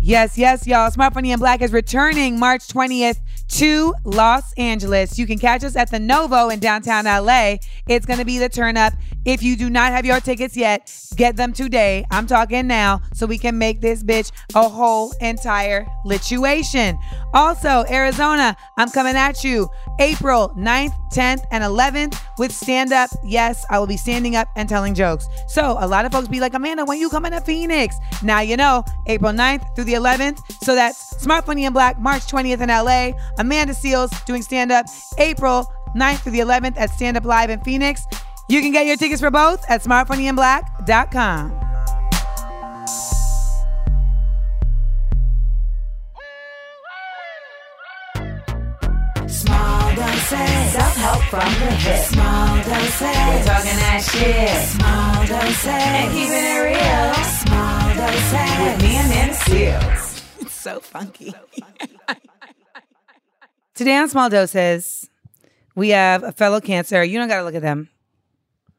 Yes, 0.00 0.38
yes, 0.38 0.68
y'all. 0.68 0.88
Smart 0.92 1.14
Funny 1.14 1.32
and 1.32 1.40
Black 1.40 1.60
is 1.62 1.72
returning 1.72 2.38
March 2.38 2.68
20th 2.68 3.18
to 3.48 3.94
Los 4.04 4.52
Angeles. 4.54 5.18
You 5.18 5.26
can 5.26 5.38
catch 5.38 5.64
us 5.64 5.76
at 5.76 5.90
the 5.90 5.98
Novo 5.98 6.48
in 6.48 6.60
downtown 6.60 7.04
LA. 7.04 7.56
It's 7.88 8.06
going 8.06 8.18
to 8.18 8.24
be 8.24 8.38
the 8.38 8.48
turn 8.48 8.76
up. 8.76 8.92
If 9.24 9.42
you 9.42 9.56
do 9.56 9.68
not 9.68 9.92
have 9.92 10.06
your 10.06 10.20
tickets 10.20 10.56
yet, 10.56 10.90
get 11.16 11.36
them 11.36 11.52
today. 11.52 12.04
I'm 12.10 12.26
talking 12.26 12.66
now 12.66 13.00
so 13.12 13.26
we 13.26 13.36
can 13.36 13.58
make 13.58 13.80
this 13.80 14.02
bitch 14.02 14.32
a 14.54 14.68
whole 14.68 15.12
entire 15.20 15.86
lituation. 16.06 16.98
Also, 17.34 17.84
Arizona, 17.90 18.56
I'm 18.78 18.90
coming 18.90 19.16
at 19.16 19.44
you 19.44 19.68
April 19.98 20.50
9th, 20.56 20.94
10th, 21.12 21.42
and 21.50 21.64
11th 21.64 22.18
with 22.38 22.52
stand 22.52 22.92
up. 22.92 23.10
Yes, 23.24 23.66
I 23.68 23.78
will 23.78 23.86
be 23.86 23.96
standing 23.96 24.36
up 24.36 24.48
and 24.56 24.68
telling 24.68 24.94
jokes. 24.94 25.26
So, 25.48 25.76
a 25.80 25.86
lot 25.86 26.04
of 26.04 26.12
folks 26.12 26.28
be 26.28 26.40
like, 26.40 26.54
Amanda, 26.54 26.84
when 26.84 26.98
you 26.98 27.10
coming 27.10 27.32
to 27.32 27.40
Phoenix? 27.40 27.96
Now 28.22 28.40
you 28.40 28.56
know, 28.56 28.84
April 29.06 29.32
9th 29.32 29.74
through 29.74 29.84
the 29.84 29.94
11th. 29.94 30.40
So 30.62 30.74
that's 30.74 30.98
Smart 31.20 31.46
Funny 31.46 31.64
and 31.64 31.74
Black, 31.74 31.98
March 31.98 32.22
20th 32.26 32.60
in 32.60 32.68
LA. 32.68 33.18
Amanda 33.38 33.72
Seales 33.72 34.10
doing 34.24 34.42
stand 34.42 34.72
up 34.72 34.86
April 35.18 35.66
9th 35.96 36.20
through 36.20 36.32
the 36.32 36.40
11th 36.40 36.76
at 36.76 36.90
Stand 36.90 37.16
Up 37.16 37.24
Live 37.24 37.50
in 37.50 37.60
Phoenix. 37.60 38.02
You 38.48 38.60
can 38.60 38.72
get 38.72 38.86
your 38.86 38.96
tickets 38.96 39.20
for 39.20 39.30
both 39.30 39.64
at 39.68 39.82
smartfunnyandblack.com. 39.82 41.50
Small 49.28 49.94
doses. 49.94 50.72
Self-help 50.72 51.22
from 51.24 51.52
the 51.60 51.70
hip. 51.72 52.04
Small 52.06 52.56
doses. 52.56 53.00
We're 53.00 53.44
talking 53.44 53.76
that 53.76 54.00
shit. 54.10 54.68
Small 54.68 55.26
doses. 55.26 55.66
And 55.66 56.12
keeping 56.12 56.32
it 56.32 56.58
real. 56.64 57.14
Small 57.44 57.94
doses. 57.94 58.50
With 58.64 58.82
me 58.82 58.96
and 58.96 59.06
Amanda 59.06 59.34
Seales. 59.34 60.22
It's 60.40 60.54
so 60.54 60.80
funky. 60.80 61.34
Today 63.78 63.96
on 63.96 64.08
Small 64.08 64.28
Doses, 64.28 65.08
we 65.76 65.90
have 65.90 66.24
a 66.24 66.32
fellow 66.32 66.60
cancer. 66.60 67.04
You 67.04 67.16
don't 67.16 67.28
got 67.28 67.36
to 67.36 67.44
look 67.44 67.54
at 67.54 67.62
them. 67.62 67.88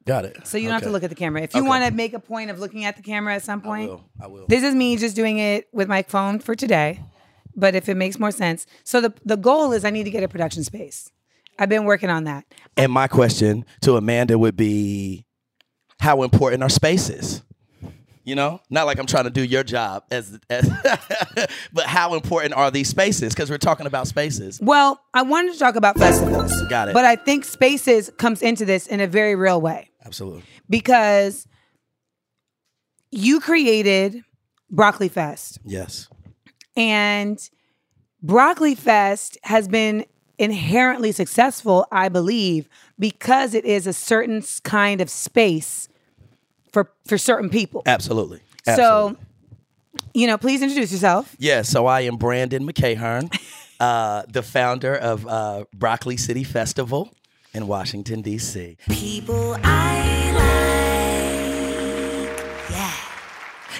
Got 0.05 0.25
it. 0.25 0.45
So 0.45 0.57
you 0.57 0.65
don't 0.65 0.73
have 0.73 0.81
to 0.81 0.87
Okay. 0.87 0.91
look 0.91 1.03
at 1.03 1.09
the 1.09 1.15
camera. 1.15 1.41
If 1.41 1.53
you 1.55 1.61
Okay. 1.61 1.69
want 1.69 1.85
to 1.85 1.91
make 1.91 2.13
a 2.13 2.19
point 2.19 2.51
of 2.51 2.59
looking 2.59 2.83
at 2.83 2.97
the 2.97 3.01
camera 3.01 3.33
at 3.33 3.41
some 3.41 3.61
point, 3.61 3.91
will. 3.91 4.03
I 4.19 4.27
will. 4.27 4.45
This 4.49 4.61
is 4.61 4.75
me 4.75 4.97
just 4.97 5.15
doing 5.15 5.37
it 5.37 5.69
with 5.71 5.87
my 5.87 6.01
phone 6.03 6.39
for 6.39 6.53
today. 6.53 6.99
But 7.55 7.75
if 7.75 7.87
it 7.87 7.95
makes 7.95 8.19
more 8.19 8.31
sense. 8.31 8.65
So 8.83 8.99
the 8.99 9.13
the 9.23 9.37
goal 9.37 9.71
is 9.71 9.85
I 9.85 9.89
need 9.89 10.03
to 10.03 10.11
get 10.11 10.21
a 10.21 10.27
production 10.27 10.65
space. 10.65 11.09
I've 11.57 11.69
been 11.69 11.85
working 11.85 12.09
on 12.09 12.25
that. 12.25 12.43
And 12.75 12.91
my 12.91 13.07
question 13.07 13.63
to 13.83 13.95
Amanda 13.95 14.37
would 14.37 14.57
be, 14.57 15.25
how 16.01 16.23
important 16.23 16.61
are 16.61 16.69
spaces? 16.69 17.41
You 18.29 18.35
know, 18.35 18.61
not 18.69 18.85
like 18.85 18.99
I'm 18.99 19.07
trying 19.07 19.23
to 19.23 19.31
do 19.31 19.43
your 19.43 19.63
job 19.63 20.03
as, 20.11 20.39
as 20.51 20.69
but 21.73 21.87
how 21.87 22.13
important 22.13 22.53
are 22.53 22.69
these 22.69 22.87
spaces? 22.87 23.33
Because 23.33 23.49
we're 23.49 23.57
talking 23.57 23.87
about 23.87 24.07
spaces. 24.07 24.59
Well, 24.61 25.01
I 25.15 25.23
wanted 25.23 25.53
to 25.53 25.57
talk 25.57 25.75
about 25.75 25.97
festivals. 25.97 26.53
Got 26.69 26.89
it. 26.89 26.93
But 26.93 27.05
I 27.05 27.15
think 27.15 27.43
spaces 27.43 28.11
comes 28.19 28.43
into 28.43 28.65
this 28.65 28.85
in 28.85 28.99
a 28.99 29.07
very 29.07 29.35
real 29.35 29.59
way 29.59 29.89
Absolutely. 30.05 30.43
because 30.69 31.47
you 33.09 33.39
created 33.39 34.23
Broccoli 34.69 35.09
Fest. 35.09 35.57
Yes. 35.65 36.07
And 36.77 37.39
Broccoli 38.21 38.75
Fest 38.75 39.39
has 39.45 39.67
been 39.67 40.05
inherently 40.37 41.11
successful, 41.13 41.87
I 41.91 42.09
believe, 42.09 42.69
because 42.99 43.55
it 43.55 43.65
is 43.65 43.87
a 43.87 43.93
certain 43.93 44.43
kind 44.63 45.01
of 45.01 45.09
space 45.09 45.89
for 46.71 46.91
for 47.05 47.17
certain 47.17 47.49
people. 47.49 47.81
Absolutely. 47.85 48.41
So, 48.65 49.17
you 50.13 50.27
know, 50.27 50.37
please 50.37 50.61
introduce 50.61 50.91
yourself. 50.91 51.35
Yeah, 51.39 51.63
so 51.63 51.87
I 51.87 52.01
am 52.01 52.17
Brandon 52.17 52.67
McEachern, 52.67 53.35
uh, 53.79 54.23
the 54.27 54.43
founder 54.43 54.95
of 54.95 55.25
uh, 55.25 55.65
Broccoli 55.73 56.17
City 56.17 56.43
Festival 56.43 57.09
in 57.53 57.65
Washington, 57.67 58.21
D.C. 58.21 58.77
People 58.89 59.57
I 59.63 60.31
like. 62.29 62.71
Yeah. 62.71 62.93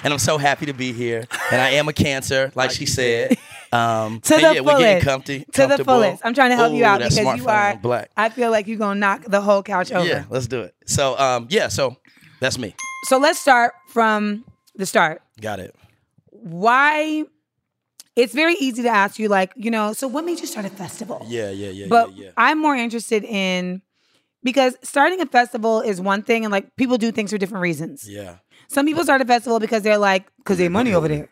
And 0.02 0.12
I'm 0.12 0.18
so 0.18 0.38
happy 0.38 0.66
to 0.66 0.72
be 0.72 0.92
here. 0.92 1.26
And 1.52 1.60
I 1.60 1.70
am 1.70 1.88
a 1.88 1.92
cancer, 1.92 2.50
like 2.56 2.70
she 2.72 2.86
said. 2.86 3.36
Um, 3.72 4.20
To 4.22 4.34
and 4.34 4.42
the 4.42 4.48
yeah, 4.48 4.52
fullest. 4.54 4.64
we're 4.66 4.78
getting 4.80 5.02
comfy, 5.04 5.44
to 5.52 5.66
the 5.68 5.84
fullest. 5.84 6.26
I'm 6.26 6.34
trying 6.34 6.50
to 6.50 6.56
help 6.56 6.72
you 6.72 6.84
out 6.84 6.98
because 6.98 7.16
you 7.16 7.46
are 7.46 7.76
black. 7.76 8.10
I 8.16 8.28
feel 8.30 8.50
like 8.50 8.66
you're 8.66 8.78
gonna 8.78 8.98
knock 8.98 9.22
the 9.26 9.40
whole 9.40 9.62
couch 9.62 9.92
over. 9.92 10.04
Yeah, 10.04 10.24
let's 10.28 10.48
do 10.48 10.62
it. 10.62 10.74
So, 10.86 11.16
um, 11.16 11.46
yeah, 11.50 11.68
so 11.68 11.96
that's 12.40 12.58
me. 12.58 12.74
So 13.04 13.18
let's 13.18 13.38
start 13.38 13.74
from 13.88 14.44
the 14.74 14.86
start. 14.86 15.22
Got 15.40 15.60
it. 15.60 15.74
Why? 16.30 17.24
It's 18.16 18.34
very 18.34 18.54
easy 18.54 18.82
to 18.82 18.88
ask 18.88 19.18
you, 19.18 19.28
like, 19.28 19.52
you 19.56 19.70
know, 19.70 19.92
so 19.92 20.08
what 20.08 20.24
made 20.24 20.40
you 20.40 20.46
start 20.46 20.66
a 20.66 20.70
festival? 20.70 21.24
Yeah, 21.28 21.50
yeah, 21.50 21.70
yeah, 21.70 21.86
but 21.88 22.12
yeah, 22.14 22.26
yeah. 22.26 22.30
I'm 22.36 22.58
more 22.58 22.74
interested 22.74 23.24
in 23.24 23.82
because 24.42 24.76
starting 24.82 25.20
a 25.20 25.26
festival 25.26 25.80
is 25.80 26.00
one 26.00 26.22
thing, 26.22 26.44
and 26.44 26.52
like 26.52 26.74
people 26.76 26.98
do 26.98 27.12
things 27.12 27.30
for 27.30 27.38
different 27.38 27.62
reasons. 27.62 28.08
Yeah. 28.08 28.36
Some 28.68 28.84
people 28.84 29.04
start 29.04 29.20
a 29.20 29.24
festival 29.24 29.58
because 29.58 29.82
they're 29.82 29.98
like, 29.98 30.26
because 30.38 30.58
they 30.58 30.64
have 30.64 30.72
money 30.72 30.92
over 30.92 31.08
there, 31.08 31.28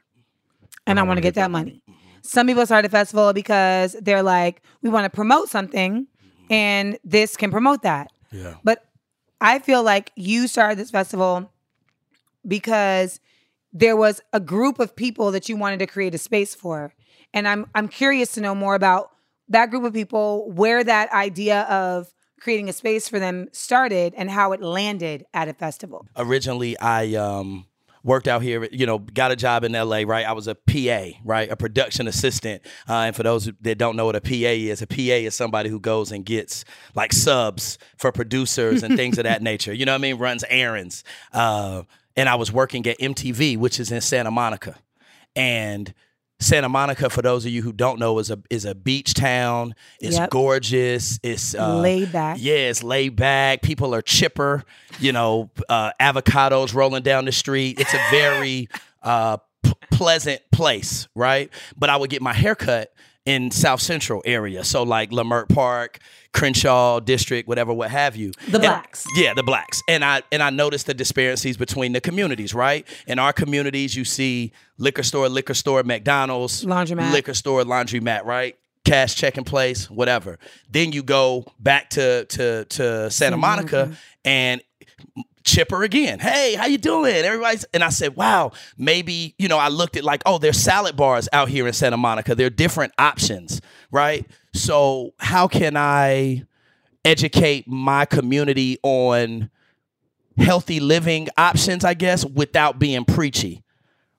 and 0.87 0.99
I 0.99 1.03
want 1.03 1.19
to 1.19 1.21
get 1.21 1.35
that 1.35 1.51
money. 1.51 1.83
Some 2.23 2.47
people 2.47 2.65
start 2.65 2.85
a 2.85 2.89
festival 2.89 3.33
because 3.33 3.97
they're 4.01 4.23
like, 4.23 4.63
we 4.83 4.91
want 4.91 5.05
to 5.05 5.11
promote 5.11 5.49
something, 5.49 6.07
and 6.49 6.99
this 7.05 7.37
can 7.37 7.51
promote 7.51 7.83
that. 7.83 8.11
Yeah. 8.31 8.55
But 8.63 8.85
I 9.41 9.59
feel 9.59 9.83
like 9.83 10.13
you 10.17 10.49
started 10.49 10.79
this 10.79 10.91
festival 10.91 11.51
because 12.47 13.21
there 13.73 13.97
was 13.97 14.21
a 14.33 14.41
group 14.41 14.79
of 14.79 14.97
people 14.97 15.31
that 15.33 15.49
you 15.49 15.57
wanted 15.57 15.79
to 15.81 15.87
create 15.87 16.15
a 16.15 16.19
space 16.19 16.55
for. 16.55 16.95
And 17.35 17.47
I'm 17.47 17.67
I'm 17.75 17.89
curious 17.89 18.33
to 18.33 18.41
know 18.41 18.55
more 18.55 18.75
about 18.75 19.11
that 19.49 19.71
group 19.71 19.85
of 19.85 19.93
people, 19.93 20.51
where 20.51 20.83
that 20.85 21.13
idea 21.13 21.63
of 21.63 22.13
creating 22.41 22.69
a 22.69 22.73
space 22.73 23.09
for 23.09 23.19
them 23.19 23.49
started 23.53 24.15
and 24.17 24.31
how 24.31 24.53
it 24.53 24.63
landed 24.63 25.25
at 25.35 25.49
a 25.49 25.55
festival. 25.55 26.07
Originally, 26.17 26.79
I 26.79 27.15
um, 27.15 27.67
worked 28.03 28.29
out 28.29 28.43
here, 28.43 28.69
you 28.71 28.87
know, 28.87 28.99
got 28.99 29.31
a 29.31 29.37
job 29.37 29.65
in 29.65 29.73
LA, 29.73 30.03
right? 30.07 30.27
I 30.27 30.33
was 30.33 30.47
a 30.47 30.55
PA, 30.55 31.19
right? 31.25 31.51
A 31.51 31.57
production 31.57 32.09
assistant. 32.09 32.63
Uh, 32.89 32.95
and 32.95 33.17
for 33.17 33.23
those 33.23 33.51
that 33.61 33.79
don't 33.79 33.97
know 33.97 34.07
what 34.07 34.17
a 34.17 34.21
PA 34.21 34.31
is, 34.31 34.83
a 34.83 34.87
PA 34.87 34.97
is 34.97 35.35
somebody 35.35 35.69
who 35.71 35.81
goes 35.81 36.13
and 36.13 36.25
gets 36.25 36.65
like 36.95 37.13
subs 37.13 37.79
for 37.97 38.13
producers 38.13 38.83
and 38.83 38.97
things 38.97 39.19
of 39.19 39.25
that 39.25 39.43
nature. 39.43 39.73
You 39.73 39.87
know 39.87 39.93
what 39.93 39.99
I 39.99 40.03
mean? 40.03 40.19
Runs 40.19 40.45
errands. 40.49 41.05
Uh, 41.33 41.83
and 42.17 42.29
I 42.29 42.35
was 42.35 42.51
working 42.51 42.87
at 42.87 42.99
MTV, 42.99 43.57
which 43.59 43.79
is 43.79 43.93
in 43.93 44.01
Santa 44.01 44.31
Monica. 44.31 44.77
And 45.37 45.95
Santa 46.41 46.69
Monica, 46.69 47.11
for 47.11 47.21
those 47.21 47.45
of 47.45 47.51
you 47.51 47.63
who 47.63 47.73
don't 47.73 47.99
know, 47.99 48.19
is 48.21 48.31
a 48.31 48.39
is 48.49 48.65
a 48.65 48.75
beach 48.75 49.15
town. 49.15 49.75
It's 50.01 50.17
Yep. 50.17 50.31
gorgeous. 50.31 51.19
It's 51.23 51.55
uh, 51.55 51.79
Laid 51.81 52.13
back. 52.13 52.37
Yeah, 52.41 52.55
it's 52.71 52.83
laid 52.85 53.17
back. 53.17 53.63
People 53.63 53.95
are 53.95 54.03
chipper. 54.03 54.65
You 55.01 55.13
know, 55.13 55.51
uh, 55.69 55.91
avocados 56.01 56.75
rolling 56.75 57.03
down 57.03 57.25
the 57.25 57.33
street. 57.33 57.81
It's 57.81 57.93
a 57.93 58.01
very 58.11 58.69
uh, 59.03 59.39
p- 59.65 59.73
pleasant 59.91 60.41
place, 60.53 61.09
right? 61.17 61.51
But 61.77 61.91
I 61.91 61.97
would 61.97 62.11
get 62.11 62.23
my 62.23 62.33
haircut 62.35 62.93
in 63.29 63.51
South 63.51 63.81
Central 63.83 64.23
area, 64.25 64.65
so 64.65 64.83
like 64.83 65.11
Leimert 65.11 65.49
Park, 65.51 65.99
Crenshaw 66.33 66.99
District, 67.01 67.47
whatever, 67.47 67.73
what 67.75 67.91
have 67.91 68.17
you. 68.17 68.33
The 68.49 68.55
And- 68.55 68.63
blacks. 68.63 69.05
yeah, 69.17 69.35
the 69.35 69.43
blacks. 69.43 69.83
And 69.87 70.03
I 70.05 70.23
and 70.33 70.43
I 70.43 70.51
noticed 70.51 70.87
the 70.87 70.95
disparities 70.95 71.57
between 71.59 71.93
the 71.93 72.01
communities, 72.01 72.55
right? 72.55 72.87
In 73.07 73.19
our 73.19 73.33
communities, 73.35 73.95
you 73.95 74.05
see 74.05 74.53
liquor 74.79 75.03
store, 75.03 75.29
liquor 75.29 75.55
store, 75.55 75.83
McDonald's, 75.83 76.65
Laundromat. 76.65 77.13
liquor 77.13 77.35
store, 77.35 77.63
laundromat, 77.65 78.25
right? 78.25 78.57
Cash 78.85 79.15
checking 79.17 79.45
place, 79.45 79.91
whatever. 79.91 80.39
Then 80.71 80.93
you 80.93 81.03
go 81.03 81.45
back 81.61 81.91
to 81.91 82.25
to 82.27 82.65
to 82.77 83.11
Santa 83.11 83.37
Monica 83.37 83.93
and 84.25 84.63
chipper 85.49 85.83
again. 85.83 86.19
Hey, 86.19 86.55
how 86.55 86.67
you 86.67 86.79
doing? 86.79 87.15
Everybody's 87.15 87.65
and 87.75 87.83
I 87.83 87.89
said, 87.89 88.17
wow, 88.17 88.53
maybe, 88.77 89.35
you 89.39 89.49
know, 89.49 89.59
I 89.59 89.69
looked 89.69 89.97
at 89.97 90.05
like, 90.05 90.23
oh, 90.27 90.39
there's 90.39 90.59
salad 90.59 90.97
bars 90.97 91.29
out 91.33 91.49
here 91.49 91.67
in 91.67 91.73
Santa 91.73 91.97
Monica. 91.97 92.35
There 92.35 92.47
are 92.47 92.51
different 92.51 92.93
options, 92.99 93.61
right? 93.91 94.27
So 94.53 95.15
how 95.19 95.49
can 95.49 95.77
I 95.77 96.45
educate 97.05 97.67
my 97.67 98.05
community 98.05 98.79
on 98.83 99.51
healthy 100.37 100.81
living 100.81 101.29
options, 101.37 101.85
I 101.85 101.95
guess, 101.95 102.25
without 102.25 102.79
being 102.79 103.05
preachy, 103.05 103.65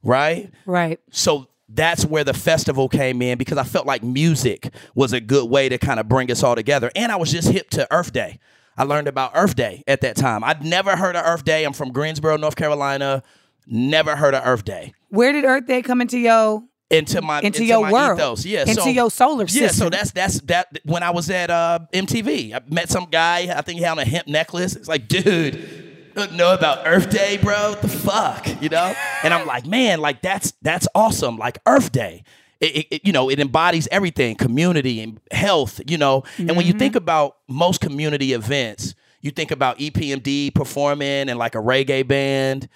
right? 0.04 0.52
Right. 0.66 1.00
So 1.12 1.48
that's 1.70 2.04
where 2.06 2.24
the 2.24 2.34
festival 2.34 2.90
came 2.90 3.22
in 3.22 3.38
because 3.38 3.58
I 3.58 3.64
felt 3.64 3.86
like 3.86 4.02
music 4.02 4.74
was 4.96 5.14
a 5.14 5.20
good 5.22 5.50
way 5.50 5.70
to 5.70 5.78
kind 5.78 6.00
of 6.00 6.10
bring 6.10 6.32
us 6.32 6.42
all 6.44 6.56
together. 6.56 6.92
And 6.96 7.12
I 7.12 7.16
was 7.18 7.32
just 7.32 7.50
hip 7.50 7.70
to 7.72 7.88
Earth 7.94 8.12
Day. 8.12 8.40
I 8.80 8.84
learned 8.84 9.08
about 9.08 9.32
Earth 9.36 9.56
Day 9.56 9.84
at 9.88 10.02
that 10.02 10.16
time. 10.16 10.44
I'd 10.44 10.64
never 10.64 10.96
heard 10.96 11.16
of 11.16 11.26
Earth 11.26 11.44
Day. 11.44 11.66
I'm 11.66 11.74
from 11.74 11.92
Greensboro, 11.92 12.38
North 12.38 12.56
Carolina. 12.56 13.22
Never 13.68 14.16
heard 14.16 14.34
of 14.34 14.42
Earth 14.46 14.64
Day. 14.66 14.94
Where 15.10 15.32
did 15.34 15.44
Earth 15.46 15.68
Day 15.68 15.82
come 15.82 16.02
into 16.02 16.18
your 16.18 16.64
Into 16.90 17.22
my 17.22 17.42
Into 17.42 17.64
your 17.66 17.82
my 17.82 17.92
world. 17.92 18.18
ethos. 18.20 18.46
Yeah, 18.46 18.62
Into 18.62 18.76
so- 18.82 18.90
your 18.90 19.12
solar 19.12 19.48
system. 19.48 19.64
Yeah, 19.64 19.70
so 19.72 19.90
that's 19.90 20.12
that's 20.12 20.40
that. 20.42 20.80
When 20.86 21.04
I 21.04 21.12
was 21.12 21.30
at 21.30 21.50
uh, 21.52 21.80
MTV, 21.94 22.54
I 22.56 22.62
met 22.68 22.90
some 22.90 23.06
guy. 23.12 23.54
I 23.56 23.62
think 23.62 23.78
he 23.80 23.84
had 23.84 23.92
on 23.92 24.00
a 24.00 24.06
hemp 24.06 24.28
necklace. 24.28 24.76
It's 24.76 24.88
like, 24.88 25.08
dude, 25.08 26.14
don't 26.16 26.34
know 26.34 26.54
about 26.54 26.88
Earth 26.88 27.10
Day, 27.12 27.38
bro. 27.38 27.72
What 27.72 27.82
the 27.82 27.90
fuck, 27.90 28.48
you 28.62 28.70
know? 28.70 28.94
And 29.24 29.34
I'm 29.34 29.46
like, 29.46 29.66
man, 29.68 30.00
like 30.00 30.22
that's 30.24 30.54
that's 30.64 30.88
awesome. 30.96 31.38
Like 31.38 31.60
Earth 31.68 31.92
Day. 31.92 32.24
It, 32.62 32.88
it- 32.92 33.06
you 33.06 33.12
know, 33.14 33.30
it 33.30 33.40
embodies 33.40 33.88
everything, 33.92 34.36
community 34.36 35.02
and 35.02 35.20
health, 35.32 35.80
you 35.88 35.98
know. 35.98 36.24
And 36.38 36.56
when 36.58 36.66
you 36.66 36.74
think 36.74 36.96
about 36.96 37.38
most 37.48 37.80
community 37.82 38.34
events, 38.34 38.96
you 39.22 39.32
think 39.32 39.52
about 39.52 39.80
EPMD 39.80 40.54
performing 40.56 41.30
and 41.30 41.38
like 41.40 41.56
a 41.56 41.60
reggae 41.60 42.08
band. 42.08 42.68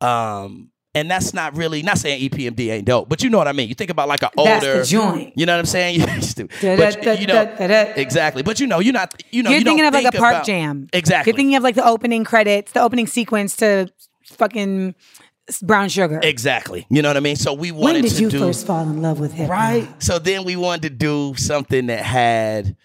Um, 0.00 0.70
and 0.96 1.10
that's 1.10 1.34
not 1.34 1.56
really 1.56 1.82
not 1.82 1.98
saying 1.98 2.28
EPMD 2.30 2.70
ain't 2.70 2.84
dope, 2.86 3.08
but 3.08 3.22
you 3.24 3.28
know 3.30 3.38
what 3.38 3.48
I 3.48 3.52
mean. 3.52 3.68
You 3.68 3.74
think 3.74 3.90
about 3.90 4.06
like 4.06 4.22
an 4.22 4.28
That's 4.36 4.64
older 4.64 4.78
the 4.80 4.84
joint. 4.86 5.32
You 5.36 5.44
know 5.46 5.54
what 5.54 5.58
I'm 5.60 5.66
saying? 5.66 6.00
You 6.00 6.06
used 6.14 6.36
to- 6.36 6.46
Da, 6.60 6.76
but, 6.76 7.20
you 7.20 7.26
know, 7.26 7.42
exactly. 7.96 8.42
But 8.44 8.60
you 8.60 8.68
know, 8.68 8.78
you're 8.78 8.92
not. 8.92 9.20
You 9.32 9.42
know, 9.42 9.50
You're 9.50 9.58
you 9.60 9.64
thinking 9.64 9.86
of 9.86 9.94
like 9.94 10.06
a 10.06 10.12
park 10.16 10.34
about- 10.34 10.46
jam. 10.46 10.86
Exactly. 10.92 11.30
You're 11.30 11.36
thinking 11.36 11.56
of 11.56 11.64
like 11.64 11.74
the 11.74 11.84
opening 11.86 12.22
credits, 12.22 12.70
the 12.72 12.80
opening 12.80 13.08
sequence 13.08 13.56
to 13.56 13.88
fucking 14.24 14.94
Brown 15.62 15.88
Sugar. 15.88 16.20
Exactly. 16.22 16.86
You 16.88 17.02
know 17.02 17.10
what 17.10 17.16
I 17.16 17.20
mean? 17.20 17.36
So 17.36 17.52
we 17.52 17.70
wanted 17.70 17.74
to. 17.74 17.84
when 17.84 17.94
wanted 17.94 18.02
did 18.02 18.16
to 18.16 18.22
you 18.22 18.30
do 18.30 18.38
first 18.38 18.66
fall 18.66 18.82
in 18.82 19.02
love 19.02 19.20
with 19.20 19.32
hip 19.32 19.48
hop? 19.48 19.58
right. 19.58 20.02
So 20.02 20.18
then 20.18 20.44
we 20.44 20.56
wanted 20.56 20.82
to 20.82 20.90
do 20.90 21.34
something 21.36 21.86
that 21.86 22.02
had 22.02 22.76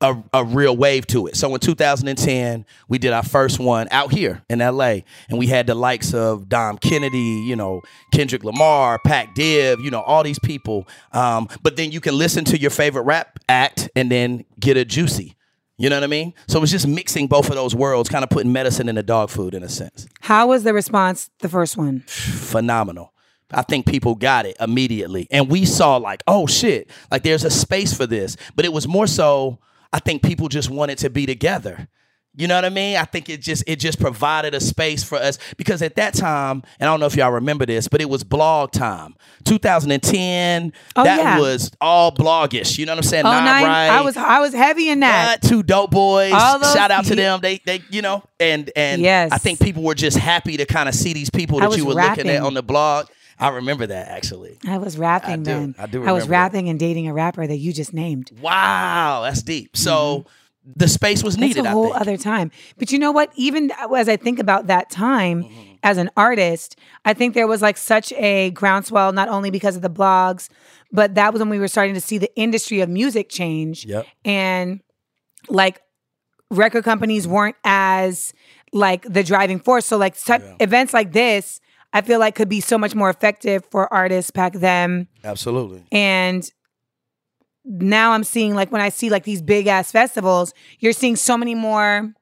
a, 0.00 0.22
a 0.32 0.44
real 0.44 0.76
wave 0.76 1.06
to 1.08 1.26
it. 1.26 1.36
So 1.36 1.52
in 1.54 1.60
2010, 1.60 2.66
we 2.88 2.98
did 2.98 3.12
our 3.12 3.22
first 3.22 3.58
one 3.58 3.88
out 3.90 4.12
here 4.12 4.42
in 4.48 4.58
LA, 4.58 4.98
and 5.28 5.38
we 5.38 5.46
had 5.46 5.66
the 5.66 5.74
likes 5.74 6.12
of 6.12 6.48
Dom 6.48 6.78
Kennedy, 6.78 7.18
you 7.18 7.56
know, 7.56 7.80
Kendrick 8.12 8.44
Lamar, 8.44 8.98
Pac 8.98 9.34
Div, 9.34 9.80
you 9.80 9.90
know, 9.90 10.02
all 10.02 10.22
these 10.22 10.38
people. 10.38 10.86
Um, 11.12 11.48
but 11.62 11.76
then 11.76 11.92
you 11.92 12.00
can 12.00 12.16
listen 12.16 12.44
to 12.46 12.58
your 12.58 12.70
favorite 12.70 13.02
rap 13.02 13.38
act 13.48 13.88
and 13.96 14.10
then 14.10 14.44
get 14.60 14.76
a 14.76 14.84
juicy. 14.84 15.34
You 15.78 15.90
know 15.90 15.96
what 15.96 16.04
I 16.04 16.08
mean? 16.08 16.32
So 16.48 16.62
it's 16.62 16.72
just 16.72 16.86
mixing 16.88 17.26
both 17.26 17.50
of 17.50 17.54
those 17.54 17.74
worlds, 17.74 18.08
kind 18.08 18.24
of 18.24 18.30
putting 18.30 18.50
medicine 18.50 18.88
in 18.88 18.94
the 18.94 19.02
dog 19.02 19.28
food 19.28 19.54
in 19.54 19.62
a 19.62 19.68
sense. 19.68 20.06
How 20.20 20.46
was 20.48 20.64
the 20.64 20.72
response 20.72 21.30
the 21.40 21.48
first 21.48 21.76
one? 21.76 22.00
phenomenal. 22.06 23.12
I 23.52 23.62
think 23.62 23.86
people 23.86 24.14
got 24.14 24.46
it 24.46 24.56
immediately. 24.58 25.28
And 25.30 25.48
we 25.48 25.64
saw 25.64 25.96
like, 25.98 26.22
oh 26.26 26.46
shit, 26.46 26.90
like 27.10 27.22
there's 27.22 27.44
a 27.44 27.50
space 27.50 27.94
for 27.96 28.06
this. 28.06 28.36
But 28.56 28.64
it 28.64 28.72
was 28.72 28.88
more 28.88 29.06
so, 29.06 29.58
I 29.92 30.00
think 30.00 30.22
people 30.22 30.48
just 30.48 30.70
wanted 30.70 30.98
to 30.98 31.10
be 31.10 31.26
together. 31.26 31.88
You 32.38 32.46
know 32.46 32.54
what 32.54 32.64
I 32.66 32.68
mean? 32.70 32.96
I 32.96 33.04
think 33.04 33.28
it 33.30 33.40
just 33.40 33.64
it 33.66 33.76
just 33.76 33.98
provided 33.98 34.54
a 34.54 34.60
space 34.60 35.02
for 35.02 35.16
us 35.16 35.38
because 35.56 35.80
at 35.80 35.96
that 35.96 36.12
time, 36.14 36.62
and 36.78 36.88
I 36.88 36.92
don't 36.92 37.00
know 37.00 37.06
if 37.06 37.16
y'all 37.16 37.32
remember 37.32 37.64
this, 37.64 37.88
but 37.88 38.00
it 38.02 38.10
was 38.10 38.24
blog 38.24 38.72
time. 38.72 39.14
2010, 39.44 40.72
Oh, 40.96 41.04
that 41.04 41.18
yeah. 41.18 41.38
was 41.40 41.70
all 41.80 42.12
blogish. 42.12 42.78
You 42.78 42.86
know 42.86 42.92
what 42.92 42.98
I'm 42.98 43.08
saying? 43.08 43.26
Oh 43.26 43.30
nine, 43.30 43.64
right. 43.64 43.88
I 43.88 44.00
was 44.02 44.16
I 44.16 44.40
was 44.40 44.52
heavy 44.52 44.88
in 44.88 45.00
that. 45.00 45.40
What? 45.42 45.48
Two 45.48 45.62
dope 45.62 45.90
boys. 45.90 46.32
Those- 46.32 46.72
Shout 46.72 46.90
out 46.90 47.04
to 47.06 47.14
them. 47.14 47.40
They 47.42 47.60
they 47.64 47.82
you 47.90 48.02
know 48.02 48.22
and 48.40 48.70
and 48.76 49.00
Yes. 49.02 49.32
I 49.32 49.38
think 49.38 49.60
people 49.60 49.82
were 49.82 49.94
just 49.94 50.16
happy 50.18 50.56
to 50.56 50.66
kind 50.66 50.88
of 50.88 50.94
see 50.94 51.12
these 51.12 51.30
people 51.30 51.60
that 51.60 51.76
you 51.76 51.86
were 51.86 51.94
looking 51.94 52.28
at 52.28 52.42
on 52.42 52.54
the 52.54 52.62
blog. 52.62 53.06
I 53.38 53.48
remember 53.50 53.86
that 53.86 54.08
actually. 54.08 54.56
I 54.66 54.78
was 54.78 54.96
rapping 54.96 55.30
I 55.32 55.36
do. 55.36 55.42
then. 55.44 55.74
I 55.78 55.86
do 55.86 55.98
I 55.98 56.12
was 56.12 56.24
remember 56.24 56.24
that. 56.24 56.28
rapping 56.30 56.68
and 56.70 56.78
dating 56.80 57.08
a 57.08 57.12
rapper 57.12 57.46
that 57.46 57.56
you 57.58 57.72
just 57.72 57.92
named. 57.92 58.30
Wow, 58.40 59.22
that's 59.24 59.42
deep. 59.42 59.76
So 59.76 60.20
mm-hmm. 60.20 60.28
The 60.74 60.88
space 60.88 61.22
was 61.22 61.34
Mm-hmm. 61.36 61.40
That's 61.42 61.56
needed. 61.56 61.68
a 61.68 61.72
whole 61.72 61.92
other 61.92 62.16
time. 62.16 62.50
But 62.78 62.90
you 62.90 62.98
know 62.98 63.12
what? 63.12 63.30
Even 63.36 63.70
as 63.94 64.08
I 64.08 64.16
think 64.16 64.38
about 64.38 64.66
that 64.66 64.90
time 64.90 65.44
Mm-hmm. 65.44 65.72
as 65.82 65.96
an 65.98 66.10
artist, 66.16 66.76
I 67.04 67.12
think 67.14 67.34
there 67.34 67.46
was 67.46 67.62
like 67.62 67.76
such 67.76 68.12
a 68.14 68.50
groundswell, 68.50 69.12
not 69.12 69.28
only 69.28 69.50
because 69.50 69.76
of 69.76 69.82
the 69.82 69.90
blogs, 69.90 70.48
but 70.90 71.14
that 71.14 71.32
was 71.32 71.40
when 71.40 71.48
we 71.50 71.58
were 71.58 71.68
starting 71.68 71.94
to 71.94 72.00
see 72.00 72.18
the 72.18 72.34
industry 72.36 72.80
of 72.80 72.88
music 72.88 73.28
change. 73.28 73.84
Yep. 73.86 74.06
And 74.24 74.80
like 75.48 75.82
record 76.50 76.84
companies 76.84 77.26
weren't 77.28 77.56
as 77.64 78.32
like 78.72 79.02
the 79.02 79.22
driving 79.22 79.58
force. 79.60 79.86
So 79.86 79.96
like 79.96 80.20
type, 80.22 80.42
events 80.60 80.92
like 80.94 81.12
this, 81.12 81.60
I 81.92 82.00
feel 82.02 82.18
like 82.18 82.34
could 82.34 82.48
be 82.48 82.60
so 82.60 82.76
much 82.78 82.94
more 82.94 83.08
effective 83.10 83.64
for 83.70 83.92
artists 83.92 84.30
back 84.30 84.54
then. 84.54 85.06
Absolutely. 85.24 85.84
And 85.92 86.48
now 87.66 88.12
I'm 88.12 88.24
seeing 88.24 88.54
like 88.54 88.70
when 88.70 88.80
I 88.80 88.88
see 88.90 89.10
like 89.10 89.24
these 89.24 89.42
big 89.42 89.66
ass 89.66 89.90
festivals, 89.92 90.54
you're 90.78 90.92
seeing 90.92 91.16
so 91.16 91.36
many 91.36 91.54
more 91.54 92.12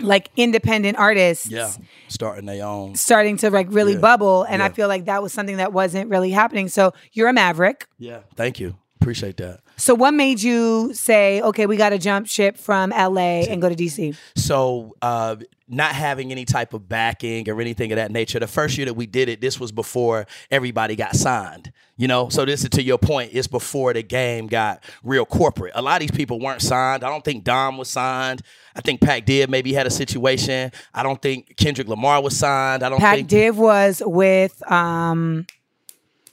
like 0.00 0.28
independent 0.36 0.98
artists 0.98 1.46
Yeah. 1.48 1.70
Starting 2.08 2.44
their 2.46 2.64
own. 2.64 2.94
starting 2.96 3.36
to 3.38 3.50
like 3.50 3.66
really 3.70 3.94
Yeah. 3.94 4.00
bubble. 4.00 4.42
And 4.44 4.62
I 4.62 4.68
feel 4.68 4.88
like 4.88 5.06
that 5.06 5.22
was 5.22 5.32
something 5.32 5.56
that 5.56 5.72
wasn't 5.72 6.10
really 6.10 6.30
happening. 6.30 6.68
So 6.68 6.92
you're 7.12 7.28
a 7.28 7.32
maverick. 7.32 7.86
Yeah. 7.98 8.20
Thank 8.36 8.60
you. 8.60 8.76
Appreciate 9.00 9.36
that. 9.38 9.60
So 9.76 9.94
what 9.94 10.12
made 10.14 10.42
you 10.42 10.92
say, 10.94 11.40
okay, 11.42 11.66
we 11.66 11.76
got 11.76 11.90
to 11.90 11.98
jump 11.98 12.26
ship 12.26 12.56
from 12.58 12.90
LA 12.90 13.44
and 13.48 13.60
go 13.62 13.68
to 13.68 13.74
DC? 13.74 14.16
So, 14.34 14.94
uh, 15.02 15.36
not 15.68 15.92
having 15.92 16.30
any 16.30 16.44
type 16.44 16.74
of 16.74 16.88
backing 16.88 17.48
or 17.48 17.60
anything 17.60 17.90
of 17.92 17.96
that 17.96 18.10
nature. 18.10 18.38
The 18.38 18.46
first 18.46 18.78
year 18.78 18.84
that 18.86 18.94
we 18.94 19.06
did 19.06 19.28
it, 19.28 19.40
this 19.40 19.58
was 19.58 19.72
before 19.72 20.26
everybody 20.50 20.94
got 20.94 21.16
signed. 21.16 21.72
You 21.96 22.06
know, 22.08 22.28
so 22.28 22.44
this 22.44 22.62
is 22.62 22.70
to 22.70 22.82
your 22.82 22.98
point. 22.98 23.30
It's 23.32 23.48
before 23.48 23.92
the 23.92 24.02
game 24.02 24.46
got 24.46 24.84
real 25.02 25.24
corporate. 25.24 25.72
A 25.74 25.82
lot 25.82 26.00
of 26.00 26.08
these 26.08 26.16
people 26.16 26.38
weren't 26.38 26.62
signed. 26.62 27.02
I 27.02 27.08
don't 27.08 27.24
think 27.24 27.42
Dom 27.42 27.78
was 27.78 27.88
signed. 27.88 28.42
I 28.76 28.80
think 28.82 29.00
Pac 29.00 29.24
Div 29.24 29.48
maybe 29.48 29.72
had 29.72 29.86
a 29.86 29.90
situation. 29.90 30.70
I 30.92 31.02
don't 31.02 31.20
think 31.20 31.56
Kendrick 31.56 31.88
Lamar 31.88 32.22
was 32.22 32.36
signed. 32.36 32.82
I 32.82 32.90
don't 32.90 32.98
Pac 32.98 33.16
think. 33.16 33.28
Div 33.28 33.58
was 33.58 34.02
with 34.04 34.70
um 34.70 35.46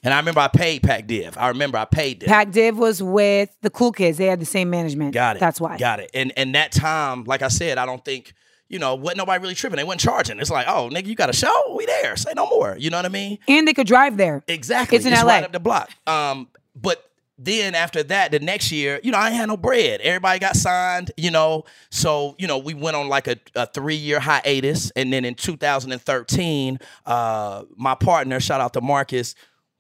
and 0.04 0.14
I 0.14 0.18
remember 0.18 0.42
I 0.42 0.50
paid 0.50 0.84
Pac 0.84 1.08
Div. 1.08 1.38
I 1.38 1.48
remember 1.48 1.78
I 1.78 1.86
paid 1.86 2.20
them. 2.20 2.28
Pac 2.28 2.52
Div 2.52 2.78
was 2.78 3.02
with 3.02 3.50
the 3.62 3.70
Cool 3.70 3.94
Kids. 3.94 4.18
They 4.18 4.26
had 4.26 4.42
the 4.42 4.46
same 4.46 4.70
management. 4.70 5.14
Got 5.14 5.38
it. 5.38 5.40
That's 5.40 5.62
why. 5.62 5.78
Got 5.78 6.02
it. 6.02 6.12
And 6.14 6.34
and 6.36 6.56
that 6.56 6.74
time, 6.74 7.24
like 7.24 7.42
I 7.42 7.48
said, 7.48 7.78
I 7.78 7.86
don't 7.86 8.04
think 8.04 8.34
you 8.74 8.80
know 8.80 8.96
wasn't 8.96 9.20
nobody 9.20 9.42
really 9.42 9.56
tripping. 9.56 9.78
They 9.78 9.84
wasn't 9.84 10.02
charging. 10.02 10.40
It's 10.40 10.50
like, 10.50 10.68
oh 10.68 10.90
nigga, 10.92 11.06
you 11.06 11.16
got 11.16 11.30
a 11.30 11.34
show? 11.34 11.76
We 11.78 11.86
there? 11.86 12.16
Say 12.18 12.34
no 12.36 12.48
more. 12.48 12.76
You 12.78 12.90
know 12.90 12.98
what 12.98 13.06
I 13.06 13.10
mean? 13.10 13.38
And 13.48 13.68
they 13.68 13.74
could 13.74 13.88
drive 13.88 14.18
there. 14.18 14.44
Exactly. 14.48 14.98
It's 14.98 15.06
in 15.06 15.14
LA. 15.14 15.22
right 15.22 15.44
up 15.44 15.52
the 15.52 15.60
block. 15.60 15.92
Um, 16.08 16.48
but 16.76 17.10
then 17.38 17.76
after 17.76 18.04
that, 18.04 18.32
the 18.32 18.40
next 18.40 18.72
year, 18.72 19.00
you 19.04 19.12
know, 19.12 19.18
I 19.18 19.28
ain't 19.28 19.36
had 19.36 19.48
no 19.48 19.58
bread. 19.58 20.02
Everybody 20.02 20.40
got 20.40 20.56
signed, 20.56 21.12
you 21.18 21.30
know. 21.32 21.66
So, 21.90 22.36
you 22.38 22.48
know, 22.48 22.58
we 22.58 22.74
went 22.74 22.96
on 22.96 23.10
like 23.10 23.28
a, 23.28 23.38
a 23.56 23.66
three 23.66 23.96
year 23.96 24.20
hiatus. 24.20 24.92
And 24.92 25.12
then 25.12 25.26
in 25.26 25.36
2013, 25.36 26.80
uh, 27.06 27.64
my 27.76 27.96
partner, 27.96 28.40
shout 28.40 28.62
out 28.62 28.74
to 28.74 28.82
Marcus, 28.82 29.36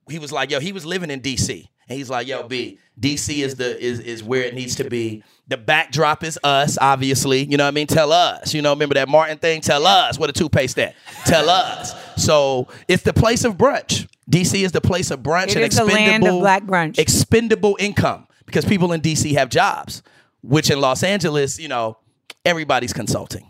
he 0.09 0.19
was 0.19 0.31
like, 0.31 0.51
yo, 0.51 0.59
he 0.59 0.73
was 0.73 0.85
living 0.85 1.09
in 1.09 1.21
DC. 1.21 1.67
And 1.89 1.97
he's 1.97 2.09
like, 2.09 2.27
yo, 2.27 2.47
B, 2.47 2.79
DC 2.99 3.43
is 3.43 3.55
the 3.55 3.79
is 3.83 3.99
is 3.99 4.23
where 4.23 4.43
it 4.43 4.53
needs 4.53 4.75
to 4.75 4.89
be. 4.89 5.23
The 5.47 5.57
backdrop 5.57 6.23
is 6.23 6.39
us, 6.43 6.77
obviously. 6.79 7.43
You 7.43 7.57
know 7.57 7.65
what 7.65 7.69
I 7.69 7.71
mean? 7.71 7.87
Tell 7.87 8.11
us. 8.13 8.53
You 8.53 8.61
know, 8.61 8.71
remember 8.71 8.95
that 8.95 9.09
Martin 9.09 9.37
thing? 9.37 9.61
Tell 9.61 9.85
us 9.85 10.17
where 10.17 10.27
the 10.27 10.33
toothpaste 10.33 10.79
at. 10.79 10.95
Tell 11.25 11.49
us. 11.49 11.93
So 12.23 12.67
it's 12.87 13.03
the 13.03 13.13
place 13.13 13.43
of 13.43 13.57
brunch. 13.57 14.07
DC 14.29 14.63
is 14.63 14.71
the 14.71 14.79
place 14.81 15.11
of 15.11 15.19
brunch 15.19 15.47
It 15.49 15.55
and 15.57 15.65
is 15.65 15.75
the 15.77 15.83
land 15.83 16.25
of 16.25 16.39
black 16.39 16.63
brunch. 16.63 16.97
expendable 16.97 17.75
income 17.79 18.27
because 18.45 18.63
people 18.63 18.93
in 18.93 19.01
DC 19.01 19.33
have 19.33 19.49
jobs, 19.49 20.01
which 20.41 20.69
in 20.71 20.79
Los 20.79 21.03
Angeles, 21.03 21.59
you 21.59 21.67
know, 21.67 21.97
everybody's 22.45 22.93
consulting. 22.93 23.45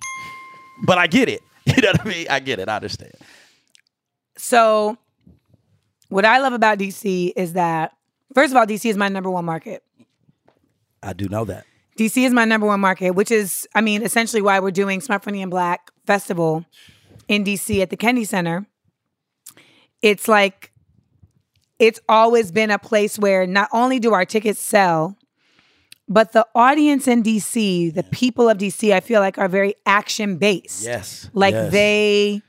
But 0.85 0.97
I 0.97 1.07
get 1.07 1.29
it. 1.29 1.41
You 1.65 1.81
know 1.81 1.91
what 1.91 2.01
I 2.01 2.09
mean? 2.09 2.27
I 2.29 2.39
get 2.41 2.59
it. 2.59 2.67
I 2.67 2.75
understand. 2.75 3.13
So, 4.37 4.97
what 6.09 6.25
I 6.25 6.39
love 6.39 6.51
about 6.51 6.77
DC 6.77 7.31
is 7.37 7.53
that, 7.53 7.93
first 8.33 8.51
of 8.51 8.57
all, 8.57 8.65
DC 8.65 8.89
is 8.89 8.97
my 8.97 9.07
number 9.09 9.29
one 9.29 9.45
market. 9.45 9.83
I 11.01 11.13
do 11.13 11.27
know 11.27 11.45
that. 11.45 11.65
DC 11.97 12.25
is 12.25 12.33
my 12.33 12.45
number 12.45 12.65
one 12.65 12.79
market, 12.79 13.11
which 13.11 13.29
is, 13.31 13.67
I 13.75 13.81
mean, 13.81 14.01
essentially 14.01 14.41
why 14.41 14.59
we're 14.59 14.71
doing 14.71 14.99
Smart 15.01 15.23
Funny 15.23 15.41
and 15.41 15.51
Black 15.51 15.91
Festival 16.07 16.65
in 17.27 17.43
DC 17.43 17.81
at 17.81 17.89
the 17.89 17.97
Kennedy 17.97 18.25
Center. 18.25 18.65
It's 20.01 20.27
like, 20.27 20.71
it's 21.79 21.99
always 22.09 22.51
been 22.51 22.71
a 22.71 22.79
place 22.79 23.19
where 23.19 23.45
not 23.45 23.69
only 23.71 23.99
do 23.99 24.13
our 24.13 24.25
tickets 24.25 24.59
sell, 24.59 25.17
but 26.09 26.31
the 26.31 26.45
audience 26.55 27.07
in 27.07 27.23
DC, 27.23 27.93
the 27.93 28.03
people 28.03 28.49
of 28.49 28.57
DC, 28.57 28.91
I 28.91 28.99
feel 28.99 29.21
like 29.21 29.37
are 29.37 29.47
very 29.47 29.75
action 29.85 30.37
based. 30.37 30.83
Yes. 30.83 31.29
Like 31.33 31.53
yes. 31.53 31.71
they, 31.71 32.41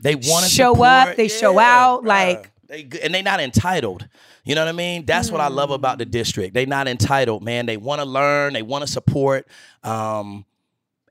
they 0.00 0.14
want 0.14 0.44
to 0.44 0.50
show 0.50 0.82
up, 0.84 1.16
they 1.16 1.28
show 1.28 1.58
out, 1.58 2.04
like- 2.04 2.50
they 2.68 2.88
and 3.02 3.14
they're 3.14 3.22
not 3.22 3.38
entitled. 3.40 4.08
You 4.44 4.56
know 4.56 4.62
what 4.62 4.68
I 4.68 4.72
mean? 4.72 5.06
That's 5.06 5.30
what 5.30 5.40
I 5.40 5.48
love 5.48 5.70
about 5.70 5.98
the 5.98 6.04
district. 6.04 6.54
They're 6.54 6.66
not 6.66 6.88
entitled, 6.88 7.44
man. 7.44 7.66
They 7.66 7.76
want 7.76 8.00
to 8.00 8.04
learn, 8.04 8.54
they 8.54 8.62
want 8.62 8.84
to 8.84 8.90
support. 8.90 9.46
Um, 9.84 10.44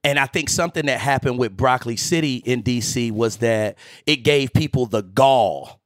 and 0.03 0.19
I 0.19 0.25
think 0.25 0.49
something 0.49 0.87
that 0.87 0.99
happened 0.99 1.37
with 1.37 1.55
Broccoli 1.55 1.95
City 1.95 2.37
in 2.37 2.63
DC 2.63 3.11
was 3.11 3.37
that 3.37 3.77
it 4.05 4.17
gave 4.17 4.51
people 4.51 4.85
the 4.85 5.03
gall, 5.03 5.79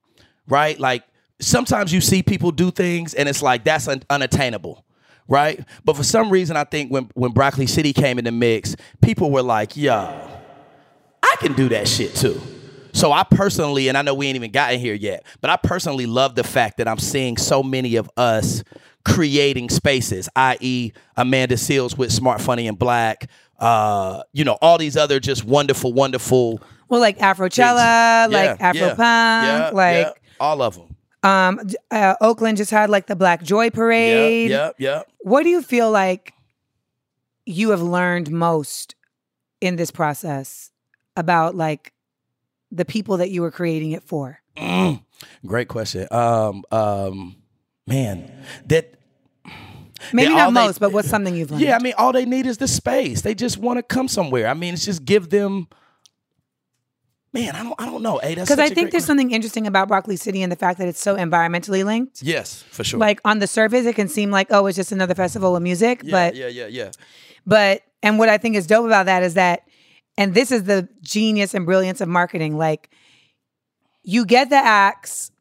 right? 0.48 0.80
Like 0.80 1.04
sometimes 1.40 1.94
you 1.94 2.02
see 2.02 2.24
people 2.24 2.52
do 2.52 2.72
things 2.72 3.14
and 3.14 3.28
it's 3.30 3.42
like 3.42 3.64
that's 3.64 3.88
un- 3.88 4.04
unattainable, 4.10 4.86
right? 5.28 5.60
But 5.84 5.98
for 5.98 6.04
some 6.04 6.30
reason, 6.30 6.56
I 6.58 6.64
think 6.64 6.92
when 6.92 7.10
when 7.14 7.32
Broccoli 7.32 7.68
City 7.68 7.94
came 7.94 8.18
in 8.18 8.26
the 8.26 8.32
mix, 8.32 8.76
people 9.02 9.32
were 9.32 9.42
like, 9.42 9.76
"Yo, 9.76 9.94
I 11.22 11.36
can 11.40 11.54
do 11.54 11.70
that 11.70 11.88
shit 11.88 12.16
too." 12.16 12.42
So 12.96 13.12
I 13.12 13.24
personally, 13.24 13.90
and 13.90 13.98
I 13.98 14.02
know 14.04 14.14
we 14.14 14.26
ain't 14.28 14.38
even 14.38 14.52
gotten 14.52 14.80
here 14.80 14.94
yet, 14.94 15.26
but 15.42 15.50
I 15.50 15.58
personally 15.58 16.06
love 16.06 16.36
the 16.36 16.46
fact 16.46 16.78
that 16.78 16.88
I'm 16.88 16.98
seeing 16.98 17.36
so 17.36 17.62
many 17.62 17.98
of 17.98 18.10
us 18.16 18.64
creating 19.04 19.70
spaces, 19.70 20.30
i.e., 20.36 20.94
Amanda 21.18 21.56
Seales 21.56 21.98
with 21.98 22.12
Smart, 22.12 22.40
Funny, 22.40 22.68
and 22.70 22.80
Black. 22.80 23.30
Uh, 23.60 24.24
you 24.32 24.46
know, 24.46 24.58
all 24.62 24.78
these 24.78 24.96
other 24.96 25.20
just 25.20 25.44
wonderful, 25.44 25.92
wonderful 25.92 26.62
Well, 26.88 27.02
like 27.02 27.18
Afrochella, 27.20 28.32
like 28.32 28.58
Yeah, 28.60 28.68
Afro 28.68 28.80
yeah, 28.82 28.96
Punk, 28.96 29.00
yeah, 29.00 29.70
like 29.74 30.06
yeah, 30.08 30.12
all 30.40 30.62
of 30.62 30.76
them. 30.76 30.96
um 31.24 31.60
uh, 31.92 32.16
Oakland 32.22 32.58
just 32.58 32.72
had 32.72 32.90
like 32.90 33.08
the 33.08 33.16
Black 33.16 33.44
Joy 33.44 33.70
Parade. 33.72 34.50
Yeah, 34.50 34.72
yeah, 34.78 34.98
yeah. 34.98 35.04
What 35.20 35.44
do 35.44 35.50
you 35.50 35.62
feel 35.62 35.92
like 35.92 36.34
you 37.46 37.72
have 37.72 37.82
learned 37.82 38.32
most 38.32 38.96
in 39.62 39.76
this 39.76 39.92
process 39.92 40.72
about 41.18 41.56
like 41.56 41.92
the 42.72 42.86
people 42.86 43.18
that 43.18 43.30
you 43.30 43.42
were 43.42 43.52
creating 43.52 43.92
it 43.92 44.04
for? 44.04 44.40
Mm, 44.58 45.04
great 45.46 45.68
question. 45.68 46.08
Um, 46.12 46.64
um, 46.72 47.36
man, 47.88 48.32
that 48.68 48.94
Maybe 50.14 50.34
not 50.34 50.48
they- 50.48 50.54
most, 50.54 50.80
but 50.80 50.92
what's 50.92 51.10
something 51.10 51.36
you've 51.36 51.52
learned? 51.52 51.64
yeah. 51.64 51.76
I 51.76 51.80
mean, 51.82 51.94
all 51.98 52.12
they 52.12 52.26
need 52.26 52.46
is 52.46 52.58
the 52.58 52.68
space. 52.68 53.22
They 53.22 53.34
just 53.34 53.58
want 53.58 53.78
to 53.78 53.84
come 53.84 54.08
somewhere. 54.08 54.48
I 54.48 54.54
mean, 54.54 54.74
it's 54.74 54.86
just 54.86 55.06
give 55.06 55.30
them. 55.30 55.68
Man, 57.34 57.54
I 57.54 57.64
don't, 57.64 57.76
I 57.78 57.86
don't 57.86 58.02
know. 58.02 58.18
Hey, 58.20 58.36
Because 58.36 58.60
I 58.60 58.70
think 58.70 58.92
there's 58.92 59.04
something 59.04 59.32
interesting 59.32 59.68
about 59.68 59.90
Broccoli 59.90 60.16
City 60.16 60.42
and 60.42 60.50
the 60.50 60.56
fact 60.56 60.80
that 60.80 60.88
it's 60.88 61.02
so 61.02 61.18
environmentally 61.18 61.84
linked. 61.84 62.22
Yes, 62.24 62.62
for 62.64 62.86
sure. 62.86 62.98
Like 62.98 63.20
on 63.26 63.40
the 63.40 63.48
surface, 63.48 63.86
it 63.86 63.96
can 63.96 64.08
seem 64.08 64.32
like 64.32 64.48
oh, 64.52 64.66
it's 64.68 64.78
just 64.78 64.94
another 64.94 65.16
festival 65.16 65.54
of 65.56 65.62
music, 65.62 66.02
yeah, 66.04 66.12
but 66.12 66.36
yeah, 66.36 66.48
yeah, 66.48 66.68
yeah. 66.68 66.92
But 67.46 67.82
and 68.02 68.18
what 68.20 68.30
I 68.30 68.38
think 68.38 68.56
is 68.56 68.68
dope 68.68 68.86
about 68.86 69.08
that 69.08 69.22
is 69.22 69.34
that, 69.34 69.65
and 70.18 70.34
this 70.34 70.52
is 70.52 70.64
the 70.64 70.88
genius 71.02 71.54
and 71.54 71.66
brilliance 71.66 72.02
of 72.02 72.08
marketing. 72.08 72.58
Like, 72.58 72.90
you 74.04 74.26
get 74.26 74.50
the 74.50 74.56
acts 74.58 75.32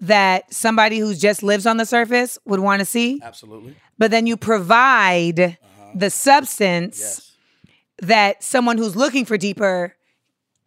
that 0.00 0.52
somebody 0.52 0.98
who 0.98 1.14
just 1.14 1.42
lives 1.42 1.66
on 1.66 1.76
the 1.76 1.86
surface 1.86 2.38
would 2.44 2.60
want 2.60 2.80
to 2.80 2.84
see, 2.84 3.20
Absolutely. 3.22 3.76
but 3.98 4.10
then 4.10 4.26
you 4.26 4.36
provide 4.36 5.56
the 5.94 6.10
substance 6.10 6.98
Yes. 6.98 7.32
that 8.02 8.42
someone 8.42 8.78
who's 8.78 8.96
looking 8.96 9.24
for 9.24 9.36
deeper 9.36 9.94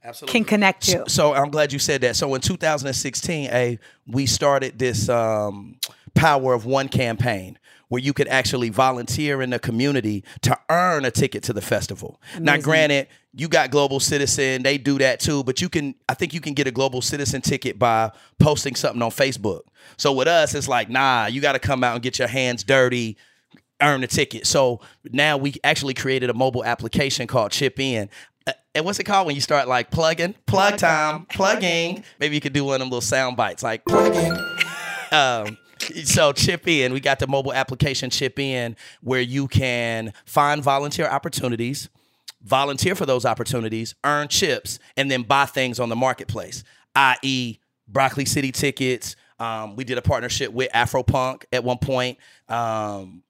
Absolutely. 0.04 0.32
can 0.40 0.46
connect 0.46 0.84
to. 0.84 1.04
So 1.10 1.34
I'm 1.34 1.50
glad 1.50 1.74
you 1.74 1.80
said 1.80 2.02
that. 2.02 2.16
So 2.16 2.34
in 2.36 2.42
2016, 2.42 3.50
a 3.52 3.80
we 4.08 4.26
started 4.26 4.80
this 4.80 5.10
um, 5.10 5.78
Power 6.14 6.54
of 6.54 6.66
One 6.66 6.88
campaign 6.88 7.58
where 7.96 8.04
you 8.04 8.12
could 8.12 8.28
actually 8.28 8.68
volunteer 8.68 9.42
in 9.42 9.52
the 9.52 9.58
community 9.58 10.22
to 10.42 10.58
earn 10.70 11.06
a 11.06 11.12
ticket 11.12 11.44
to 11.44 11.54
the 11.54 11.62
festival. 11.62 12.20
Now, 12.38 12.58
granted, 12.58 13.08
you 13.34 13.48
got 13.48 13.72
Global 13.72 14.02
Citizen, 14.02 14.64
they 14.64 14.78
do 14.78 14.98
that 14.98 15.22
too, 15.22 15.46
but 15.46 15.62
you 15.62 15.70
can, 15.70 15.96
I 16.10 16.14
think 16.14 16.34
you 16.34 16.42
can 16.42 16.54
get 16.54 16.68
a 16.68 16.72
Global 16.72 17.02
Citizen 17.02 17.42
ticket 17.42 17.80
by 17.80 18.12
posting 18.38 18.76
something 18.76 19.02
on 19.02 19.12
Facebook. 19.12 19.62
So 19.96 20.12
with 20.12 20.28
us, 20.28 20.54
it's 20.54 20.68
like, 20.68 20.90
nah, 20.90 21.28
you 21.28 21.40
got 21.40 21.54
to 21.54 21.60
come 21.60 21.86
out 21.86 21.94
and 21.94 22.04
get 22.04 22.20
your 22.20 22.28
hands 22.28 22.66
dirty 22.66 23.16
earn 23.82 24.04
a 24.04 24.08
ticket. 24.08 24.46
So 24.46 24.82
now 25.10 25.38
we 25.38 25.54
actually 25.64 25.94
created 25.94 26.30
a 26.30 26.34
mobile 26.34 26.66
application 26.66 27.28
called 27.28 27.52
Chip 27.54 27.80
In. 27.80 28.10
Uh, 28.46 28.52
And 28.74 28.84
what's 28.84 29.00
it 29.00 29.06
called 29.06 29.26
when 29.26 29.36
you 29.36 29.42
start 29.42 29.70
like 29.70 29.90
plugging? 29.90 30.36
Plug 30.48 30.78
time, 30.78 31.28
plugging. 31.28 32.04
Maybe 32.20 32.36
you 32.36 32.42
could 32.42 32.52
do 32.54 32.66
one 32.66 32.76
of 32.76 32.80
them 32.82 32.90
little 32.90 33.00
sound 33.00 33.38
bites 33.38 33.64
like 33.64 33.86
plugging. 33.86 34.38
Um, 35.12 35.58
so 36.06 36.32
chip 36.32 36.68
in. 36.68 36.94
We 36.94 37.00
got 37.00 37.20
the 37.20 37.28
mobile 37.28 37.54
application 37.54 38.10
chip 38.10 38.40
in 38.40 38.76
where 39.02 39.22
you 39.22 39.48
can 39.48 40.14
find 40.26 40.62
volunteer 40.64 41.08
opportunities, 41.08 41.90
volunteer 42.44 42.96
for 42.96 43.06
those 43.06 43.26
opportunities, 43.26 43.96
earn 44.04 44.28
chips, 44.28 44.80
and 44.98 45.10
then 45.10 45.24
buy 45.24 45.46
things 45.46 45.80
on 45.80 45.90
the 45.90 45.96
marketplace, 45.96 46.64
i.e., 46.96 47.58
Broccoli 47.88 48.26
City 48.26 48.52
tickets. 48.52 49.16
Um, 49.40 49.76
we 49.76 49.84
did 49.84 49.98
a 49.98 50.02
partnership 50.02 50.52
with 50.52 50.72
Afropunk 50.72 51.44
at 51.52 51.64
one 51.64 51.78
point. 51.78 52.18
Um, 52.50 53.22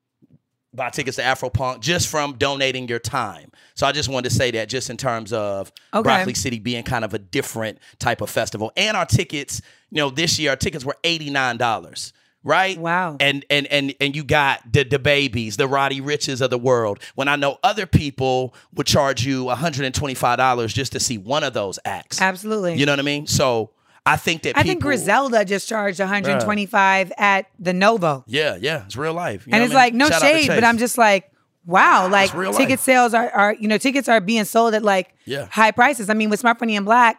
buy 0.73 0.89
tickets 0.89 1.15
to 1.17 1.23
Afropunk 1.23 1.79
just 1.79 2.09
from 2.09 2.33
donating 2.37 2.87
your 2.87 2.99
time. 2.99 3.49
So 3.75 3.87
I 3.87 3.91
just 3.91 4.09
wanted 4.09 4.29
to 4.29 4.35
say 4.35 4.51
that 4.51 4.69
just 4.69 4.89
in 4.89 4.97
terms 4.97 5.33
of 5.33 5.71
Okay. 5.93 6.03
Broccoli 6.03 6.33
City 6.33 6.59
being 6.59 6.83
kind 6.83 7.03
of 7.05 7.13
a 7.13 7.19
different 7.19 7.79
type 7.97 8.21
of 8.21 8.29
festival. 8.29 8.71
And 8.77 8.95
our 8.95 9.05
tickets, 9.05 9.61
you 9.89 9.97
know, 9.97 10.09
this 10.09 10.37
year 10.37 10.51
our 10.51 10.55
tickets 10.55 10.85
were 10.85 10.95
$89. 11.03 12.11
Right? 12.45 12.77
Wow. 12.77 13.17
And 13.19 13.43
and 13.49 13.65
and 13.67 13.93
and 13.99 14.15
you 14.15 14.23
got 14.23 14.71
the 14.71 14.83
the 14.83 14.99
babies, 14.99 15.57
the 15.57 15.67
Roddy 15.67 15.99
Ricches 15.99 16.41
of 16.41 16.51
the 16.51 16.59
world. 16.59 16.99
When 17.15 17.27
I 17.27 17.35
know 17.35 17.57
other 17.63 17.87
people 17.87 18.53
would 18.75 18.85
charge 18.87 19.25
you 19.25 19.45
$125 19.45 20.73
just 20.73 20.91
to 20.91 20.99
see 20.99 21.17
one 21.17 21.43
of 21.43 21.53
those 21.53 21.79
acts. 21.85 22.21
Absolutely. 22.21 22.75
You 22.75 22.85
know 22.85 22.91
what 22.91 22.99
I 22.99 23.03
mean? 23.03 23.27
So 23.27 23.71
I 24.05 24.15
think 24.17 24.43
that 24.43 24.51
I 24.55 24.61
people, 24.61 24.69
think 24.69 24.81
Griselda 24.83 25.43
just 25.43 25.67
charged 25.67 25.99
125 25.99 27.11
at 27.17 27.47
the 27.57 27.73
Novo. 27.73 28.23
Yeah, 28.27 28.57
yeah, 28.61 28.85
it's 28.85 28.95
real 28.95 29.13
life. 29.13 29.47
You 29.47 29.53
and 29.53 29.63
it's 29.63 29.73
like 29.73 29.93
mean? 29.93 29.97
no 29.99 30.09
Shout 30.09 30.21
shade, 30.21 30.47
but 30.47 30.63
I'm 30.63 30.77
just 30.77 30.97
like, 30.99 31.31
wow, 31.65 32.07
like 32.07 32.31
real 32.35 32.53
ticket 32.53 32.69
life. 32.71 32.79
sales 32.81 33.13
are 33.15 33.29
are 33.31 33.53
you 33.55 33.67
know 33.67 33.79
tickets 33.79 34.07
are 34.07 34.21
being 34.21 34.45
sold 34.45 34.75
at 34.75 34.83
like 34.83 35.15
Yeah. 35.25 35.47
high 35.49 35.71
prices. 35.71 36.11
I 36.11 36.13
mean, 36.13 36.29
with 36.29 36.39
Smart 36.39 36.59
Funny 36.59 36.75
and 36.75 36.85
Black, 36.85 37.17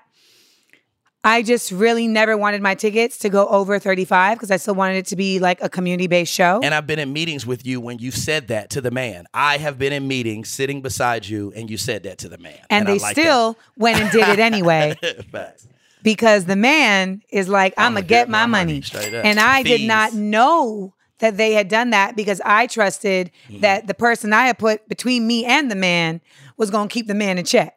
I 1.26 1.42
just 1.42 1.72
really 1.72 2.06
never 2.06 2.36
wanted 2.36 2.62
my 2.62 2.76
tickets 2.76 3.18
to 3.18 3.28
go 3.28 3.48
over 3.48 3.80
35 3.80 4.36
because 4.38 4.52
I 4.52 4.58
still 4.58 4.76
wanted 4.76 4.98
it 4.98 5.06
to 5.06 5.16
be 5.16 5.40
like 5.40 5.60
a 5.60 5.68
community 5.68 6.06
based 6.06 6.32
show. 6.32 6.60
And 6.62 6.72
I've 6.72 6.86
been 6.86 7.00
in 7.00 7.12
meetings 7.12 7.44
with 7.44 7.66
you 7.66 7.80
when 7.80 7.98
you've 7.98 8.14
said 8.16 8.46
that 8.48 8.70
to 8.70 8.80
the 8.80 8.92
man. 8.92 9.26
I 9.34 9.58
have 9.58 9.76
been 9.76 9.92
in 9.92 10.06
meetings 10.06 10.48
sitting 10.48 10.82
beside 10.82 11.26
you 11.26 11.52
and 11.56 11.68
you 11.68 11.78
said 11.78 12.04
that 12.04 12.18
to 12.18 12.28
the 12.28 12.38
man. 12.38 12.58
And 12.70 12.86
I 12.86 12.92
they 12.92 12.98
still 12.98 13.58
went 13.76 14.00
and 14.00 14.10
did 14.12 14.28
it 14.28 14.38
anyway 14.38 14.96
because 16.04 16.44
the 16.44 16.54
man 16.56 17.22
is 17.30 17.48
like, 17.48 17.74
I'm 17.76 17.94
gonna 17.94 18.06
get, 18.06 18.28
my 18.28 18.46
money. 18.46 18.80
straight 18.82 19.12
up. 19.12 19.24
And 19.24 19.40
I 19.40 19.64
did 19.64 19.80
not 19.82 20.14
know 20.14 20.94
that 21.18 21.36
they 21.36 21.54
had 21.54 21.66
done 21.68 21.90
that 21.90 22.14
because 22.14 22.40
I 22.44 22.68
trusted 22.68 23.32
Mm-hmm. 23.48 23.60
that 23.62 23.88
the 23.88 23.94
person 23.94 24.32
I 24.32 24.46
had 24.46 24.58
put 24.58 24.88
between 24.88 25.26
me 25.26 25.44
and 25.44 25.70
the 25.70 25.74
man 25.74 26.20
was 26.56 26.70
gonna 26.70 26.88
keep 26.88 27.08
the 27.08 27.14
man 27.14 27.36
in 27.38 27.44
check. 27.44 27.76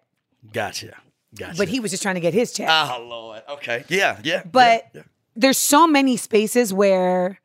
Gotcha. 0.54 0.96
Gotcha. 1.38 1.58
But 1.58 1.68
he 1.68 1.80
was 1.80 1.92
just 1.92 2.02
trying 2.04 2.16
to 2.16 2.22
get 2.22 2.34
his 2.34 2.52
check. 2.54 2.68
Oh 2.70 3.06
Lord. 3.08 3.44
Okay. 3.50 3.84
Yeah, 3.88 4.20
yeah. 4.24 4.44
but 4.44 4.90
yeah, 4.94 5.02
yeah. 5.02 5.02
there's 5.36 5.58
so 5.58 5.86
many 5.88 6.18
spaces 6.18 6.74
where 6.74 7.40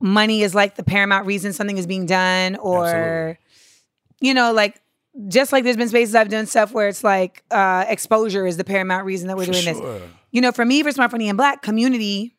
money 0.00 0.42
is 0.42 0.54
like 0.54 0.74
the 0.76 0.84
paramount 0.84 1.26
reason 1.26 1.52
something 1.52 1.78
is 1.78 1.86
being 1.86 2.04
done 2.06 2.56
or 2.56 2.86
Absolutely. 2.86 3.38
you 4.20 4.34
know 4.34 4.52
like 4.52 4.80
just 5.28 5.52
like 5.52 5.64
there's 5.64 5.76
been 5.76 5.88
spaces 5.88 6.14
I've 6.14 6.28
done 6.28 6.46
stuff 6.46 6.72
where 6.72 6.88
it's 6.88 7.04
like 7.04 7.44
uh, 7.50 7.84
exposure 7.88 8.46
is 8.46 8.56
the 8.56 8.64
paramount 8.64 9.06
reason 9.06 9.28
that 9.28 9.36
we're 9.36 9.46
For 9.46 9.52
doing 9.52 9.64
sure. 9.64 9.98
this. 9.98 10.08
You 10.32 10.40
know, 10.40 10.50
for 10.50 10.64
me, 10.64 10.82
for 10.82 10.90
Smart 10.90 11.12
Funny 11.12 11.28
and 11.28 11.36
Black, 11.38 11.62
community 11.62 12.34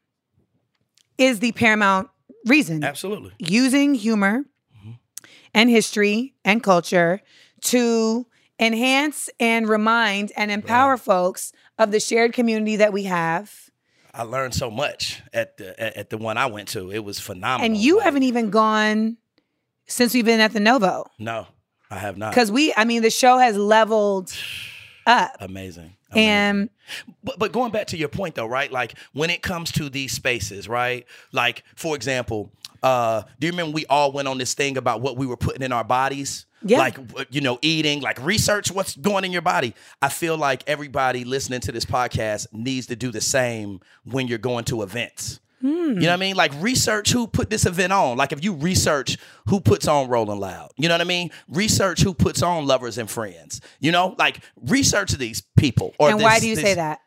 is 1.17 1.39
the 1.39 1.53
paramount 1.53 2.09
reason. 2.45 2.83
Absolutely. 2.83 3.31
Using 3.39 3.93
humor 3.93 4.43
and 5.53 5.69
history 5.69 6.33
and 6.43 6.61
culture 6.61 7.21
to 7.61 8.27
enhance 8.59 9.29
and 9.39 9.67
remind 9.67 10.31
and 10.37 10.51
empower 10.51 10.97
folks 10.97 11.51
of 11.77 11.91
the 11.91 11.99
shared 11.99 12.33
community 12.33 12.75
that 12.77 12.93
we 12.93 13.03
have. 13.03 13.69
I 14.13 14.23
learned 14.23 14.53
so 14.53 14.71
much 14.71 15.21
at 15.33 15.57
the 15.57 15.77
at, 15.79 15.97
at 15.97 16.09
the 16.09 16.17
one 16.17 16.37
I 16.37 16.45
went 16.45 16.69
to. 16.69 16.89
It 16.91 17.03
was 17.03 17.19
phenomenal. 17.19 17.65
And 17.65 17.75
you 17.77 17.97
Like, 17.97 18.05
haven't 18.05 18.23
even 18.23 18.49
gone 18.49 19.17
since 19.87 20.13
we've 20.13 20.25
been 20.25 20.39
at 20.39 20.53
the 20.53 20.59
Novo. 20.61 21.05
No, 21.19 21.47
I 21.91 21.95
have 21.99 22.17
not. 22.17 22.31
Because 22.31 22.49
we, 22.51 22.73
I 22.77 22.85
mean, 22.85 23.01
the 23.01 23.09
show 23.09 23.37
has 23.37 23.57
leveled 23.57 24.33
up. 25.05 25.35
amazing. 25.41 25.95
amazing. 26.11 26.29
And 26.29 26.69
But, 27.25 27.39
but 27.39 27.51
going 27.51 27.71
back 27.73 27.87
to 27.87 27.97
your 27.97 28.07
point 28.07 28.35
though, 28.35 28.47
right? 28.47 28.71
Like 28.71 28.97
when 29.11 29.29
it 29.29 29.41
comes 29.41 29.71
to 29.73 29.89
these 29.89 30.13
spaces, 30.13 30.69
right? 30.69 31.05
Like 31.33 31.63
for 31.75 31.93
example, 31.95 32.51
uh, 32.85 33.23
do 33.39 33.47
you 33.47 33.51
remember 33.51 33.73
we 33.73 33.87
all 33.87 34.11
went 34.11 34.27
on 34.27 34.37
this 34.37 34.53
thing 34.53 34.77
about 34.77 35.01
what 35.01 35.17
we 35.17 35.25
were 35.25 35.35
putting 35.35 35.63
in 35.63 35.71
our 35.71 35.83
bodies? 35.83 36.45
Yeah. 36.61 36.77
Like 36.77 36.97
you 37.31 37.41
know, 37.41 37.57
eating, 37.63 38.01
like 38.01 38.23
research 38.23 38.71
what's 38.71 38.95
going 38.95 39.25
in 39.25 39.31
your 39.31 39.41
body. 39.41 39.73
I 40.03 40.09
feel 40.09 40.37
like 40.37 40.63
everybody 40.67 41.23
listening 41.23 41.61
to 41.61 41.71
this 41.71 41.83
podcast 41.83 42.45
needs 42.53 42.85
to 42.87 42.95
do 42.95 43.11
the 43.11 43.21
same 43.21 43.79
when 44.03 44.27
you're 44.27 44.37
going 44.37 44.65
to 44.65 44.83
events. 44.83 45.39
Hmm. 45.61 45.67
You 45.67 45.93
know 45.93 46.07
what 46.07 46.11
I 46.11 46.17
mean? 46.17 46.35
Like 46.35 46.51
research 46.61 47.11
who 47.11 47.25
put 47.25 47.49
this 47.49 47.65
event 47.65 47.91
on. 47.91 48.17
Like 48.17 48.31
if 48.31 48.43
you 48.43 48.53
research 48.53 49.17
who 49.47 49.59
puts 49.59 49.87
on 49.87 50.07
Rolling 50.07 50.39
Loud, 50.39 50.69
you 50.77 50.87
know 50.87 50.93
what 50.93 51.01
I 51.01 51.05
mean? 51.05 51.31
Research 51.49 52.01
who 52.01 52.13
puts 52.13 52.43
on 52.43 52.67
Lovers 52.67 52.99
and 52.99 53.09
Friends. 53.09 53.61
You 53.79 53.91
know, 53.91 54.15
like 54.19 54.41
research 54.61 55.11
these 55.13 55.41
people. 55.57 55.95
Or 55.97 56.09
and 56.11 56.21
why 56.21 56.39
do 56.39 56.47
you 56.47 56.55
this- 56.55 56.63
say 56.63 56.75
that? 56.75 56.99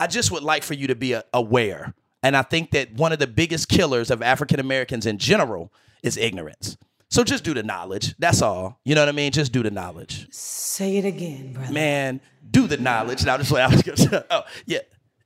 I 0.00 0.08
just 0.08 0.32
would 0.32 0.42
like 0.42 0.64
for 0.64 0.74
you 0.74 0.88
to 0.88 0.96
be 0.96 1.12
a, 1.12 1.22
aware. 1.32 1.94
And 2.22 2.36
I 2.36 2.42
think 2.42 2.70
that 2.70 2.92
one 2.92 3.12
of 3.12 3.18
the 3.18 3.26
biggest 3.26 3.68
killers 3.68 4.10
of 4.10 4.22
African 4.22 4.60
Americans 4.60 5.06
in 5.06 5.18
general 5.18 5.72
is 6.02 6.16
ignorance. 6.16 6.76
So 7.10 7.24
just 7.24 7.44
do 7.44 7.52
the 7.52 7.62
knowledge. 7.62 8.14
That's 8.18 8.40
all. 8.40 8.80
You 8.84 8.94
know 8.94 9.02
what 9.02 9.08
I 9.08 9.12
mean? 9.12 9.32
Just 9.32 9.52
do 9.52 9.62
the 9.62 9.70
knowledge. 9.70 10.28
Say 10.30 10.96
it 10.96 11.04
again, 11.04 11.52
brother. 11.52 11.72
Man, 11.72 12.20
do 12.50 12.66
the 12.66 12.78
knowledge. 12.78 13.24
Now, 13.24 13.36
just 13.36 13.52
what 13.52 13.60
I 13.60 13.66
was 13.68 13.82
going 13.82 13.96
to 13.96 14.02
say. 14.08 14.22
Oh, 14.30 14.42
yeah. 14.64 14.78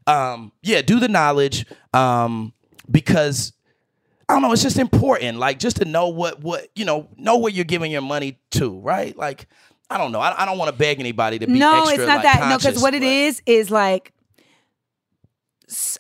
Um, 0.09 0.53
yeah, 0.63 0.83
do 0.83 0.99
the 0.99 1.09
knowledge 1.09 1.65
um, 1.93 2.53
because 2.91 3.53
I 4.29 4.33
don't 4.33 4.43
know. 4.43 4.53
It's 4.53 4.63
just 4.63 4.79
important, 4.79 5.39
like 5.39 5.59
just 5.59 5.77
to 5.77 5.85
know 5.85 6.09
what 6.09 6.41
what 6.43 6.69
you 6.75 6.85
know, 6.85 7.09
know 7.17 7.39
where 7.39 7.53
you're 7.53 7.65
giving 7.65 7.91
your 7.91 8.03
money 8.03 8.41
to, 8.53 8.79
right? 8.81 9.17
Like, 9.17 9.49
I 9.89 9.99
don't 9.99 10.13
know. 10.13 10.21
I, 10.21 10.43
I 10.43 10.47
don't 10.47 10.59
want 10.59 10.71
to 10.71 10.77
beg 10.77 10.99
anybody 11.01 11.39
to 11.41 11.47
be 11.47 11.53
no, 11.53 11.83
extra, 11.83 11.95
it's 11.95 12.09
not 12.09 12.25
like, 12.25 12.35
that. 12.35 12.49
No, 12.49 12.59
because 12.59 12.81
what 12.81 12.95
it 12.95 13.03
is 13.03 13.43
is 13.47 13.71
like 13.71 14.13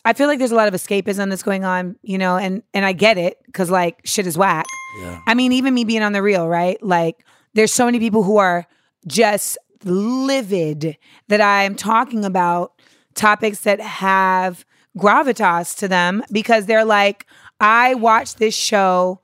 I 0.04 0.12
feel 0.12 0.28
like 0.28 0.38
there's 0.38 0.52
a 0.52 0.56
lot 0.56 0.68
of 0.68 0.74
escapism 0.74 1.28
that's 1.28 1.42
going 1.42 1.64
on, 1.64 1.96
you 2.02 2.18
know, 2.18 2.36
and 2.36 2.62
and 2.72 2.84
I 2.84 2.92
get 2.92 3.18
it 3.18 3.38
because 3.46 3.70
like 3.70 4.00
shit 4.04 4.26
is 4.26 4.38
whack. 4.38 4.66
Yeah. 5.00 5.20
I 5.26 5.34
mean, 5.34 5.52
even 5.52 5.74
me 5.74 5.84
being 5.84 6.02
on 6.02 6.12
the 6.12 6.22
real, 6.22 6.48
right? 6.48 6.80
Like, 6.82 7.24
there's 7.54 7.72
so 7.72 7.84
many 7.84 7.98
people 7.98 8.22
who 8.22 8.36
are 8.36 8.66
just 9.06 9.58
livid 9.84 10.96
that 11.28 11.40
I 11.40 11.64
am 11.64 11.74
talking 11.74 12.24
about 12.24 12.80
topics 13.14 13.60
that 13.60 13.80
have 13.80 14.64
gravitas 14.96 15.76
to 15.78 15.88
them 15.88 16.22
because 16.32 16.66
they're 16.66 16.84
like, 16.84 17.26
I 17.60 17.94
watched 17.94 18.38
this 18.38 18.54
show 18.54 19.20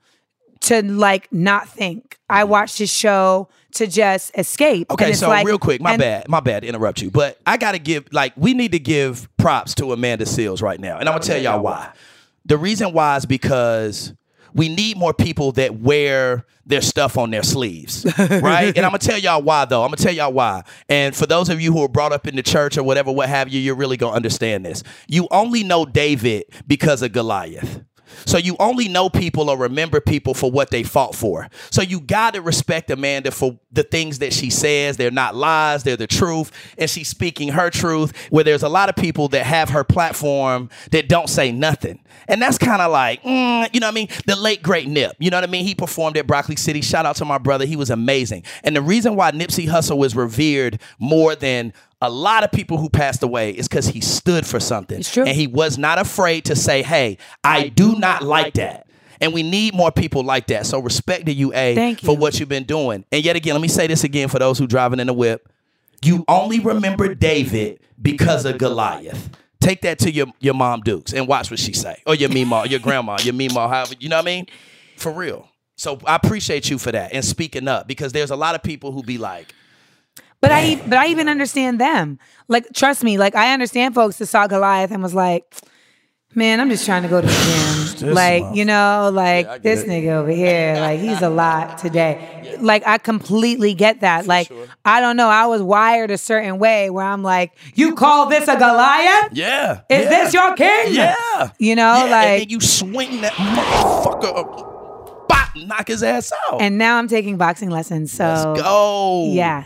to 0.63 0.83
like 0.83 1.31
not 1.31 1.69
think. 1.69 2.17
I 2.29 2.41
mm-hmm. 2.41 2.51
watched 2.51 2.77
this 2.79 2.91
show 2.91 3.49
to 3.75 3.87
just 3.87 4.37
escape. 4.37 4.87
And 4.89 5.01
Okay, 5.01 5.13
so 5.13 5.29
like- 5.29 5.45
real 5.45 5.59
quick, 5.59 5.81
my 5.81 5.93
and- 5.93 5.99
bad, 5.99 6.29
my 6.29 6.39
bad 6.39 6.63
to 6.63 6.67
interrupt 6.67 7.01
you, 7.01 7.11
but 7.11 7.39
I 7.45 7.57
gotta 7.57 7.79
give 7.79 8.11
like 8.11 8.33
we 8.35 8.53
need 8.53 8.71
to 8.73 8.79
give 8.79 9.29
props 9.37 9.75
to 9.75 9.91
Amanda 9.93 10.25
Seales 10.25 10.61
right 10.61 10.79
now, 10.79 10.97
and 10.97 11.07
I'm 11.07 11.13
gonna 11.13 11.23
tell 11.23 11.41
y'all 11.41 11.61
why. 11.61 11.89
The 12.45 12.57
reason 12.57 12.91
why 12.93 13.17
is 13.17 13.25
because 13.25 14.13
we 14.53 14.69
need 14.69 14.97
more 14.97 15.13
people 15.13 15.53
that 15.53 15.79
wear 15.79 16.45
their 16.65 16.81
stuff 16.81 17.17
on 17.17 17.31
their 17.31 17.43
sleeves, 17.43 18.05
right? 18.17 18.75
and 18.75 18.85
I'm 18.85 18.91
gonna 18.91 18.99
tell 18.99 19.17
y'all 19.17 19.41
why 19.41 19.65
though. 19.65 19.83
I'm 19.83 19.87
gonna 19.87 19.97
tell 19.97 20.13
y'all 20.13 20.33
why. 20.33 20.63
And 20.87 21.15
for 21.15 21.25
those 21.25 21.49
of 21.49 21.59
you 21.59 21.73
who 21.73 21.83
are 21.83 21.89
brought 21.89 22.13
up 22.13 22.27
in 22.27 22.35
the 22.35 22.43
church 22.43 22.77
or 22.77 22.83
whatever, 22.83 23.11
what 23.11 23.27
have 23.29 23.49
you, 23.49 23.59
you're 23.59 23.75
really 23.75 23.97
gonna 23.97 24.15
understand 24.15 24.65
this. 24.65 24.83
You 25.07 25.27
only 25.31 25.63
know 25.63 25.85
David 25.85 26.45
because 26.67 27.01
of 27.01 27.11
Goliath. 27.11 27.83
So 28.25 28.37
you 28.37 28.55
only 28.59 28.87
know 28.87 29.09
people 29.09 29.49
or 29.49 29.57
remember 29.57 29.99
people 29.99 30.33
for 30.33 30.51
what 30.51 30.71
they 30.71 30.83
fought 30.83 31.15
for. 31.15 31.49
So 31.69 31.81
you 31.81 31.99
got 31.99 32.33
to 32.33 32.41
respect 32.41 32.89
Amanda 32.89 33.31
for 33.31 33.59
the 33.71 33.83
things 33.83 34.19
that 34.19 34.33
she 34.33 34.49
says. 34.49 34.97
They're 34.97 35.11
not 35.11 35.35
lies, 35.35 35.83
they're 35.83 35.97
the 35.97 36.07
truth. 36.07 36.51
And 36.77 36.89
she's 36.89 37.07
speaking 37.07 37.49
her 37.49 37.69
truth 37.69 38.15
where 38.29 38.43
there's 38.43 38.63
a 38.63 38.69
lot 38.69 38.89
of 38.89 38.95
people 38.95 39.27
that 39.29 39.45
have 39.45 39.69
her 39.69 39.83
platform 39.83 40.69
that 40.91 41.09
don't 41.09 41.29
say 41.29 41.51
nothing. 41.51 41.99
And 42.27 42.41
that's 42.41 42.57
kind 42.57 42.81
of 42.81 42.91
like, 42.91 43.21
mm, 43.23 43.73
you 43.73 43.79
know 43.79 43.87
what 43.87 43.91
I 43.91 43.95
mean? 43.95 44.07
The 44.25 44.35
late 44.35 44.63
great 44.63 44.87
Nip. 44.87 45.15
You 45.19 45.29
know 45.29 45.37
what 45.37 45.43
I 45.43 45.47
mean? 45.47 45.65
He 45.65 45.75
performed 45.75 46.17
at 46.17 46.27
Broccoli 46.27 46.55
City. 46.55 46.81
Shout 46.81 47.05
out 47.05 47.15
to 47.17 47.25
my 47.25 47.37
brother. 47.37 47.65
He 47.65 47.75
was 47.75 47.89
amazing. 47.89 48.43
And 48.63 48.75
the 48.75 48.81
reason 48.81 49.15
why 49.15 49.31
Nipsey 49.31 49.67
Hussle 49.67 49.97
was 49.97 50.15
revered 50.15 50.79
more 50.99 51.35
than 51.35 51.73
a 52.03 52.09
lot 52.09 52.43
of 52.43 52.51
people 52.51 52.77
who 52.77 52.89
passed 52.89 53.23
away 53.23 53.51
is 53.51 53.69
because 53.69 53.87
he 53.87 54.01
stood 54.01 54.45
for 54.45 54.59
something. 54.59 54.99
It's 54.99 55.11
true. 55.11 55.23
And 55.23 55.35
he 55.35 55.47
was 55.47 55.77
not 55.77 55.99
afraid 55.99 56.45
to 56.45 56.55
say, 56.55 56.83
hey, 56.83 57.17
I 57.45 57.69
do 57.69 57.95
not 57.97 58.21
like 58.21 58.55
that. 58.55 58.87
And 59.21 59.33
we 59.33 59.41
need 59.41 59.73
more 59.73 59.89
people 59.89 60.21
like 60.21 60.47
that. 60.47 60.65
So 60.65 60.79
respect 60.79 61.27
to 61.27 61.33
you, 61.33 61.53
A, 61.53 61.73
Thank 61.75 62.01
for 62.01 62.11
you. 62.11 62.17
what 62.17 62.37
you've 62.39 62.49
been 62.49 62.65
doing. 62.65 63.05
And 63.09 63.23
yet 63.23 63.37
again, 63.37 63.53
let 63.53 63.61
me 63.61 63.69
say 63.69 63.87
this 63.87 64.03
again 64.03 64.27
for 64.27 64.37
those 64.37 64.59
who 64.59 64.67
driving 64.67 64.99
in 64.99 65.07
the 65.07 65.13
whip. 65.13 65.47
You 66.03 66.25
only 66.27 66.59
remember 66.59 67.15
David 67.15 67.79
because 68.01 68.43
of 68.43 68.57
Goliath. 68.57 69.29
Take 69.61 69.79
that 69.83 69.99
to 69.99 70.11
your, 70.11 70.27
your 70.41 70.55
mom 70.55 70.81
Dukes 70.81 71.13
and 71.13 71.25
watch 71.25 71.49
what 71.49 71.59
she 71.61 71.71
say. 71.71 72.01
Or 72.05 72.15
your 72.15 72.27
Mima, 72.27 72.65
your 72.67 72.79
grandma, 72.81 73.15
your 73.21 73.33
Mima, 73.33 73.69
however, 73.69 73.93
you 73.97 74.09
know 74.09 74.17
what 74.17 74.23
I 74.23 74.25
mean? 74.25 74.47
For 74.97 75.09
real. 75.13 75.47
So 75.77 75.99
I 76.05 76.17
appreciate 76.17 76.69
you 76.69 76.77
for 76.77 76.91
that 76.91 77.13
and 77.13 77.23
speaking 77.23 77.69
up 77.69 77.87
because 77.87 78.11
there's 78.11 78.29
a 78.31 78.35
lot 78.35 78.55
of 78.55 78.61
people 78.61 78.91
who 78.91 79.03
be 79.03 79.17
like, 79.17 79.55
But 80.43 80.51
I 80.51 80.75
but 80.75 80.97
I 80.97 81.07
even 81.07 81.29
understand 81.29 81.79
them. 81.79 82.19
Like 82.49 82.67
trust 82.73 83.01
me, 83.03 83.17
like 83.17 83.33
I 83.33 83.53
understand 83.53 83.95
folks 83.95 84.17
that 84.17 84.25
saw 84.27 84.45
Goliath 84.45 84.91
and 84.91 85.01
was 85.01 85.13
like, 85.15 85.45
man, 86.35 86.59
I'm 86.59 86.69
just 86.69 86.85
trying 86.85 87.03
to 87.03 87.07
go 87.09 87.21
to 87.21 87.27
the 87.27 87.95
gym. 87.97 88.13
Like, 88.13 88.43
you 88.53 88.65
know, 88.65 89.09
like 89.13 89.47
get 89.47 89.63
this 89.63 89.83
it. 89.83 89.87
nigga 89.87 90.09
over 90.19 90.31
here, 90.31 90.75
like 90.77 90.99
he's 90.99 91.21
a 91.21 91.29
lot 91.29 91.77
today. 91.77 92.57
Like 92.59 92.85
I 92.85 92.97
completely 92.97 93.73
get 93.73 94.01
that. 94.01 94.27
like 94.27 94.51
I 94.83 94.99
don't 94.99 95.15
know, 95.15 95.29
I 95.29 95.45
was 95.45 95.61
wired 95.61 96.11
a 96.11 96.17
certain 96.17 96.59
way 96.59 96.89
where 96.89 97.05
I'm 97.05 97.23
like, 97.23 97.53
you 97.75 97.95
call 97.95 98.27
this 98.27 98.47
a 98.49 98.57
Goliath? 98.57 99.29
yeah. 99.31 99.81
Is 99.89 100.03
yeah. 100.03 100.09
this 100.09 100.33
your 100.33 100.53
king? 100.55 100.93
Yeah. 100.93 101.51
You 101.57 101.75
know, 101.77 102.03
Yeah, 102.05 102.11
like 102.11 102.51
you 102.51 102.59
swing 102.59 103.21
that 103.21 103.31
motherfucker 103.33 104.37
up, 104.39 105.27
bop, 105.29 105.49
knock 105.55 105.87
his 105.87 106.03
ass 106.03 106.33
out. 106.49 106.59
and 106.61 106.77
now 106.77 106.97
I'm 106.97 107.07
taking 107.07 107.37
boxing 107.37 107.69
lessons. 107.69 108.11
So 108.11 108.25
Let's 108.25 108.61
go. 108.61 109.29
yeah. 109.31 109.63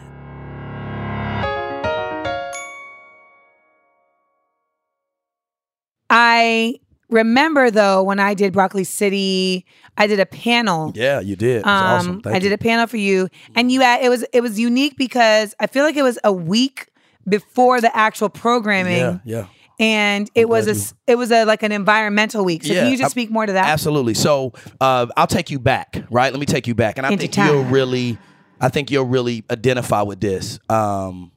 I 6.09 6.75
remember 7.09 7.71
though 7.71 8.03
when 8.03 8.19
I 8.19 8.33
did 8.33 8.53
Broccoli 8.53 8.83
City, 8.83 9.65
I 9.97 10.07
did 10.07 10.19
a 10.19 10.25
panel. 10.25 10.91
Yeah, 10.95 11.19
you 11.19 11.35
did. 11.35 11.57
It 11.61 11.65
was 11.65 11.81
Um, 11.81 11.85
awesome. 11.87 12.21
Thank 12.21 12.35
I 12.35 12.39
did 12.39 12.51
a 12.51 12.57
panel 12.57 12.87
for 12.87 12.97
you, 12.97 13.29
and 13.55 13.71
you 13.71 13.81
had, 13.81 14.01
it 14.03 14.09
was 14.09 14.23
it 14.33 14.41
was 14.41 14.59
unique 14.59 14.97
because 14.97 15.53
I 15.59 15.67
feel 15.67 15.83
like 15.83 15.95
it 15.95 16.03
was 16.03 16.19
a 16.23 16.31
week 16.33 16.87
before 17.27 17.81
the 17.81 17.95
actual 17.95 18.29
programming, 18.29 18.97
Yeah, 18.99 19.17
yeah. 19.25 19.45
and 19.79 20.29
it 20.33 20.47
was 20.47 20.67
a 20.67 20.71
s- 20.71 20.93
it 21.07 21.17
was 21.17 21.31
a 21.31 21.43
like 21.45 21.61
an 21.63 21.71
environmental 21.73 22.45
week. 22.45 22.63
So 22.63 22.73
Yeah, 22.73 22.81
can 22.83 22.91
you 22.91 22.97
just 22.97 23.11
speak 23.11 23.29
more 23.31 23.45
to 23.45 23.53
that? 23.53 23.67
Absolutely. 23.67 24.13
So 24.13 24.53
uh, 24.79 25.07
I'll 25.17 25.27
take 25.27 25.49
you 25.51 25.59
back, 25.59 26.03
right? 26.09 26.31
Let 26.31 26.39
me 26.39 26.45
take 26.45 26.67
you 26.67 26.75
back, 26.75 26.97
and 26.97 27.05
I 27.05 27.09
Into 27.11 27.21
think 27.23 27.33
time. 27.33 27.53
you'll 27.53 27.63
really, 27.65 28.17
I 28.61 28.69
think 28.69 28.91
you'll 28.91 29.05
really 29.07 29.43
identify 29.51 30.03
with 30.03 30.21
this. 30.21 30.59
Um, 30.69 31.31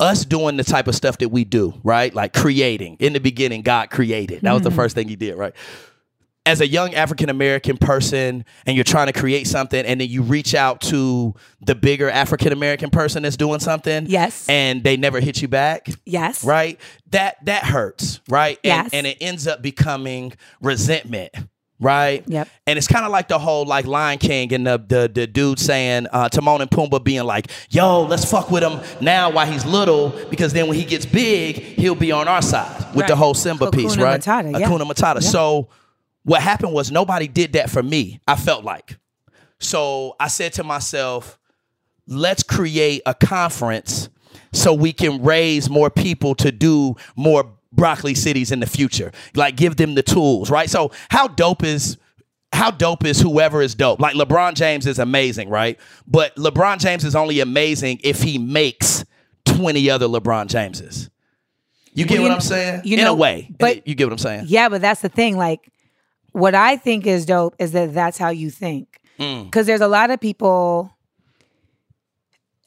us 0.00 0.24
doing 0.24 0.56
the 0.56 0.64
type 0.64 0.88
of 0.88 0.94
stuff 0.94 1.18
that 1.18 1.28
we 1.28 1.44
do, 1.44 1.74
right? 1.84 2.12
Like 2.12 2.32
creating. 2.32 2.96
In 2.98 3.12
the 3.12 3.20
beginning, 3.20 3.62
God 3.62 3.90
created. 3.90 4.42
That 4.42 4.52
was 4.52 4.62
the 4.62 4.70
mm. 4.70 4.76
first 4.76 4.94
thing 4.94 5.08
He 5.08 5.16
did, 5.16 5.36
right? 5.36 5.54
As 6.46 6.62
a 6.62 6.66
young 6.66 6.94
African 6.94 7.28
American 7.28 7.76
person, 7.76 8.46
and 8.64 8.74
you're 8.74 8.82
trying 8.82 9.08
to 9.08 9.12
create 9.12 9.46
something, 9.46 9.84
and 9.84 10.00
then 10.00 10.08
you 10.08 10.22
reach 10.22 10.54
out 10.54 10.80
to 10.80 11.34
the 11.60 11.74
bigger 11.74 12.08
African 12.08 12.52
American 12.52 12.88
person 12.88 13.22
that's 13.22 13.36
doing 13.36 13.60
something, 13.60 14.06
Yes. 14.08 14.48
and 14.48 14.82
they 14.82 14.96
never 14.96 15.20
hit 15.20 15.42
you 15.42 15.48
back, 15.48 15.88
yes. 16.06 16.42
right? 16.42 16.80
That 17.10 17.44
that 17.44 17.64
hurts, 17.64 18.20
right? 18.28 18.58
And, 18.64 18.84
Yes. 18.84 18.90
and 18.94 19.06
it 19.06 19.18
ends 19.20 19.46
up 19.46 19.60
becoming 19.60 20.32
resentment, 20.62 21.34
right? 21.80 22.22
Yep. 22.26 22.48
And 22.66 22.78
it's 22.78 22.86
kind 22.86 23.04
of 23.04 23.10
like 23.10 23.28
the 23.28 23.38
whole 23.38 23.64
like 23.64 23.86
Lion 23.86 24.18
King 24.18 24.52
and 24.52 24.66
the 24.66 24.78
the, 24.78 25.10
the 25.12 25.26
dude 25.26 25.58
saying 25.58 26.06
uh, 26.12 26.28
Timon 26.28 26.60
and 26.60 26.70
Pumbaa 26.70 27.02
being 27.02 27.24
like, 27.24 27.50
"Yo, 27.70 28.02
let's 28.02 28.24
fuck 28.24 28.50
with 28.50 28.62
him 28.62 28.80
now 29.00 29.30
while 29.30 29.50
he's 29.50 29.64
little, 29.64 30.10
because 30.30 30.52
then 30.52 30.68
when 30.68 30.76
he 30.76 30.84
gets 30.84 31.06
big, 31.06 31.56
he'll 31.56 31.94
be 31.94 32.12
on 32.12 32.28
our 32.28 32.42
side." 32.42 32.94
With 32.94 33.06
the 33.06 33.16
whole 33.16 33.34
Simba 33.34 33.70
piece, 33.70 33.96
right? 33.96 34.20
Matata, 34.20 34.58
yeah. 34.58 34.68
Hakuna 34.68 34.82
Matata. 34.82 35.14
Yeah. 35.22 35.30
So 35.30 35.68
what 36.24 36.42
happened 36.42 36.72
was 36.72 36.90
nobody 36.90 37.28
did 37.28 37.54
that 37.54 37.70
for 37.70 37.82
me. 37.82 38.20
I 38.26 38.36
felt 38.36 38.64
like. 38.64 38.98
So 39.58 40.16
I 40.18 40.28
said 40.28 40.52
to 40.54 40.64
myself, 40.64 41.38
let's 42.06 42.42
create 42.42 43.02
a 43.06 43.14
conference 43.14 44.08
so 44.52 44.74
we 44.74 44.92
can 44.92 45.22
raise 45.22 45.70
more 45.70 45.90
people 45.90 46.34
to 46.36 46.50
do 46.50 46.96
more 47.16 47.52
broccoli 47.72 48.14
cities 48.14 48.50
in 48.52 48.60
the 48.60 48.66
future. 48.66 49.12
Like 49.34 49.56
give 49.56 49.76
them 49.76 49.94
the 49.94 50.02
tools 50.02 50.50
right? 50.50 50.68
So 50.70 50.90
how 51.10 51.28
dope 51.28 51.62
is 51.62 51.96
how 52.52 52.70
dope 52.70 53.04
is 53.04 53.20
whoever 53.20 53.62
is 53.62 53.74
dope? 53.74 54.00
Like 54.00 54.14
lebron 54.16 54.54
james 54.54 54.86
is 54.86 54.98
amazing 54.98 55.48
right? 55.48 55.78
But 56.06 56.34
lebron 56.36 56.78
james 56.78 57.04
is 57.04 57.14
only 57.14 57.40
amazing 57.40 58.00
if 58.02 58.22
he 58.22 58.38
makes 58.38 59.04
20 59.44 59.88
other 59.90 60.06
lebron 60.06 60.46
jameses. 60.48 61.10
You 61.92 62.06
get 62.06 62.20
Well, 62.20 62.22
what 62.22 62.28
you 62.28 62.34
i'm 62.34 62.40
kn- 62.40 62.48
saying? 62.48 62.80
you 62.84 62.98
in 62.98 63.04
know, 63.04 63.12
a 63.12 63.16
way. 63.16 63.50
but- 63.58 63.86
you 63.86 63.94
get 63.94 64.04
what 64.06 64.12
i'm 64.12 64.18
saying? 64.18 64.44
Yeah, 64.48 64.68
but 64.68 64.80
that's 64.80 65.00
the 65.00 65.08
thing. 65.08 65.36
Like, 65.36 65.70
what 66.32 66.54
I 66.54 66.76
think 66.76 67.06
is 67.06 67.26
dope 67.26 67.56
is 67.58 67.72
that 67.72 67.92
that's 67.94 68.16
how 68.16 68.30
you 68.30 68.50
think. 68.50 69.00
Mm. 69.18 69.44
Because 69.44 69.66
there's 69.66 69.80
a 69.80 69.88
lot 69.88 70.10
of 70.10 70.20
people, 70.20 70.94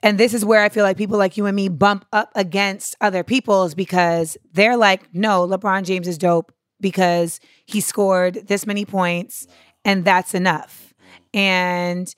and 0.03 0.17
this 0.17 0.33
is 0.33 0.43
where 0.43 0.61
I 0.61 0.67
feel 0.67 0.83
like 0.83 0.97
people 0.97 1.17
like 1.17 1.37
you 1.37 1.45
and 1.45 1.55
me 1.55 1.69
bump 1.69 2.05
up 2.11 2.29
against 2.35 2.95
other 2.99 3.23
people's 3.23 3.73
because 3.73 4.37
they're 4.51 4.75
like, 4.75 5.11
no, 5.15 5.47
LeBron 5.47 5.85
James 5.85 6.09
is 6.09 6.17
dope 6.17 6.51
because 6.81 7.39
he 7.65 7.79
scored 7.79 8.47
this 8.47 8.67
many 8.67 8.83
points 8.83 9.47
and 9.85 10.03
that's 10.03 10.33
enough. 10.35 10.93
And, 11.33 12.13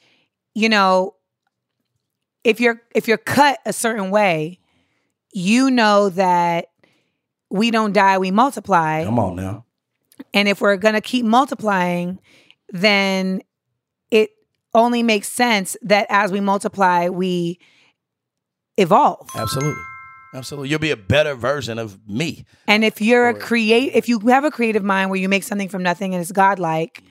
you 0.56 0.68
know, 0.68 1.14
if 2.44 2.60
you're 2.60 2.82
if 2.96 3.08
you're 3.08 3.18
cut 3.18 3.60
a 3.66 3.74
certain 3.74 4.10
way, 4.10 4.60
you 5.32 5.70
know 5.70 6.10
that 6.10 6.70
we 7.52 7.70
don't 7.70 7.94
die, 7.94 8.18
we 8.18 8.32
multiply. 8.32 9.04
come 9.04 9.20
on 9.20 9.36
now 9.36 9.64
And 10.34 10.48
if 10.48 10.60
we're 10.60 10.78
going 10.78 10.96
to 10.96 11.02
keep 11.02 11.24
multiplying, 11.24 12.20
then 12.70 13.42
it 14.10 14.32
only 14.74 15.04
makes 15.04 15.30
sense 15.30 15.78
that 15.84 16.08
as 16.10 16.32
we 16.32 16.40
multiply, 16.40 17.10
we 17.10 17.60
evolve. 18.78 19.30
absolutely 19.36 19.82
absolutely 20.34 20.70
you'll 20.70 20.80
be 20.80 20.92
a 20.92 20.98
better 20.98 21.34
version 21.36 21.80
of 21.80 21.98
me 22.08 22.46
And 22.68 22.84
if 22.84 23.02
you're 23.02 23.30
a 23.30 23.34
create, 23.34 23.94
if 23.94 24.10
you 24.10 24.20
have 24.20 24.44
a 24.44 24.52
creative 24.52 24.84
mind 24.84 25.10
where 25.10 25.20
you 25.20 25.30
make 25.30 25.44
something 25.44 25.70
from 25.70 25.84
nothing 25.84 26.14
and 26.14 26.22
it's 26.22 26.32
godlike, 26.32 27.02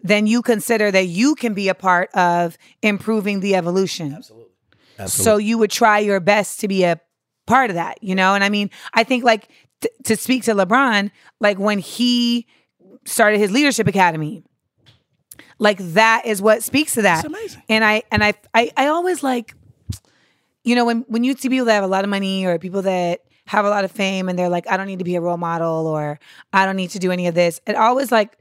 then 0.00 0.26
you 0.26 0.42
consider 0.42 0.90
that 0.90 1.06
you 1.06 1.34
can 1.34 1.54
be 1.54 1.68
a 1.68 1.74
part 1.74 2.10
of 2.14 2.58
improving 2.82 3.40
the 3.40 3.54
evolution. 3.54 4.12
absolutely 4.12 4.50
So 5.06 5.38
you 5.38 5.56
would 5.58 5.70
try 5.70 5.98
your 6.00 6.20
best 6.20 6.60
to 6.60 6.68
be 6.68 6.84
a 6.84 7.00
part 7.46 7.70
of 7.70 7.76
that, 7.76 8.02
you 8.02 8.14
know? 8.14 8.34
And 8.34 8.44
I 8.44 8.48
mean, 8.50 8.70
I 8.92 9.02
think 9.04 9.24
like 9.24 9.48
t- 9.80 9.88
to 10.04 10.16
speak 10.16 10.44
to 10.44 10.54
LeBron, 10.54 11.10
like 11.40 11.58
when 11.58 11.78
he 11.78 12.46
started 13.06 13.38
his 13.38 13.50
leadership 13.50 13.86
academy, 13.86 14.42
like 15.58 15.78
that 15.78 16.26
is 16.26 16.42
what 16.42 16.62
speaks 16.62 16.94
to 16.94 17.02
that. 17.02 17.24
It's 17.24 17.34
amazing. 17.34 17.62
And 17.68 17.84
I 17.84 18.02
and 18.10 18.22
I 18.22 18.34
I, 18.52 18.70
I 18.76 18.86
always 18.88 19.22
like, 19.22 19.54
you 20.64 20.74
know, 20.74 20.84
when 20.84 21.04
when 21.08 21.22
you 21.24 21.34
see 21.36 21.48
people 21.48 21.66
that 21.66 21.74
have 21.74 21.84
a 21.84 21.88
lot 21.88 22.04
of 22.04 22.10
money 22.10 22.44
or 22.44 22.58
people 22.58 22.82
that 22.82 23.20
have 23.46 23.64
a 23.64 23.70
lot 23.70 23.84
of 23.84 23.92
fame 23.92 24.28
and 24.28 24.38
they're 24.38 24.48
like, 24.48 24.68
I 24.70 24.76
don't 24.76 24.86
need 24.86 24.98
to 24.98 25.04
be 25.04 25.16
a 25.16 25.20
role 25.20 25.36
model 25.36 25.86
or 25.86 26.18
I 26.52 26.64
don't 26.64 26.76
need 26.76 26.90
to 26.90 26.98
do 26.98 27.12
any 27.12 27.26
of 27.26 27.34
this. 27.34 27.60
It 27.66 27.76
always 27.76 28.10
like 28.10 28.38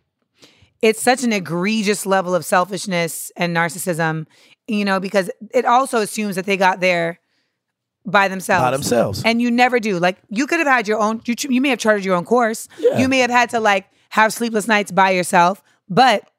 it's 0.81 1.01
such 1.01 1.23
an 1.23 1.33
egregious 1.33 2.05
level 2.05 2.33
of 2.33 2.43
selfishness 2.45 3.31
and 3.35 3.55
narcissism, 3.55 4.25
you 4.67 4.85
know, 4.85 4.99
because 4.99 5.29
it 5.51 5.65
also 5.65 5.99
assumes 5.99 6.35
that 6.35 6.45
they 6.45 6.57
got 6.57 6.79
there 6.79 7.19
by 8.05 8.27
themselves. 8.27 8.63
By 8.63 8.71
themselves. 8.71 9.23
And 9.25 9.41
you 9.41 9.51
never 9.51 9.79
do. 9.79 9.99
Like 9.99 10.17
you 10.29 10.47
could 10.47 10.59
have 10.59 10.67
had 10.67 10.87
your 10.87 10.99
own. 10.99 11.21
You, 11.25 11.35
you 11.49 11.61
may 11.61 11.69
have 11.69 11.79
charted 11.79 12.05
your 12.05 12.15
own 12.15 12.25
course. 12.25 12.67
Yeah. 12.79 12.99
You 12.99 13.07
may 13.09 13.19
have 13.19 13.31
had 13.31 13.49
to 13.51 13.59
like 13.59 13.87
have 14.09 14.33
sleepless 14.33 14.67
nights 14.67 14.91
by 14.91 15.11
yourself, 15.11 15.61
but 15.89 16.29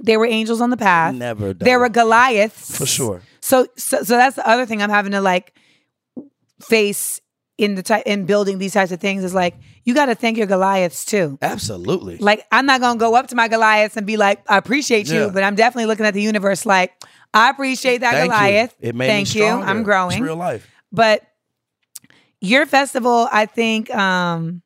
there 0.00 0.18
were 0.18 0.26
angels 0.26 0.60
on 0.60 0.70
the 0.70 0.76
path. 0.76 1.14
Never 1.14 1.52
done 1.54 1.64
There 1.64 1.78
were 1.78 1.88
Goliaths 1.88 2.76
For 2.76 2.86
sure. 2.86 3.22
So, 3.40 3.66
so, 3.76 4.02
so 4.02 4.16
that's 4.16 4.36
the 4.36 4.48
other 4.48 4.66
thing 4.66 4.80
I'm 4.82 4.90
having 4.90 5.12
to 5.12 5.20
like 5.20 5.54
face 6.62 7.20
in 7.58 7.74
the 7.74 7.82
type 7.82 8.04
in 8.06 8.24
building 8.24 8.58
these 8.58 8.72
types 8.72 8.92
of 8.92 9.00
things 9.00 9.22
is 9.24 9.34
like 9.34 9.54
you 9.84 9.94
got 9.94 10.06
to 10.06 10.14
thank 10.14 10.36
your 10.38 10.46
Goliaths 10.46 11.04
too. 11.04 11.38
Absolutely. 11.42 12.16
Like 12.18 12.44
I'm 12.50 12.66
not 12.66 12.80
gonna 12.80 12.98
go 12.98 13.14
up 13.14 13.28
to 13.28 13.34
my 13.36 13.48
Goliaths 13.48 13.96
and 13.96 14.06
be 14.06 14.16
like, 14.16 14.42
I 14.48 14.56
appreciate 14.58 15.08
you, 15.08 15.20
Yeah. 15.26 15.30
but 15.32 15.42
I'm 15.42 15.54
definitely 15.54 15.86
looking 15.86 16.06
at 16.06 16.14
the 16.14 16.22
universe 16.22 16.64
like, 16.64 16.92
I 17.34 17.50
appreciate 17.50 17.98
that 17.98 18.12
Thank 18.12 18.32
Goliath. 18.32 18.74
you. 18.80 18.88
It 18.90 18.94
made 18.94 19.06
Thank 19.08 19.34
me 19.34 19.40
you. 19.42 19.46
I'm 19.46 19.82
growing. 19.82 20.12
It's 20.12 20.20
real 20.20 20.36
life. 20.36 20.68
But 20.90 21.22
your 22.40 22.66
festival, 22.66 23.28
I 23.30 23.46
think, 23.46 23.94
um, 23.94 24.62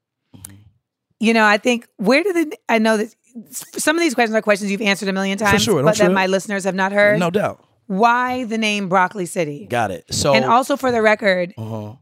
you 1.21 1.35
know, 1.35 1.45
I 1.45 1.59
think 1.59 1.89
where 1.97 2.23
did 2.23 2.35
the 2.51 2.57
I 2.69 2.79
know 2.79 2.97
that 2.97 3.15
some 3.51 3.96
of 3.96 4.01
these 4.01 4.14
questions 4.14 4.37
are 4.37 4.42
questions 4.42 4.70
you've 4.70 4.83
answered 4.83 5.09
a 5.09 5.12
million 5.12 5.38
times, 5.38 5.62
sure, 5.62 5.83
but 5.83 5.96
that 5.99 6.12
my 6.12 6.27
listeners 6.27 6.64
have 6.64 6.75
not 6.75 6.92
heard. 6.92 7.18
No 7.18 7.31
doubt. 7.31 7.62
Why 7.87 8.44
the 8.44 8.59
name 8.59 8.88
Broccoli 8.88 9.27
City? 9.27 9.66
Got 9.66 9.90
it. 9.90 10.12
So 10.12 10.35
and 10.35 10.44
also 10.44 10.77
for 10.77 10.90
the 10.90 11.03
record, 11.03 11.55
uh-huh. 11.57 11.94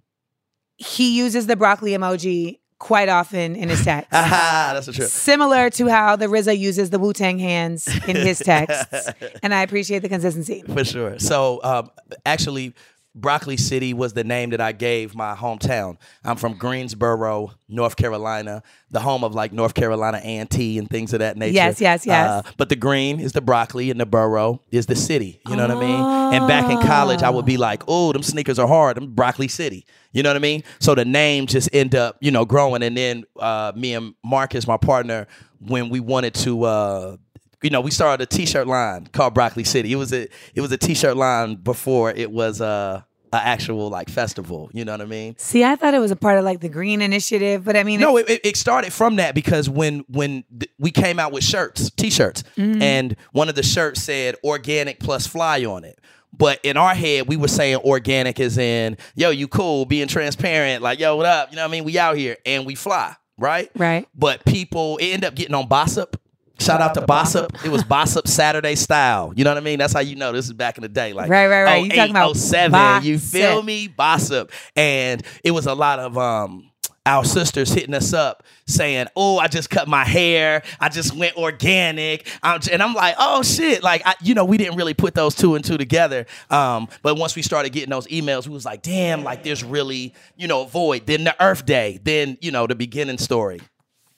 he 0.77 1.17
uses 1.17 1.47
the 1.47 1.57
broccoli 1.57 1.93
emoji 1.93 2.59
quite 2.79 3.09
often 3.09 3.57
in 3.57 3.69
his 3.69 3.85
text. 3.85 4.13
Aha, 4.13 4.73
that's 4.75 4.87
the 4.87 4.93
truth. 4.93 5.09
Similar 5.09 5.71
to 5.71 5.89
how 5.89 6.17
the 6.17 6.27
RZA 6.27 6.59
uses 6.59 6.91
the 6.91 6.99
Wu 6.99 7.13
Tang 7.13 7.39
hands 7.39 7.89
in 8.07 8.17
his 8.17 8.39
texts. 8.45 9.11
and 9.43 9.55
I 9.55 9.63
appreciate 9.63 10.01
the 10.01 10.09
consistency. 10.09 10.63
For 10.63 10.85
sure. 10.85 11.19
So 11.19 11.61
um, 11.63 11.91
actually, 12.25 12.75
Broccoli 13.15 13.57
City 13.57 13.95
was 13.95 14.13
the 14.13 14.25
name 14.25 14.51
that 14.51 14.61
I 14.61 14.73
gave 14.73 15.15
my 15.15 15.35
hometown. 15.35 15.97
I'm 16.25 16.37
from 16.37 16.55
Greensboro, 16.55 17.53
North 17.69 17.95
Carolina, 17.97 18.63
the 18.91 19.01
home 19.01 19.23
of 19.23 19.35
like 19.35 19.53
North 19.53 19.75
Carolina 19.75 20.21
A&T 20.23 20.79
and 20.79 20.91
things 20.91 21.13
of 21.13 21.21
that 21.21 21.37
nature. 21.37 21.55
Yes, 21.55 21.81
yes, 21.81 22.05
yes. 22.07 22.29
Uh, 22.29 22.43
but 22.57 22.69
the 22.69 22.77
green 22.77 23.21
is 23.21 23.33
the 23.33 23.41
broccoli 23.41 23.91
and 23.91 24.01
the 24.01 24.07
borough 24.07 24.61
is 24.73 24.87
the 24.87 24.97
city. 24.97 25.41
You 25.47 25.55
know 25.55 25.69
what 25.69 25.77
I 25.77 25.81
mean? 25.81 26.35
And 26.35 26.49
back 26.49 26.71
in 26.71 26.81
college, 26.87 27.23
I 27.23 27.31
would 27.31 27.47
be 27.47 27.57
like, 27.57 27.85
oh, 27.87 28.13
them 28.13 28.23
sneakers 28.23 28.59
are 28.59 28.67
hard. 28.67 28.99
I'm 28.99 29.13
Broccoli 29.13 29.49
City. 29.49 29.87
You 30.13 30.23
know 30.23 30.31
what 30.31 30.37
I 30.37 30.41
mean? 30.41 30.65
So 30.81 30.95
the 30.95 31.05
name 31.05 31.47
just 31.47 31.69
end 31.73 31.95
up, 31.95 32.17
you 32.21 32.31
know, 32.31 32.45
growing. 32.45 32.83
And 32.83 32.97
then 32.97 33.25
uh, 33.39 33.73
me 33.77 33.95
and 33.95 34.15
Marcus, 34.25 34.67
my 34.67 34.77
partner, 34.77 35.27
when 35.61 35.89
we 35.89 36.01
wanted 36.01 36.35
to 36.35 36.65
uh, 36.65 37.17
you 37.65 37.71
know, 37.71 37.81
we 37.81 37.91
started 37.91 38.23
a 38.23 38.27
T-shirt 38.27 38.67
line 38.69 39.09
called 39.13 39.35
Broccoli 39.35 39.65
City. 39.65 39.93
It 39.93 39.97
was 39.97 40.13
a 40.13 40.29
it 40.55 40.61
was 40.61 40.71
a 40.71 40.77
T-shirt 40.79 41.17
line 41.17 41.57
before 41.57 42.11
it 42.13 42.31
was 42.31 42.61
uh, 42.61 43.03
a 43.33 43.37
actual 43.37 43.89
like 43.89 44.09
festival. 44.09 44.71
You 44.73 44.85
know 44.85 44.93
what 44.93 45.01
I 45.01 45.07
mean? 45.07 45.35
See, 45.39 45.65
I 45.65 45.75
thought 45.75 45.93
it 45.95 45.99
was 45.99 46.13
a 46.13 46.17
part 46.17 46.39
of 46.39 46.45
like 46.45 46.61
the 46.61 46.69
Green 46.69 47.03
Initiative, 47.03 47.65
but 47.65 47.77
I 47.77 47.83
mean, 47.83 47.99
No, 47.99 48.17
it, 48.19 48.41
it- 48.45 48.57
started 48.57 48.93
from 48.93 49.17
that 49.17 49.35
because 49.35 49.69
when 49.69 50.05
when 50.09 50.45
th- 50.57 50.71
we 50.79 50.91
came 50.93 51.19
out 51.19 51.33
with 51.33 51.43
shirts, 51.43 51.91
T-shirts, 51.91 52.45
Mm-hmm. 52.57 52.81
and 52.83 53.17
one 53.33 53.49
of 53.49 53.57
the 53.57 53.63
shirts 53.65 54.03
said 54.03 54.37
"organic 54.45 55.01
plus 55.01 55.27
fly" 55.27 55.65
on 55.65 55.83
it. 55.85 55.99
But 56.37 56.59
in 56.65 56.77
our 56.77 56.95
head, 56.97 57.29
we 57.29 57.37
were 57.37 57.47
saying 57.49 57.77
organic 57.79 58.41
is 58.41 58.59
in 58.59 58.97
yo, 59.15 59.31
you 59.31 59.47
cool, 59.49 59.85
being 59.87 60.09
transparent, 60.09 60.83
like 60.83 60.99
yo, 60.99 61.17
what 61.17 61.27
up? 61.27 61.51
You 61.51 61.57
know 61.57 61.63
what 61.63 61.69
I 61.69 61.73
mean? 61.73 61.85
We 61.85 61.97
out 61.99 62.17
here 62.17 62.37
and 62.45 62.67
we 62.67 62.75
fly, 62.75 63.15
right? 63.39 63.71
Right. 63.77 64.07
But 64.15 64.45
people 64.45 64.97
it 64.99 65.07
ended 65.07 65.25
up 65.29 65.35
getting 65.35 65.55
on 65.55 65.69
Bossip. 65.69 66.15
Shout 66.61 66.81
out 66.81 66.95
to 66.95 67.03
Bossip. 67.03 67.65
It 67.65 67.71
was 67.71 67.83
Bossip 67.83 68.29
Saturday 68.29 68.75
style. 68.75 69.33
You 69.37 69.45
know 69.45 69.51
what 69.51 69.59
I 69.59 69.61
mean? 69.61 69.79
That's 69.79 69.93
how 69.93 70.01
you 70.01 70.17
know 70.17 70.33
this 70.33 70.47
is 70.47 70.53
back 70.53 70.79
in 70.79 70.83
the 70.83 70.89
day. 70.89 71.13
Like 71.13 71.29
Right, 71.29 71.47
right, 71.49 71.65
right. 71.65 71.85
You 71.85 71.91
talking 71.91 72.11
about 72.11 72.37
07, 72.37 73.05
You 73.05 73.19
feel 73.19 73.63
me? 73.63 73.89
Bossip. 73.89 74.51
And 74.77 75.23
it 75.43 75.51
was 75.51 75.67
a 75.67 75.75
lot 75.75 75.99
of 75.99 76.17
um 76.17 76.71
our 77.07 77.23
sisters 77.23 77.71
hitting 77.71 77.93
us 77.95 78.15
up 78.15 78.45
saying, 78.67 79.09
"Oh, 79.15 79.39
I 79.39 79.47
just 79.49 79.69
cut 79.69 79.87
my 79.89 80.05
hair. 80.05 80.63
I 80.81 80.89
just 80.89 81.15
went 81.15 81.37
organic." 81.37 82.27
I'm, 82.43 82.61
and 82.73 82.83
I'm 82.83 82.95
like, 82.95 83.17
"Oh 83.19 83.43
shit!" 83.43 83.83
Like, 83.83 84.01
I, 84.07 84.15
you 84.23 84.35
know, 84.35 84.47
we 84.47 84.57
didn't 84.57 84.77
really 84.77 84.95
put 84.95 85.15
those 85.15 85.35
two 85.35 85.55
and 85.55 85.63
two 85.63 85.77
together. 85.77 86.25
Um, 86.49 86.89
but 87.03 87.19
once 87.19 87.37
we 87.37 87.43
started 87.43 87.71
getting 87.71 87.91
those 87.91 88.07
emails, 88.07 88.47
we 88.47 88.55
was 88.55 88.65
like, 88.65 88.81
"Damn!" 88.81 89.23
Like, 89.23 89.43
there's 89.43 89.63
really, 89.63 90.15
you 90.37 90.49
know, 90.49 90.63
a 90.63 90.67
void. 90.67 91.05
Then 91.07 91.25
the 91.25 91.37
Earth 91.45 91.67
Day. 91.67 92.01
Then 92.03 92.39
you 92.41 92.51
know, 92.51 92.67
the 92.67 92.75
beginning 92.75 93.19
story. 93.19 93.61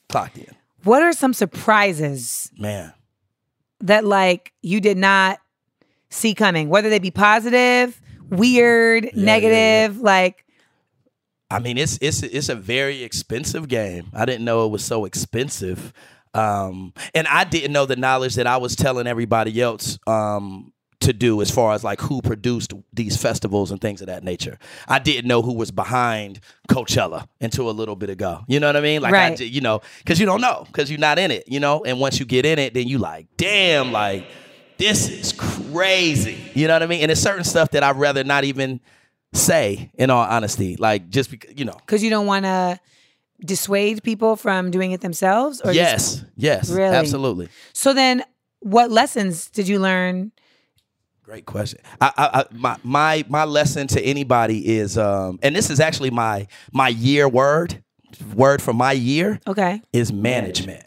Clocked 0.08 0.38
in, 0.38 0.54
what 0.84 1.02
are 1.02 1.12
some 1.12 1.32
surprises 1.32 2.50
man. 2.58 2.92
that 3.80 4.04
like 4.04 4.52
you 4.62 4.80
did 4.80 4.96
not 4.96 5.38
see 6.10 6.34
coming, 6.34 6.68
whether 6.68 6.88
they 6.90 6.98
be 6.98 7.10
positive, 7.10 8.00
weird, 8.30 9.04
yeah, 9.04 9.10
negative, 9.14 10.00
like 10.00 10.44
I 11.50 11.60
mean, 11.60 11.78
it's 11.78 11.98
it's 12.00 12.22
it's 12.22 12.48
a 12.48 12.56
very 12.56 13.02
expensive 13.02 13.68
game. 13.68 14.10
I 14.12 14.24
didn't 14.24 14.44
know 14.44 14.66
it 14.66 14.70
was 14.70 14.84
so 14.84 15.04
expensive, 15.04 15.92
um, 16.34 16.92
and 17.14 17.28
I 17.28 17.44
didn't 17.44 17.72
know 17.72 17.86
the 17.86 17.96
knowledge 17.96 18.34
that 18.34 18.48
I 18.48 18.56
was 18.56 18.74
telling 18.74 19.06
everybody 19.06 19.60
else 19.60 19.98
um, 20.06 20.72
to 21.00 21.12
do 21.12 21.40
as 21.42 21.50
far 21.50 21.74
as 21.74 21.84
like 21.84 22.00
who 22.00 22.22
produced 22.22 22.72
these 22.92 23.16
festivals 23.16 23.70
and 23.70 23.80
things 23.80 24.00
of 24.00 24.06
that 24.06 24.24
nature. 24.24 24.58
I 24.88 24.98
didn't 24.98 25.28
know 25.28 25.42
who 25.42 25.52
was 25.54 25.70
behind 25.70 26.40
Coachella 26.68 27.26
until 27.40 27.68
a 27.68 27.72
little 27.72 27.96
bit 27.96 28.10
ago. 28.10 28.44
You 28.48 28.60
know 28.60 28.66
what 28.66 28.76
I 28.76 28.80
mean? 28.80 29.02
Like, 29.02 29.12
I, 29.14 29.28
Right. 29.28 29.38
ju- 29.38 29.46
you 29.46 29.60
know, 29.60 29.80
because 29.98 30.18
you 30.18 30.26
don't 30.26 30.40
know 30.40 30.64
because 30.66 30.90
you're 30.90 30.98
not 31.00 31.18
in 31.18 31.30
it. 31.30 31.44
You 31.48 31.60
know, 31.60 31.82
and 31.84 32.00
once 32.00 32.18
you 32.18 32.24
get 32.26 32.46
in 32.46 32.58
it, 32.58 32.74
then 32.74 32.88
you 32.88 32.98
like, 32.98 33.26
damn, 33.36 33.92
like 33.92 34.26
this 34.78 35.08
is 35.08 35.32
crazy. 35.32 36.38
You 36.54 36.66
know 36.66 36.74
what 36.74 36.82
I 36.82 36.86
mean? 36.86 37.02
And 37.02 37.10
it's 37.10 37.20
certain 37.20 37.44
stuff 37.44 37.70
that 37.72 37.82
I'd 37.82 37.96
rather 37.96 38.24
not 38.24 38.44
even 38.44 38.80
say 39.32 39.90
in 39.94 40.08
all 40.08 40.24
honesty 40.24 40.76
like 40.76 41.10
just 41.10 41.30
because 41.30 41.52
you 41.58 41.66
know 41.66 41.74
because 41.84 42.02
you 42.02 42.08
don't 42.08 42.24
want 42.26 42.46
to 42.46 42.80
dissuade 43.44 44.02
people 44.02 44.34
from 44.34 44.70
doing 44.70 44.92
it 44.92 45.02
themselves 45.02 45.60
or 45.60 45.74
just- 45.74 45.76
yes 45.76 46.24
yes 46.36 46.70
Really? 46.70 46.94
absolutely 46.96 47.48
so 47.74 47.92
then 47.92 48.24
what 48.60 48.90
lessons 48.90 49.50
did 49.50 49.68
you 49.68 49.78
learn 49.78 50.32
great 51.26 51.44
question. 51.44 51.80
I, 52.00 52.12
I, 52.16 52.40
I 52.40 52.44
my 52.52 52.76
my 52.84 53.24
my 53.28 53.44
lesson 53.44 53.88
to 53.88 54.00
anybody 54.00 54.76
is 54.76 54.96
um 54.96 55.40
and 55.42 55.56
this 55.56 55.70
is 55.70 55.80
actually 55.80 56.10
my 56.10 56.46
my 56.72 56.86
year 56.86 57.28
word 57.28 57.82
word 58.32 58.62
for 58.62 58.72
my 58.72 58.92
year 58.92 59.40
okay. 59.44 59.82
is 59.92 60.12
management. 60.12 60.84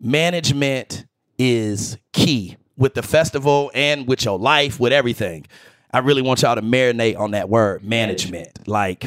Management 0.00 1.04
is 1.38 1.98
key 2.14 2.56
with 2.78 2.94
the 2.94 3.02
festival 3.02 3.70
and 3.74 4.08
with 4.08 4.24
your 4.24 4.38
life 4.38 4.80
with 4.80 4.94
everything. 4.94 5.46
I 5.92 5.98
really 5.98 6.22
want 6.22 6.40
y'all 6.40 6.54
to 6.54 6.62
marinate 6.62 7.18
on 7.18 7.32
that 7.32 7.50
word 7.50 7.84
management. 7.84 8.66
Like 8.66 9.04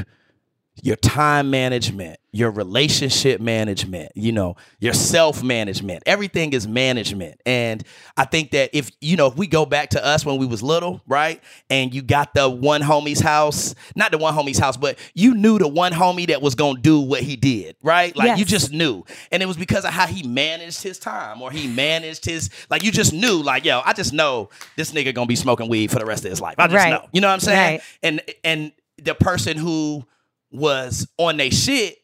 your 0.82 0.96
time 0.96 1.52
management, 1.52 2.20
your 2.32 2.50
relationship 2.50 3.40
management, 3.40 4.12
you 4.16 4.32
know, 4.32 4.56
your 4.80 4.94
self 4.94 5.44
management. 5.44 6.02
Everything 6.08 6.52
is 6.54 6.68
management. 6.68 7.40
And 7.46 7.84
I 8.18 8.26
think 8.26 8.52
that 8.52 8.72
if, 8.74 8.90
you 9.00 9.16
know, 9.16 9.28
if 9.28 9.38
we 9.38 9.46
go 9.46 9.68
back 9.68 9.92
to 9.92 10.04
us 10.04 10.26
when 10.26 10.38
we 10.38 10.48
was 10.48 10.64
little, 10.64 11.00
right? 11.08 11.42
And 11.70 11.94
you 11.94 12.02
got 12.02 12.34
the 12.34 12.50
one 12.50 12.82
homie's 12.82 13.20
house, 13.20 13.76
not 13.96 14.12
the 14.12 14.18
one 14.18 14.34
homie's 14.34 14.58
house, 14.58 14.76
but 14.76 14.98
you 15.14 15.36
knew 15.36 15.60
the 15.60 15.68
one 15.68 15.92
homie 15.92 16.26
that 16.28 16.42
was 16.42 16.56
going 16.56 16.78
to 16.78 16.82
do 16.82 17.00
what 17.02 17.22
he 17.22 17.36
did, 17.36 17.76
right? 17.84 18.16
Like 18.16 18.40
you 18.40 18.46
just 18.46 18.72
knew. 18.72 19.04
And 19.32 19.44
it 19.44 19.46
was 19.46 19.58
because 19.58 19.86
of 19.86 19.92
how 19.92 20.08
he 20.08 20.28
managed 20.28 20.82
his 20.82 20.98
time 20.98 21.40
or 21.40 21.52
he 21.52 21.68
managed 21.68 22.26
his 22.26 22.50
like 22.72 22.84
you 22.84 22.92
just 22.92 23.14
knew 23.14 23.44
like, 23.44 23.64
yo, 23.64 23.82
I 23.86 23.94
just 23.94 24.12
know 24.12 24.50
this 24.76 24.92
nigga 24.92 25.14
going 25.14 25.28
to 25.28 25.32
be 25.32 25.36
smoking 25.36 25.70
weed 25.70 25.92
for 25.92 26.00
the 26.00 26.06
rest 26.06 26.26
of 26.26 26.32
his 26.32 26.42
life. 26.42 26.56
I 26.58 26.66
just 26.66 26.76
Right. 26.76 26.90
know. 26.90 27.08
You 27.14 27.22
know 27.22 27.28
what 27.28 27.34
I'm 27.36 27.40
saying? 27.42 27.74
Right. 27.76 27.82
And 28.02 28.22
and 28.44 28.72
the 28.98 29.14
person 29.14 29.56
who 29.58 30.04
was 30.54 31.08
on 31.18 31.38
their 31.38 31.52
shit, 31.52 31.98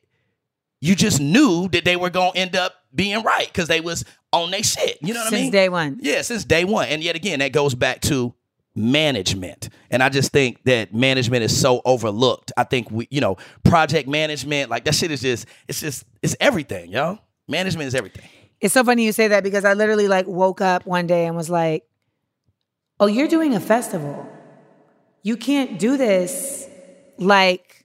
you 0.81 0.95
just 0.95 1.21
knew 1.21 1.67
that 1.69 1.85
they 1.85 1.95
were 1.95 2.09
gonna 2.09 2.31
end 2.35 2.55
up 2.55 2.73
being 2.93 3.23
right 3.23 3.47
because 3.47 3.67
they 3.67 3.81
was 3.81 4.03
on 4.33 4.51
their 4.51 4.63
shit. 4.63 4.97
You 5.01 5.13
know 5.13 5.21
what 5.21 5.29
since 5.29 5.33
I 5.33 5.35
mean? 5.35 5.43
Since 5.45 5.51
day 5.51 5.69
one 5.69 5.99
yeah, 6.01 6.21
since 6.21 6.43
day 6.43 6.65
one. 6.65 6.87
And 6.87 7.03
yet 7.03 7.15
again, 7.15 7.39
that 7.39 7.51
goes 7.51 7.75
back 7.75 8.01
to 8.01 8.33
management. 8.75 9.69
And 9.91 10.01
I 10.01 10.09
just 10.09 10.31
think 10.31 10.63
that 10.63 10.93
management 10.93 11.43
is 11.43 11.59
so 11.59 11.81
overlooked. 11.85 12.51
I 12.57 12.63
think 12.63 12.89
we, 12.91 13.07
you 13.11 13.21
know, 13.21 13.37
project 13.63 14.07
management, 14.07 14.69
like 14.69 14.85
that 14.85 14.95
shit 14.95 15.11
is 15.11 15.21
just, 15.21 15.45
it's 15.67 15.79
just, 15.81 16.05
it's 16.21 16.35
everything, 16.39 16.91
yo. 16.91 17.19
Management 17.47 17.87
is 17.87 17.95
everything. 17.95 18.29
It's 18.61 18.73
so 18.73 18.83
funny 18.83 19.05
you 19.05 19.11
say 19.11 19.29
that 19.29 19.43
because 19.43 19.65
I 19.65 19.73
literally 19.73 20.07
like 20.07 20.27
woke 20.27 20.61
up 20.61 20.85
one 20.85 21.07
day 21.07 21.25
and 21.25 21.35
was 21.35 21.49
like, 21.49 21.83
"Oh, 22.99 23.07
you're 23.07 23.27
doing 23.27 23.55
a 23.55 23.59
festival. 23.59 24.27
You 25.23 25.37
can't 25.37 25.79
do 25.79 25.97
this 25.97 26.67
like 27.17 27.78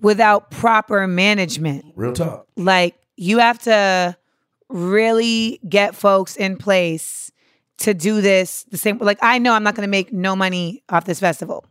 without 0.00 0.50
proper 0.50 1.06
management. 1.06 1.84
Real 1.96 2.12
talk. 2.12 2.46
Like 2.56 2.96
you 3.16 3.38
have 3.38 3.58
to 3.60 4.16
really 4.68 5.60
get 5.68 5.94
folks 5.94 6.36
in 6.36 6.56
place 6.56 7.32
to 7.78 7.94
do 7.94 8.20
this 8.20 8.64
the 8.64 8.76
same 8.76 8.98
like 8.98 9.18
I 9.22 9.38
know 9.38 9.52
I'm 9.52 9.62
not 9.62 9.74
going 9.74 9.86
to 9.86 9.90
make 9.90 10.12
no 10.12 10.36
money 10.36 10.82
off 10.88 11.04
this 11.04 11.20
festival. 11.20 11.64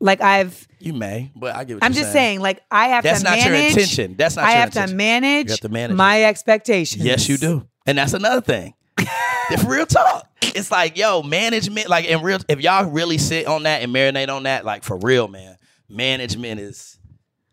Like 0.00 0.20
I've 0.20 0.68
You 0.78 0.92
may, 0.92 1.32
but 1.34 1.56
I 1.56 1.64
get 1.64 1.78
I'm 1.82 1.92
just 1.92 2.12
saying 2.12 2.40
like 2.40 2.62
I 2.70 2.88
have 2.88 3.02
That's 3.04 3.20
to 3.20 3.24
manage 3.24 3.42
That's 3.42 3.50
not 3.50 3.58
your 3.58 3.68
intention. 3.68 4.14
That's 4.16 4.36
not 4.36 4.44
I 4.44 4.50
your 4.50 4.60
have 4.60 4.68
intention. 4.68 4.90
to 4.90 4.96
manage, 4.96 5.46
You 5.46 5.50
have 5.52 5.60
to 5.60 5.68
manage 5.68 5.96
my 5.96 6.24
expectations. 6.24 7.04
Yes, 7.04 7.28
you 7.28 7.36
do. 7.36 7.66
And 7.86 7.98
that's 7.98 8.12
another 8.12 8.40
thing. 8.40 8.74
if 8.98 9.66
real 9.66 9.86
talk. 9.86 10.26
It's 10.42 10.70
like, 10.70 10.96
yo, 10.96 11.22
management, 11.22 11.88
like 11.88 12.04
in 12.04 12.22
real 12.22 12.38
if 12.48 12.60
y'all 12.60 12.88
really 12.88 13.18
sit 13.18 13.46
on 13.46 13.64
that 13.64 13.82
and 13.82 13.92
marinate 13.92 14.28
on 14.28 14.44
that, 14.44 14.64
like 14.64 14.84
for 14.84 14.96
real, 14.98 15.26
man. 15.28 15.56
management 15.88 16.60
is 16.60 16.97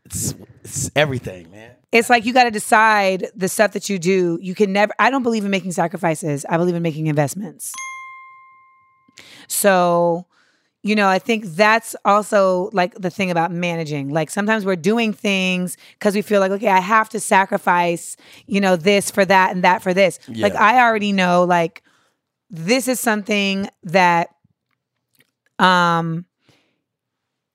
it's 0.06 0.36
it's 0.64 0.92
everything, 0.96 1.52
man. 1.52 1.72
It's 1.92 2.10
like 2.10 2.26
you 2.26 2.34
got 2.34 2.44
to 2.44 2.52
decide 2.52 3.28
the 3.36 3.48
stuff 3.48 3.72
that 3.74 3.90
you 3.90 3.98
do. 4.00 4.38
You 4.42 4.54
can 4.54 4.74
never, 4.74 4.94
I 5.00 5.10
don't 5.10 5.24
believe 5.24 5.46
in 5.46 5.52
making 5.52 5.72
sacrifices. 5.72 6.46
I 6.50 6.58
believe 6.58 6.76
in 6.76 6.84
making 6.84 7.08
investments. 7.08 7.72
So, 9.48 10.26
you 10.84 10.96
know, 10.96 11.08
I 11.08 11.20
think 11.20 11.46
that's 11.46 11.96
also 12.04 12.70
like 12.74 12.96
the 12.96 13.10
thing 13.10 13.32
about 13.32 13.52
managing. 13.52 14.10
Like 14.10 14.30
sometimes 14.30 14.66
we're 14.66 14.76
doing 14.76 15.14
things 15.14 15.78
because 15.94 16.16
we 16.16 16.22
feel 16.22 16.42
like, 16.42 16.52
okay, 16.52 16.68
I 16.68 16.80
have 16.80 17.10
to 17.10 17.20
sacrifice, 17.20 18.18
you 18.46 18.60
know, 18.60 18.76
this 18.76 19.10
for 19.10 19.24
that 19.24 19.52
and 19.56 19.64
that 19.64 19.82
for 19.82 19.94
this. 19.94 20.20
Like 20.28 20.56
I 20.56 20.82
already 20.82 21.14
know, 21.14 21.46
like, 21.46 21.82
this 22.50 22.88
is 22.88 23.00
something 23.00 23.70
that 23.84 24.30
um 25.60 26.26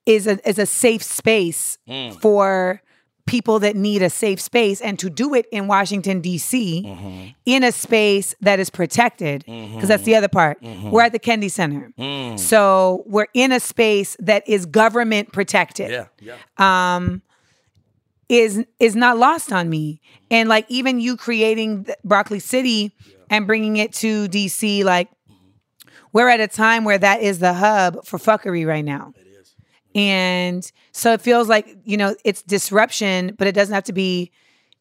is 0.05 0.27
a 0.27 0.37
is 0.47 0.57
a 0.59 0.65
safe 0.65 1.03
space 1.03 1.77
Mm. 1.87 2.19
for 2.21 2.81
people 3.27 3.59
that 3.59 3.75
need 3.75 4.01
a 4.01 4.09
safe 4.09 4.41
space 4.41 4.81
and 4.81 4.97
to 4.99 5.09
do 5.09 5.33
it 5.35 5.45
in 5.51 5.67
Washington 5.67 6.21
DC 6.21 6.83
Mm-hmm. 6.83 7.27
in 7.45 7.63
a 7.63 7.71
space 7.71 8.33
that 8.41 8.59
is 8.59 8.69
protected 8.69 9.43
because 9.45 9.87
that's 9.87 10.03
the 10.03 10.15
other 10.15 10.27
part. 10.27 10.59
Mm-hmm. 10.61 10.89
We're 10.89 11.03
at 11.03 11.11
the 11.11 11.19
Kennedy 11.19 11.47
Center. 11.49 11.93
Mm. 11.99 12.39
So 12.39 13.03
we're 13.05 13.27
in 13.33 13.51
a 13.51 13.59
space 13.59 14.17
that 14.19 14.47
is 14.49 14.65
government 14.65 15.31
protected 15.31 15.91
Yeah, 15.91 16.07
yeah. 16.19 16.95
um 16.95 17.21
is 18.27 18.65
is 18.79 18.95
not 18.95 19.17
lost 19.17 19.51
on 19.51 19.69
me 19.69 20.01
and 20.29 20.47
like 20.49 20.65
even 20.69 20.99
you 20.99 21.17
creating 21.17 21.85
broccoli 22.03 22.39
city 22.39 22.95
and 23.29 23.45
bringing 23.45 23.75
it 23.77 23.91
to 23.91 24.27
dc 24.29 24.83
like 24.85 25.09
we're 26.13 26.29
at 26.29 26.39
a 26.39 26.47
time 26.47 26.85
where 26.85 26.97
that 26.97 27.21
is 27.21 27.39
the 27.39 27.53
hub 27.53 28.05
for 28.05 28.17
fuckery 28.17 28.65
right 28.65 28.85
now 28.85 29.11
it 29.17 29.27
and 29.95 30.71
so 30.91 31.13
it 31.13 31.21
feels 31.21 31.47
like 31.49 31.77
you 31.83 31.97
know 31.97 32.15
it's 32.23 32.41
disruption 32.43 33.35
but 33.37 33.47
it 33.47 33.53
doesn't 33.53 33.73
have 33.73 33.83
to 33.83 33.93
be 33.93 34.31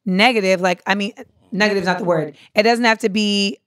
negative 0.07 0.61
like 0.61 0.83
i 0.87 0.95
mean 0.95 1.13
negative 1.53 1.83
is 1.83 1.87
not 1.87 1.99
the 1.99 2.05
word 2.05 2.37
it 2.55 2.63
doesn't 2.63 2.85
have 2.85 2.99
to 2.99 3.09
be 3.09 3.59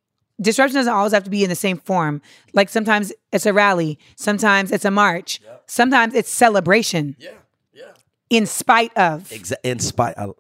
disruption 0.42 0.76
doesn't 0.76 0.94
always 0.94 1.14
have 1.14 1.24
to 1.24 1.30
be 1.30 1.44
in 1.44 1.50
the 1.50 1.56
same 1.56 1.78
form 1.78 2.22
like 2.54 2.70
sometimes 2.70 3.12
it's 3.32 3.46
a 3.46 3.54
rally 3.54 4.00
sometimes 4.16 4.72
it's 4.72 4.86
a 4.86 4.92
march 4.92 5.42
sometimes 5.68 6.14
it's 6.14 6.30
celebration 6.30 7.16
Yeah, 7.20 7.32
yeah. 7.74 7.84
in 8.30 8.46
spite 8.46 8.96
of. 8.98 9.30
Exa- 9.30 9.54
in 9.64 9.80
spite 9.80 10.16
of. 10.18 10.36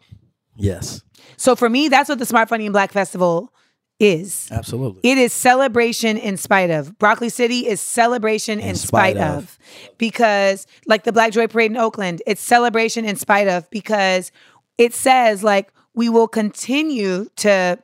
yes. 0.56 1.02
So 1.38 1.56
for 1.56 1.70
me, 1.70 1.88
that's 1.88 2.10
what 2.10 2.20
the 2.20 2.26
Smart 2.26 2.50
Funny 2.50 2.66
and 2.66 2.74
Black 2.74 2.92
Festival 2.92 3.54
is. 3.99 4.49
Absolutely. 4.51 5.10
It 5.10 5.17
is 5.17 5.34
celebration 5.34 6.17
in 6.17 6.38
spite 6.38 6.69
of. 6.69 6.97
Broccoli 6.97 7.29
City 7.29 7.67
is 7.67 7.79
celebration 7.82 8.60
in, 8.60 8.75
spite, 8.75 9.15
spite 9.15 9.17
of. 9.17 9.43
of. 9.43 9.60
Because 9.97 10.67
like 10.86 11.03
the 11.03 11.12
Black 11.12 11.32
Joy 11.32 11.47
Parade 11.47 11.71
in 11.71 11.77
Oakland, 11.77 12.21
it's 12.27 12.41
celebration 12.41 13.06
in 13.06 13.15
spite 13.15 13.47
of 13.47 13.69
because 13.69 14.32
it 14.77 14.93
says 14.93 15.43
like 15.43 15.71
we 15.93 16.10
will 16.10 16.27
continue 16.27 17.27
to 17.38 17.79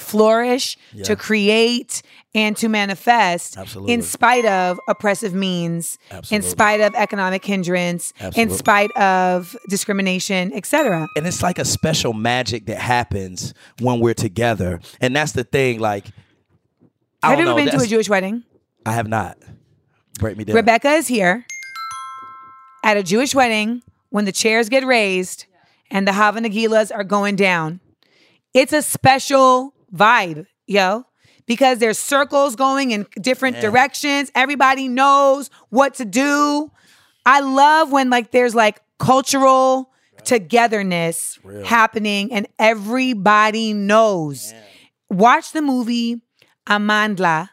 flourish, 0.00 0.76
to 1.04 1.16
create 1.16 2.02
and 2.34 2.56
to 2.58 2.68
manifest 2.68 3.56
Absolutely. 3.56 3.94
in 3.94 4.02
spite 4.02 4.44
of 4.44 4.78
oppressive 4.88 5.32
means, 5.32 5.98
in 6.30 6.42
spite 6.42 6.80
of 6.80 6.94
economic 6.94 7.44
hindrance, 7.44 8.12
in 8.34 8.50
spite 8.50 8.90
of 8.96 9.56
discrimination, 9.68 10.52
etc. 10.52 11.06
and 11.16 11.26
it's 11.26 11.42
like 11.42 11.58
a 11.58 11.64
special 11.64 12.12
magic 12.12 12.66
that 12.66 12.78
happens 12.78 13.54
when 13.80 14.00
we're 14.00 14.14
together. 14.14 14.80
And 15.00 15.16
that's 15.16 15.32
the 15.32 15.44
thing, 15.44 15.80
like 15.80 16.06
I 17.22 17.30
Have 17.30 17.38
you 17.38 17.44
ever 17.46 17.58
know, 17.58 17.64
been 17.64 17.78
to 17.78 17.84
a 17.84 17.88
Jewish 17.88 18.08
wedding? 18.08 18.44
I 18.84 18.92
have 18.92 19.08
not. 19.08 19.38
Break 20.18 20.36
me 20.36 20.44
down. 20.44 20.56
Rebecca 20.56 20.90
is 20.90 21.08
here 21.08 21.44
at 22.84 22.96
a 22.96 23.02
Jewish 23.02 23.34
wedding 23.34 23.82
when 24.10 24.24
the 24.24 24.32
chairs 24.32 24.68
get 24.68 24.84
raised 24.84 25.46
and 25.90 26.06
the 26.06 26.12
Hava 26.12 26.40
Nagilas 26.40 26.94
are 26.94 27.04
going 27.04 27.36
down. 27.36 27.80
It's 28.54 28.72
a 28.72 28.80
special 28.80 29.74
vibe, 29.96 30.46
yo, 30.66 31.04
because 31.46 31.78
there's 31.78 31.98
circles 31.98 32.56
going 32.56 32.90
in 32.90 33.06
different 33.20 33.60
directions. 33.60 34.30
Everybody 34.34 34.88
knows 34.88 35.50
what 35.70 35.94
to 35.94 36.04
do. 36.04 36.70
I 37.24 37.40
love 37.40 37.90
when 37.92 38.10
like 38.10 38.30
there's 38.30 38.54
like 38.54 38.80
cultural 38.98 39.90
togetherness 40.24 41.38
happening 41.64 42.32
and 42.32 42.46
everybody 42.58 43.72
knows. 43.72 44.52
Watch 45.08 45.52
the 45.52 45.62
movie 45.62 46.20
Amandla, 46.68 47.50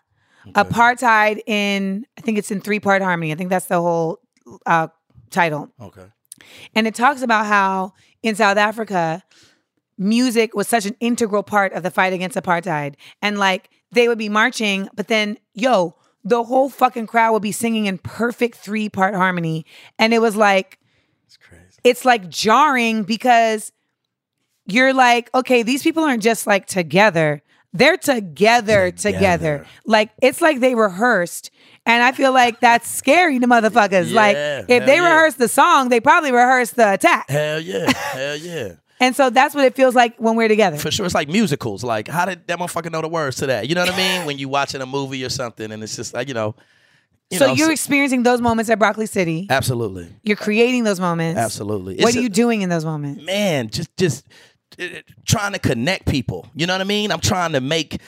Apartheid 0.49 1.39
in 1.45 2.05
I 2.17 2.21
think 2.21 2.37
it's 2.37 2.51
in 2.51 2.61
three 2.61 2.79
part 2.79 3.01
harmony. 3.01 3.31
I 3.31 3.35
think 3.35 3.49
that's 3.49 3.67
the 3.67 3.81
whole 3.81 4.19
uh, 4.65 4.87
title. 5.29 5.69
Okay. 5.79 6.05
And 6.75 6.87
it 6.87 6.95
talks 6.95 7.21
about 7.21 7.45
how 7.45 7.93
in 8.21 8.35
South 8.35 8.57
Africa, 8.57 9.23
music 9.97 10.55
was 10.55 10.67
such 10.67 10.85
an 10.85 10.95
integral 10.99 11.43
part 11.43 11.73
of 11.73 11.83
the 11.83 11.91
fight 11.91 12.13
against 12.13 12.37
apartheid. 12.37 12.95
And 13.21 13.37
like 13.37 13.69
they 13.91 14.07
would 14.07 14.17
be 14.17 14.29
marching, 14.29 14.89
but 14.95 15.07
then, 15.07 15.37
yo, 15.53 15.95
the 16.23 16.43
whole 16.43 16.69
fucking 16.69 17.07
crowd 17.07 17.33
would 17.33 17.41
be 17.41 17.51
singing 17.51 17.85
in 17.85 17.97
perfect 17.97 18.57
three 18.57 18.89
part 18.89 19.15
harmony. 19.15 19.65
And 19.99 20.13
it 20.13 20.19
was 20.19 20.35
like, 20.35 20.79
It's 21.25 21.37
crazy. 21.37 21.79
it's 21.83 22.05
like 22.05 22.29
jarring 22.29 23.03
because 23.03 23.71
you're 24.65 24.93
like, 24.93 25.29
okay, 25.35 25.63
these 25.63 25.83
people 25.83 26.03
aren't 26.03 26.23
just 26.23 26.47
like 26.47 26.65
together. 26.65 27.41
They're 27.73 27.97
together, 27.97 28.91
together. 28.91 29.11
Together. 29.13 29.65
Like 29.85 30.11
it's 30.21 30.41
like 30.41 30.59
they 30.59 30.75
rehearsed. 30.75 31.51
And 31.85 32.01
I 32.01 32.13
feel 32.13 32.31
like 32.31 32.59
that's 32.59 32.89
scary 32.99 33.39
to 33.39 33.47
motherfuckers. 33.47 34.13
like 34.13 34.37
if 34.37 34.85
they 34.85 34.95
yeah. 34.97 35.09
rehearse 35.09 35.35
the 35.35 35.47
song, 35.47 35.89
they 35.89 35.99
probably 35.99 36.31
rehearsed 36.31 36.75
the 36.75 36.93
attack. 36.93 37.29
Hell 37.29 37.59
yeah. 37.59 37.91
Hell 37.91 38.37
yeah. 38.37 38.73
And 39.03 39.15
so 39.15 39.29
that's 39.29 39.53
what 39.53 39.65
it 39.65 39.75
feels 39.75 39.95
like 39.95 40.15
when 40.17 40.35
we're 40.35 40.47
together. 40.47 40.77
For 40.77 40.89
sure. 40.91 41.05
It's 41.05 41.13
like 41.15 41.27
musicals. 41.27 41.83
Like, 41.83 42.07
how 42.07 42.25
did 42.25 42.47
that 42.47 42.57
motherfucker 42.57 42.91
know 42.91 43.01
the 43.01 43.09
words 43.09 43.35
to 43.37 43.47
that? 43.47 43.67
You 43.67 43.75
know 43.75 43.81
what 43.81 43.93
I 43.93 43.97
mean? 43.97 44.25
when 44.25 44.37
you 44.37 44.47
watching 44.49 44.81
a 44.81 44.85
movie 44.85 45.23
or 45.25 45.29
something 45.29 45.71
and 45.71 45.83
it's 45.83 45.95
just 45.95 46.13
like, 46.13 46.27
you 46.29 46.33
know. 46.33 46.55
You 47.29 47.39
so 47.39 47.47
know, 47.47 47.53
you're 47.53 47.71
experiencing 47.71 48.23
those 48.23 48.41
moments 48.41 48.69
at 48.69 48.77
Broccoli 48.79 49.05
City. 49.07 49.47
Absolutely. 49.49 50.07
You're 50.23 50.37
creating 50.37 50.83
those 50.83 50.99
moments. 50.99 51.39
Absolutely. 51.39 51.95
What 51.95 52.09
It's 52.09 52.15
are 52.15 52.19
a- 52.19 52.23
you 52.23 52.29
doing 52.29 52.61
in 52.61 52.69
those 52.69 52.85
moments? 52.85 53.23
man, 53.23 53.69
just 53.69 53.95
just 53.97 54.25
uh, 54.79 54.85
trying 55.25 55.53
to 55.53 55.59
connect 55.59 56.07
people. 56.07 56.47
You 56.55 56.65
know 56.67 56.73
what 56.73 56.81
I 56.81 56.85
mean? 56.85 57.11
I'm 57.11 57.19
trying 57.19 57.53
to 57.53 57.61
make 57.61 57.99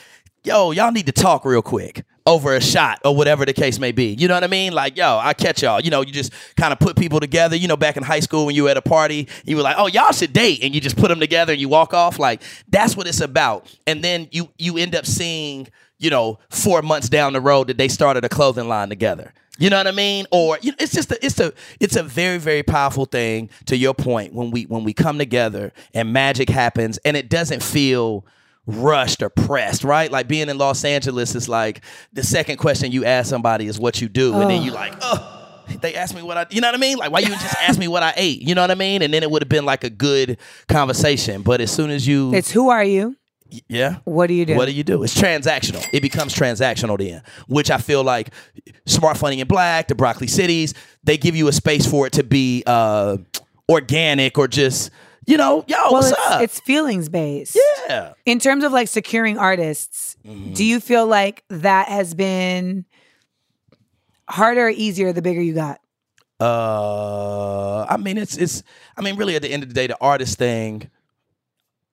yo, 0.44 0.70
y'all 0.70 0.92
need 0.92 1.06
to 1.06 1.12
talk 1.12 1.44
real 1.44 1.60
quick 1.62 2.04
over 2.26 2.54
a 2.54 2.60
shot 2.60 3.00
or 3.04 3.14
whatever 3.14 3.44
the 3.44 3.52
case 3.52 3.78
may 3.78 3.92
be. 3.92 4.14
You 4.14 4.28
know 4.28 4.34
what 4.34 4.44
I 4.44 4.48
mean? 4.48 4.72
Like, 4.72 4.96
yo, 4.96 5.18
I 5.18 5.32
catch 5.32 5.62
y'all. 5.62 5.80
You 5.80 5.90
know, 5.90 6.00
you 6.00 6.12
just 6.12 6.32
kind 6.56 6.72
of 6.72 6.78
put 6.78 6.96
people 6.96 7.20
together. 7.20 7.56
You 7.56 7.68
know, 7.68 7.76
back 7.76 7.96
in 7.96 8.02
high 8.02 8.20
school 8.20 8.46
when 8.46 8.54
you 8.54 8.64
were 8.64 8.70
at 8.70 8.76
a 8.76 8.82
party, 8.82 9.28
you 9.44 9.56
were 9.56 9.62
like, 9.62 9.76
oh, 9.78 9.86
y'all 9.86 10.12
should 10.12 10.32
date, 10.32 10.60
and 10.62 10.74
you 10.74 10.80
just 10.80 10.96
put 10.96 11.08
them 11.08 11.20
together 11.20 11.52
and 11.52 11.60
you 11.60 11.68
walk 11.68 11.94
off. 11.94 12.18
Like, 12.18 12.42
that's 12.68 12.96
what 12.96 13.06
it's 13.06 13.20
about. 13.20 13.72
And 13.86 14.02
then 14.02 14.28
you 14.32 14.48
you 14.58 14.76
end 14.76 14.94
up 14.94 15.06
seeing, 15.06 15.68
you 15.98 16.10
know, 16.10 16.38
four 16.50 16.82
months 16.82 17.08
down 17.08 17.32
the 17.32 17.40
road 17.40 17.68
that 17.68 17.78
they 17.78 17.88
started 17.88 18.24
a 18.24 18.28
clothing 18.28 18.68
line 18.68 18.88
together. 18.88 19.32
You 19.58 19.70
know 19.70 19.78
what 19.78 19.86
I 19.86 19.92
mean? 19.92 20.26
Or 20.30 20.58
you 20.60 20.72
know, 20.72 20.76
it's 20.80 20.92
just 20.92 21.10
a, 21.12 21.24
it's 21.24 21.40
a 21.40 21.52
it's 21.80 21.96
a 21.96 22.02
very 22.02 22.38
very 22.38 22.62
powerful 22.62 23.06
thing. 23.06 23.48
To 23.66 23.76
your 23.76 23.94
point, 23.94 24.34
when 24.34 24.50
we 24.50 24.64
when 24.64 24.84
we 24.84 24.92
come 24.92 25.18
together 25.18 25.72
and 25.94 26.12
magic 26.12 26.48
happens, 26.48 26.98
and 26.98 27.16
it 27.16 27.30
doesn't 27.30 27.62
feel 27.62 28.26
rushed 28.66 29.22
or 29.22 29.30
pressed, 29.30 29.84
right? 29.84 30.10
Like 30.10 30.28
being 30.28 30.48
in 30.48 30.58
Los 30.58 30.84
Angeles 30.84 31.34
is 31.34 31.48
like 31.48 31.82
the 32.12 32.22
second 32.22 32.56
question 32.56 32.92
you 32.92 33.04
ask 33.04 33.28
somebody 33.30 33.66
is 33.66 33.78
what 33.78 34.00
you 34.00 34.08
do, 34.08 34.34
and 34.40 34.50
then 34.50 34.62
you 34.62 34.70
like, 34.72 34.94
oh. 35.00 35.32
They 35.80 35.96
asked 35.96 36.14
me 36.14 36.22
what 36.22 36.36
I, 36.36 36.46
you 36.50 36.60
know 36.60 36.68
what 36.68 36.76
I 36.76 36.78
mean? 36.78 36.96
Like, 36.96 37.10
why 37.10 37.18
you 37.18 37.26
just 37.26 37.56
ask 37.60 37.76
me 37.76 37.88
what 37.88 38.04
I 38.04 38.14
ate? 38.16 38.40
You 38.40 38.54
know 38.54 38.60
what 38.60 38.70
I 38.70 38.76
mean? 38.76 39.02
And 39.02 39.12
then 39.12 39.24
it 39.24 39.30
would 39.32 39.42
have 39.42 39.48
been 39.48 39.64
like 39.64 39.82
a 39.82 39.90
good 39.90 40.38
conversation. 40.68 41.42
But 41.42 41.60
as 41.60 41.72
soon 41.72 41.90
as 41.90 42.06
you, 42.06 42.32
It's 42.32 42.52
who 42.52 42.68
are 42.68 42.84
you? 42.84 43.16
yeah, 43.68 43.96
What 44.04 44.28
do 44.28 44.34
you 44.34 44.44
do? 44.46 44.54
what 44.54 44.66
do 44.66 44.72
you 44.72 44.84
do? 44.84 45.02
It's 45.02 45.20
transactional. 45.20 45.84
It 45.92 46.02
becomes 46.02 46.34
transactional 46.34 46.96
then, 46.98 47.20
which 47.48 47.72
I 47.72 47.78
feel 47.78 48.04
like 48.04 48.32
Smart 48.86 49.16
Funny 49.16 49.40
and 49.40 49.48
Black, 49.48 49.88
the 49.88 49.96
Broccoli 49.96 50.28
Cities, 50.28 50.72
they 51.02 51.16
give 51.16 51.34
you 51.34 51.48
a 51.48 51.52
space 51.52 51.84
for 51.84 52.06
it 52.06 52.12
to 52.12 52.22
be 52.22 52.62
uh, 52.64 53.16
organic 53.68 54.38
or 54.38 54.46
just, 54.46 54.90
you 55.26 55.36
know, 55.36 55.64
yo, 55.66 55.76
well, 55.76 55.92
what's 55.92 56.10
it's, 56.10 56.20
up? 56.26 56.40
it's 56.42 56.60
feelings 56.60 57.08
based. 57.08 57.58
yeah. 57.88 58.12
In 58.24 58.38
terms 58.38 58.64
of 58.64 58.72
like 58.72 58.88
securing 58.88 59.38
artists, 59.38 60.16
Mm-hmm. 60.26 60.54
do 60.54 60.64
you 60.64 60.80
feel 60.80 61.06
like 61.06 61.44
that 61.50 61.88
has 61.88 62.12
been 62.14 62.84
harder 64.28 64.66
or 64.66 64.70
easier 64.70 65.12
the 65.12 65.22
bigger 65.22 65.40
you 65.40 65.54
got? 65.54 65.80
Uh, 66.40 67.86
I 67.88 67.96
mean, 67.96 68.18
it's 68.18 68.36
it's. 68.36 68.62
I 68.96 69.02
mean, 69.02 69.16
really, 69.16 69.36
at 69.36 69.42
the 69.42 69.48
end 69.50 69.62
of 69.62 69.68
the 69.68 69.74
day, 69.74 69.86
the 69.86 69.96
artist 70.00 70.36
thing. 70.38 70.90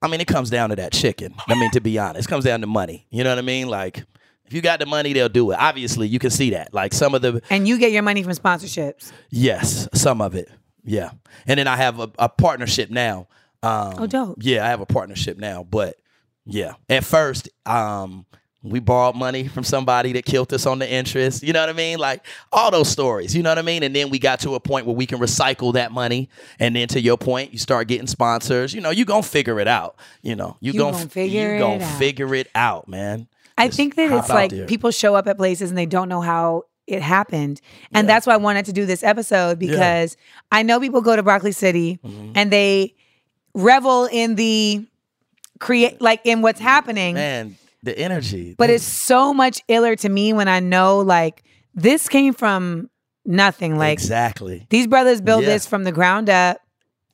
I 0.02 0.08
mean, 0.10 0.20
it 0.20 0.28
comes 0.28 0.50
down 0.50 0.70
to 0.72 0.76
that 0.76 0.92
chicken. 0.92 1.34
I 1.48 1.56
mean, 1.56 1.72
to 1.72 1.80
be 1.80 1.98
honest, 1.98 2.28
it 2.28 2.30
comes 2.30 2.44
down 2.44 2.60
to 2.62 2.68
money. 2.68 3.08
You 3.10 3.24
know 3.24 3.30
what 3.30 3.38
I 3.40 3.42
mean? 3.44 3.70
Like, 3.70 4.04
if 4.46 4.52
you 4.52 4.62
got 4.62 4.80
the 4.80 4.86
money, 4.86 5.14
they'll 5.14 5.30
do 5.30 5.52
it. 5.52 5.56
Obviously, 5.60 6.08
you 6.10 6.20
can 6.20 6.30
see 6.30 6.50
that. 6.50 6.74
Like 6.74 6.92
some 6.94 7.16
of 7.16 7.22
the 7.22 7.42
And 7.50 7.68
you 7.68 7.78
get 7.78 7.92
your 7.94 8.02
money 8.04 8.22
from 8.22 8.34
sponsorships. 8.34 9.14
Yes, 9.30 9.88
some 9.94 10.20
of 10.22 10.36
it. 10.36 10.50
Yeah, 10.84 11.12
and 11.48 11.58
then 11.60 11.68
I 11.68 11.78
have 11.78 12.00
a, 12.00 12.12
a 12.20 12.30
partnership 12.30 12.90
now. 12.90 13.28
Um, 13.62 13.94
Oh, 13.98 14.08
dope. 14.08 14.38
Yeah, 14.42 14.66
I 14.66 14.70
have 14.70 14.82
a 14.82 14.86
partnership 14.86 15.38
now, 15.38 15.64
but 15.64 15.96
yeah, 16.46 16.74
at 16.90 17.06
first, 17.06 17.48
um, 17.66 18.26
we 18.62 18.80
borrowed 18.80 19.16
money 19.16 19.48
from 19.48 19.64
somebody 19.64 20.14
that 20.14 20.24
killed 20.26 20.54
us 20.54 20.66
on 20.66 20.80
the 20.80 20.90
interest. 20.90 21.44
You 21.44 21.52
know 21.54 21.60
what 21.62 21.70
I 21.70 21.74
mean? 21.74 22.00
Like 22.00 22.26
all 22.52 22.72
those 22.72 22.88
stories. 22.90 23.36
You 23.36 23.44
know 23.44 23.52
what 23.52 23.60
I 23.60 23.62
mean? 23.62 23.84
And 23.84 23.94
then 23.96 24.10
we 24.10 24.20
got 24.20 24.40
to 24.42 24.56
a 24.56 24.60
point 24.60 24.86
where 24.86 24.96
we 24.96 25.06
can 25.06 25.20
recycle 25.20 25.74
that 25.74 25.92
money. 25.92 26.30
And 26.60 26.74
then 26.76 26.88
to 26.90 27.02
your 27.02 27.18
point, 27.18 27.52
you 27.52 27.60
start 27.60 27.88
getting 27.90 28.08
sponsors. 28.08 28.74
You 28.74 28.80
know, 28.82 28.90
you 28.90 29.04
gonna 29.06 29.22
figure 29.24 29.60
it 29.60 29.68
out. 29.68 29.98
You 30.22 30.36
know, 30.38 30.56
you, 30.62 30.72
You 30.74 30.80
gonna, 30.80 30.98
gonna 30.98 31.10
figure 31.10 31.50
you 31.50 31.56
it 31.56 31.60
gonna 31.60 31.84
out. 31.84 32.00
figure 32.00 32.34
it 32.36 32.48
out, 32.56 32.88
man. 32.88 33.28
I 33.58 33.68
Just 33.68 33.78
think 33.78 33.96
that 33.96 34.12
it's 34.12 34.30
like 34.30 34.52
there. 34.52 34.66
people 34.66 34.92
show 34.92 35.14
up 35.16 35.28
at 35.28 35.38
places 35.38 35.70
and 35.70 35.78
they 35.78 35.86
don't 35.86 36.08
know 36.10 36.22
how 36.22 36.64
it 36.88 37.02
happened. 37.02 37.62
And 37.94 38.08
that's 38.10 38.28
why 38.28 38.34
I 38.34 38.38
wanted 38.38 38.66
to 38.66 38.74
do 38.74 38.86
this 38.86 39.04
episode 39.04 39.58
because 39.60 40.18
I 40.52 40.64
know 40.64 40.80
people 40.80 41.02
go 41.02 41.16
to 41.16 41.24
Broccoli 41.24 41.52
City 41.54 42.00
Mm-hmm. 42.04 42.32
and 42.36 42.52
they 42.52 42.96
revel 43.54 44.06
in 44.12 44.36
the 44.36 44.86
create 45.60 46.02
like 46.02 46.22
in 46.26 46.42
what's 46.42 46.60
happening. 46.60 47.16
man, 47.16 47.56
the 47.84 47.98
energy. 47.98 48.56
But 48.58 48.70
it's 48.70 48.84
so 48.84 49.34
much 49.34 49.62
iller 49.68 49.96
to 49.98 50.10
me 50.10 50.34
when 50.34 50.48
I 50.48 50.60
know 50.60 51.00
like 51.00 51.44
this 51.74 52.10
came 52.10 52.34
from 52.34 52.90
nothing. 53.26 53.78
Like 53.78 53.94
exactly. 53.94 54.68
these 54.70 54.88
brothers 54.88 55.22
built 55.22 55.44
Yeah. 55.44 55.50
this 55.50 55.66
from 55.68 55.84
the 55.86 55.92
ground 55.92 56.30
up. 56.30 56.58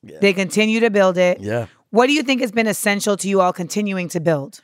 Yeah. 0.01 0.17
They 0.21 0.33
continue 0.33 0.79
to 0.79 0.89
build 0.89 1.17
it. 1.17 1.39
Yeah. 1.41 1.67
What 1.91 2.07
do 2.07 2.13
you 2.13 2.23
think 2.23 2.41
has 2.41 2.51
been 2.51 2.67
essential 2.67 3.17
to 3.17 3.27
you 3.27 3.41
all 3.41 3.51
continuing 3.53 4.07
to 4.09 4.19
build? 4.19 4.61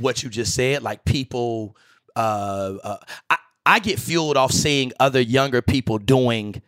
what 0.00 0.22
you 0.22 0.28
just 0.28 0.54
said, 0.54 0.82
like 0.82 1.04
people, 1.06 1.74
uh, 2.14 2.74
uh, 2.84 2.96
I, 3.30 3.36
I 3.68 3.78
get 3.78 3.98
fueled 3.98 4.36
off 4.36 4.50
seeing 4.50 4.92
other 4.98 5.20
younger 5.20 5.62
people 5.62 5.98
doing. 5.98 6.62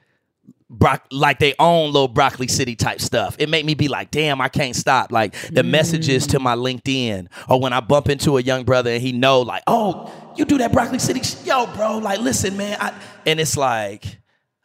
Brock, 0.73 1.05
like 1.11 1.41
they 1.41 1.53
own 1.59 1.93
little 1.93 2.07
broccoli 2.07 2.47
city 2.47 2.77
type 2.77 3.01
stuff. 3.01 3.35
It 3.41 3.49
made 3.49 3.67
me 3.67 3.75
be 3.75 3.89
like, 3.89 4.13
damn, 4.13 4.41
I 4.41 4.49
can't 4.49 4.77
stop. 4.77 5.11
Like 5.11 5.35
the 5.51 5.65
messages 5.65 6.29
to 6.29 6.39
my 6.39 6.55
LinkedIn, 6.55 7.27
or 7.49 7.61
when 7.61 7.73
I 7.73 7.81
bump 7.81 8.09
into 8.09 8.39
a 8.39 8.41
young 8.41 8.63
brother 8.63 8.91
and 8.91 9.03
he 9.03 9.11
know, 9.11 9.41
like, 9.41 9.65
oh, 9.67 10.13
you 10.37 10.45
do 10.45 10.59
that 10.59 10.73
broccoli 10.73 11.01
city, 11.01 11.23
sh- 11.23 11.45
yo, 11.45 11.67
bro. 11.75 11.99
Like, 11.99 12.21
listen, 12.21 12.57
man, 12.57 12.77
I, 12.81 12.95
and 13.27 13.41
it's 13.41 13.57
like, 13.57 14.21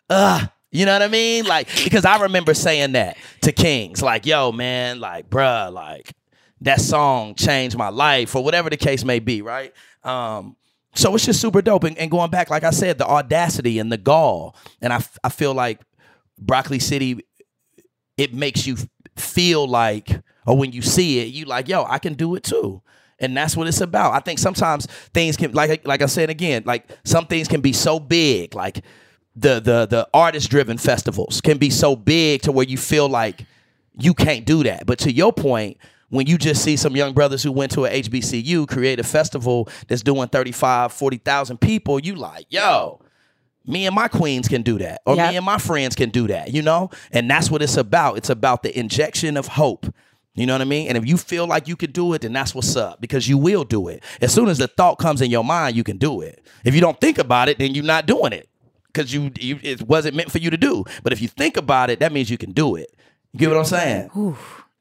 uh, 0.08 0.46
you 0.72 0.86
know 0.86 0.94
what 0.94 1.02
I 1.02 1.08
mean? 1.08 1.46
Like, 1.46 1.70
because 1.84 2.06
I 2.06 2.22
remember 2.22 2.54
saying 2.54 2.92
that 2.92 3.18
to 3.42 3.52
Kings, 3.52 4.04
like, 4.04 4.28
yo, 4.28 4.52
man, 4.52 5.00
like, 5.00 5.30
bruh, 5.30 5.74
like, 5.74 6.14
that 6.62 6.82
song 6.82 7.34
changed 7.34 7.78
my 7.78 7.90
life, 7.90 8.36
or 8.36 8.44
whatever 8.44 8.70
the 8.70 8.78
case 8.78 9.04
may 9.04 9.18
be, 9.18 9.42
right? 9.42 9.74
Um, 10.04 10.56
so 10.96 11.14
it's 11.14 11.26
just 11.26 11.42
super 11.42 11.62
dope. 11.62 11.84
And, 11.84 11.98
and 11.98 12.10
going 12.10 12.32
back, 12.32 12.50
like 12.50 12.64
I 12.64 12.72
said, 12.72 12.98
the 12.98 13.06
audacity 13.06 13.80
and 13.80 13.92
the 13.92 13.98
gall. 13.98 14.56
And 14.82 14.92
I, 14.94 15.04
I 15.24 15.30
feel 15.30 15.54
like 15.54 15.82
Broccoli 16.38 16.80
City, 16.80 17.20
it 18.18 18.34
makes 18.34 18.66
you 18.66 18.78
feel 19.18 19.68
like, 19.68 20.22
or 20.48 20.58
when 20.58 20.72
you 20.72 20.82
see 20.82 21.20
it, 21.20 21.28
you 21.28 21.46
like, 21.46 21.68
yo, 21.68 21.84
I 21.84 22.00
can 22.00 22.14
do 22.14 22.36
it 22.36 22.44
too. 22.44 22.82
And 23.20 23.36
that's 23.36 23.56
what 23.56 23.68
it's 23.68 23.82
about. 23.82 24.14
I 24.14 24.20
think 24.20 24.40
sometimes 24.40 24.88
things 25.14 25.38
can, 25.38 25.54
like, 25.54 25.86
like 25.86 26.02
I 26.02 26.06
said 26.06 26.30
again, 26.30 26.64
like 26.66 26.90
some 27.06 27.28
things 27.28 27.48
can 27.48 27.62
be 27.62 27.72
so 27.74 28.00
big, 28.00 28.54
like 28.54 28.84
the 29.36 29.60
the 29.60 29.86
the 29.86 30.08
artist 30.14 30.50
driven 30.50 30.78
festivals 30.78 31.42
can 31.42 31.58
be 31.58 31.70
so 31.70 31.96
big 31.96 32.42
to 32.44 32.52
where 32.52 32.66
you 32.66 32.78
feel 32.78 33.10
like 33.10 33.46
you 33.94 34.14
can't 34.14 34.46
do 34.46 34.64
that. 34.64 34.86
But 34.86 35.00
to 35.00 35.12
your 35.12 35.34
point, 35.34 35.78
when 36.16 36.28
you 36.28 36.38
just 36.38 36.64
see 36.64 36.76
some 36.78 36.96
young 36.96 37.14
brothers 37.14 37.44
who 37.44 37.52
went 37.52 37.72
to 37.74 37.86
a 37.86 37.90
HBCU 37.90 38.68
create 38.68 39.00
a 39.00 39.04
festival 39.04 39.70
that's 39.88 40.02
doing 40.04 40.28
35, 40.30 40.92
40,000 40.94 41.60
people, 41.60 42.00
you 42.00 42.16
like, 42.16 42.46
yo, 42.50 43.02
me 43.66 43.86
and 43.86 43.96
my 43.96 44.08
queens 44.08 44.48
can 44.48 44.62
do 44.62 44.78
that. 44.78 45.02
Or 45.06 45.16
Yep. 45.16 45.32
me 45.32 45.38
and 45.38 45.46
my 45.46 45.58
friends 45.58 45.96
can 45.96 46.10
do 46.10 46.28
that, 46.28 46.54
you 46.54 46.62
know? 46.62 46.90
And 47.12 47.30
that's 47.30 47.50
what 47.50 47.62
it's 47.62 47.78
about. 47.78 48.18
It's 48.18 48.30
about 48.30 48.64
the 48.64 48.78
injection 48.78 49.38
of 49.38 49.48
hope. 49.48 49.88
You 50.36 50.46
know 50.46 50.54
what 50.54 50.62
I 50.62 50.66
mean? 50.66 50.90
And 50.90 50.98
if 50.98 51.08
you 51.08 51.16
feel 51.18 51.48
like 51.48 51.68
you 51.68 51.76
can 51.78 51.92
do 51.92 52.14
it, 52.14 52.22
then 52.22 52.34
that's 52.34 52.54
what's 52.54 52.76
up 52.76 53.00
because 53.00 53.28
you 53.28 53.38
will 53.38 53.64
do 53.64 53.88
it. 53.88 54.04
As 54.22 54.34
soon 54.34 54.50
as 54.50 54.58
the 54.58 54.68
thought 54.68 54.96
comes 54.96 55.22
in 55.22 55.32
your 55.32 55.46
mind, 55.46 55.78
you 55.78 55.84
can 55.84 55.98
do 55.98 56.20
it. 56.22 56.46
If 56.66 56.76
you 56.76 56.82
don't 56.82 57.00
think 57.00 57.18
about 57.18 57.48
it, 57.48 57.58
then 57.58 57.74
you're 57.74 57.86
not 57.86 58.06
doing 58.06 58.34
it 58.34 58.50
because 58.88 59.14
you, 59.14 59.32
you 59.40 59.60
it 59.64 59.82
wasn't 59.84 60.16
meant 60.16 60.32
for 60.32 60.40
you 60.40 60.50
to 60.50 60.58
do. 60.58 60.84
But 61.04 61.14
if 61.14 61.22
you 61.22 61.30
think 61.30 61.56
about 61.56 61.90
it, 61.90 62.00
that 62.00 62.12
means 62.12 62.30
you 62.30 62.38
can 62.38 62.52
do 62.52 62.76
it. 62.76 62.94
You 63.32 63.40
get 63.40 63.50
what 63.50 63.58
I'm 63.58 63.66
saying? 63.66 64.10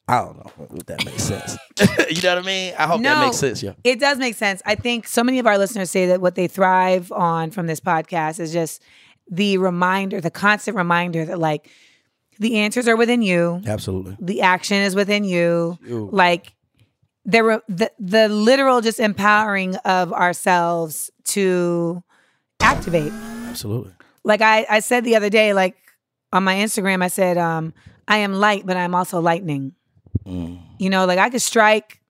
I 0.07 0.21
don't 0.21 0.37
know 0.37 0.77
if 0.77 0.87
that 0.87 1.05
makes 1.05 1.23
sense. 1.23 1.57
you 2.11 2.21
know 2.23 2.35
what 2.35 2.45
I 2.45 2.47
mean? 2.47 2.75
I 2.79 2.87
hope 2.87 3.03
that 3.03 3.25
makes 3.25 3.39
sense, 3.39 3.63
yeah. 3.63 3.73
It 3.85 3.99
does 3.99 4.19
make 4.19 4.35
sense. 4.35 4.61
I 4.67 4.75
think 4.75 5.09
so 5.09 5.25
many 5.25 5.39
of 5.39 5.47
our 5.47 5.57
listeners 5.57 5.91
say 5.91 6.07
that 6.07 6.21
what 6.21 6.35
they 6.35 6.47
thrive 6.47 7.11
on 7.11 7.51
from 7.51 7.67
this 7.67 7.81
podcast 7.81 8.39
is 8.39 8.53
just 8.53 8.83
the 9.31 9.57
reminder, 9.59 10.21
the 10.21 10.31
constant 10.31 10.77
reminder 10.77 11.25
that 11.25 11.39
like 11.39 11.71
the 12.39 12.59
answers 12.59 12.87
are 12.87 12.97
within 12.97 13.23
you, 13.23 13.63
Absolutely. 13.67 14.17
the 14.21 14.43
action 14.43 14.79
is 14.79 14.95
within 14.95 15.25
you. 15.25 15.79
Like 15.83 16.53
there 17.25 17.45
were 17.45 17.63
the 17.69 17.91
the 17.99 18.29
literal 18.29 18.83
just 18.83 19.01
empowering 19.01 19.77
of 19.77 20.13
ourselves 20.13 21.11
to 21.25 22.03
activate. 22.61 23.13
Absolutely. 23.49 23.93
Like 24.25 24.43
I 24.43 24.67
I 24.69 24.81
said 24.81 25.05
the 25.05 25.17
other 25.17 25.31
day, 25.31 25.55
like 25.55 25.77
on 26.33 26.45
my 26.45 26.57
Instagram, 26.57 27.03
I 27.03 27.09
said, 27.09 27.39
um, 27.39 27.73
I 28.09 28.19
am 28.19 28.35
light, 28.35 28.67
but 28.67 28.77
I'm 28.77 28.95
also 28.95 29.21
lightning. 29.21 29.73
You 30.25 30.91
know, 30.91 31.07
like 31.07 31.19
I 31.19 31.31
could 31.31 31.43
strike 31.43 32.01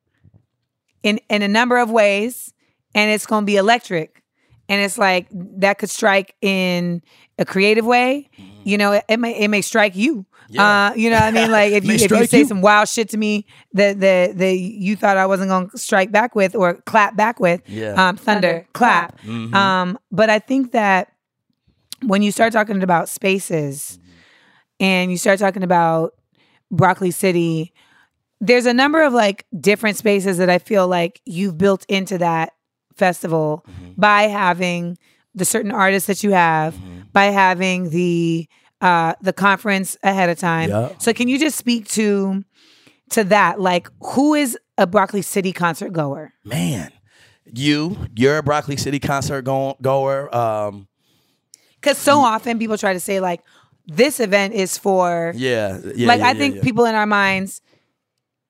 in 1.03 1.21
in 1.29 1.43
a 1.43 1.49
number 1.49 1.79
of 1.79 1.91
ways, 1.91 2.53
and 2.95 3.11
it's 3.11 3.27
gonna 3.27 3.47
be 3.47 3.57
electric. 3.57 4.23
And 4.67 4.81
it's 4.81 4.97
like 4.97 5.27
that 5.31 5.79
could 5.79 5.91
strike 5.91 6.35
in 6.41 7.03
a 7.39 7.45
creative 7.45 7.85
way. 7.85 8.31
You 8.65 8.79
know, 8.79 8.93
it, 8.93 9.05
it 9.09 9.19
may 9.19 9.39
it 9.39 9.49
may 9.49 9.61
strike 9.61 9.95
you. 9.95 10.25
Yeah. 10.49 10.91
Uh, 10.91 10.95
you 10.95 11.11
know 11.11 11.17
what 11.17 11.25
I 11.25 11.31
mean? 11.33 11.51
Like 11.51 11.73
if 11.73 11.85
you 11.85 11.95
if 11.95 12.11
you 12.11 12.27
say 12.27 12.39
you. 12.41 12.47
some 12.47 12.63
wild 12.63 12.89
shit 12.89 13.11
to 13.11 13.19
me 13.19 13.47
that 13.75 14.01
that 14.01 14.39
the 14.39 14.55
you 14.55 14.97
thought 14.97 15.19
I 15.19 15.27
wasn't 15.27 15.51
gonna 15.51 15.69
strike 15.77 16.11
back 16.13 16.35
with 16.35 16.55
or 16.55 16.75
clap 16.87 17.15
back 17.15 17.41
with. 17.41 17.61
Yeah. 17.69 18.09
Um, 18.09 18.17
thunder, 18.17 18.67
clap. 18.73 19.23
Um, 19.27 19.99
but 20.11 20.31
I 20.31 20.39
think 20.39 20.73
that 20.73 21.13
when 22.03 22.23
you 22.23 22.33
start 22.33 22.53
talking 22.53 22.83
about 22.83 23.09
spaces 23.09 23.99
and 24.81 25.11
you 25.11 25.19
start 25.19 25.39
talking 25.39 25.63
about 25.63 26.15
Broccoli 26.71 27.11
City, 27.11 27.73
there's 28.47 28.67
a 28.67 28.75
number 28.75 29.03
of 29.03 29.13
like 29.13 29.47
different 29.59 29.97
spaces 29.97 30.39
that 30.39 30.51
I 30.51 30.59
feel 30.59 30.87
like 30.87 31.21
you've 31.25 31.57
built 31.57 31.85
into 31.89 32.19
that 32.19 32.53
festival 32.95 33.65
by 33.97 34.23
having 34.25 34.99
the 35.35 35.45
certain 35.45 35.73
artists 35.73 36.07
that 36.07 36.23
you 36.23 36.31
have, 36.33 36.77
by 37.13 37.25
having 37.27 37.91
the 37.91 38.47
uh 38.81 39.15
the 39.23 39.33
conference 39.33 39.97
ahead 40.03 40.29
of 40.29 40.39
time. 40.39 40.69
Yeah. 40.71 40.91
So 40.99 41.13
can 41.13 41.29
you 41.29 41.39
just 41.39 41.57
speak 41.57 41.89
to 41.89 42.45
to 43.11 43.25
that? 43.25 43.61
Like 43.61 43.89
who 44.01 44.35
is 44.35 44.59
a 44.77 44.87
Broccoli 44.87 45.23
City 45.23 45.53
concert 45.53 45.93
goer? 45.93 46.33
Man, 46.45 46.91
you, 47.47 47.97
you're 48.17 48.39
a 48.39 48.43
Broccoli 48.43 48.77
City 48.77 48.99
concert 48.99 49.43
go- 49.43 49.77
goer. 49.81 50.35
Um, 50.35 50.89
Because 51.81 51.99
so 51.99 52.19
often 52.19 52.59
people 52.59 52.77
try 52.77 52.93
to 52.93 53.01
say 53.01 53.21
like 53.21 53.41
this 53.87 54.19
event 54.21 54.55
is 54.55 54.77
for 54.79 55.33
yeah, 55.37 55.79
yeah. 55.95 56.09
like 56.09 56.21
yeah, 56.21 56.27
I 56.27 56.33
yeah, 56.33 56.39
think 56.39 56.63
people 56.63 56.85
in 56.87 56.95
our 56.95 57.07
minds, 57.07 57.61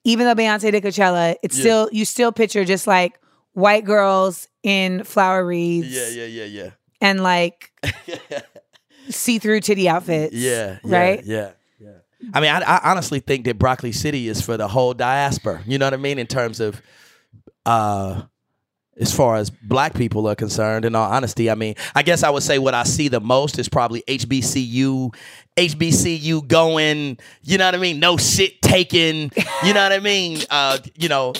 even 0.05 0.27
though 0.27 0.35
Beyonce 0.35 0.71
did 0.71 0.83
Coachella, 0.83 1.35
it's 1.43 1.57
Yeah. 1.57 1.63
still 1.63 1.89
you 1.93 2.05
still 2.05 2.33
picture 2.33 2.65
just 2.65 2.87
like 2.87 3.19
white 3.53 3.85
girls 3.85 4.49
in 4.63 5.05
flower 5.05 5.45
wreaths 5.45 5.89
Yeah, 5.89 6.09
yeah, 6.09 6.27
yeah, 6.27 6.45
yeah. 6.45 6.71
and 7.01 7.23
like 7.23 7.71
see 9.09 9.39
through 9.39 9.61
titty 9.61 9.89
outfits. 9.89 10.35
Yeah, 10.35 10.79
yeah, 10.85 10.97
right. 10.97 11.25
Yeah, 11.25 11.51
yeah. 11.79 11.91
I 12.33 12.41
mean, 12.41 12.51
I, 12.51 12.61
I 12.61 12.91
honestly 12.91 13.21
think 13.21 13.45
that 13.45 13.59
Broccoli 13.59 13.93
City 13.93 14.29
is 14.29 14.41
for 14.41 14.57
the 14.57 14.69
whole 14.69 14.95
diaspora. 14.95 15.63
You 15.67 15.79
know 15.79 15.87
what 15.87 15.95
I 15.95 15.99
mean? 15.99 16.19
In 16.19 16.27
terms 16.27 16.59
of, 16.61 16.81
uh, 17.67 18.23
as 18.97 19.15
far 19.15 19.37
as 19.37 19.51
black 19.51 19.95
people 19.95 20.27
are 20.29 20.35
concerned, 20.35 20.85
in 20.85 20.95
all 20.95 21.11
honesty, 21.11 21.51
I 21.51 21.55
mean, 21.55 21.75
I 21.95 22.03
guess 22.03 22.23
I 22.23 22.31
would 22.31 22.43
say 22.45 22.59
what 22.59 22.75
I 22.75 22.85
see 22.85 23.09
the 23.09 23.21
most 23.21 23.59
is 23.59 23.69
probably 23.69 24.03
HBCU, 24.09 25.15
HBCU 25.57 26.47
going. 26.47 27.19
You 27.43 27.59
know 27.59 27.67
what 27.67 27.75
I 27.75 27.79
mean? 27.79 28.01
No 28.01 28.17
shit 28.17 28.61
taken. 28.63 29.31
You 29.65 29.75
know 29.75 29.83
what 29.83 29.93
I 29.93 30.01
mean? 30.01 30.41
Uh, 30.51 30.79
you 30.95 31.09
know. 31.09 31.33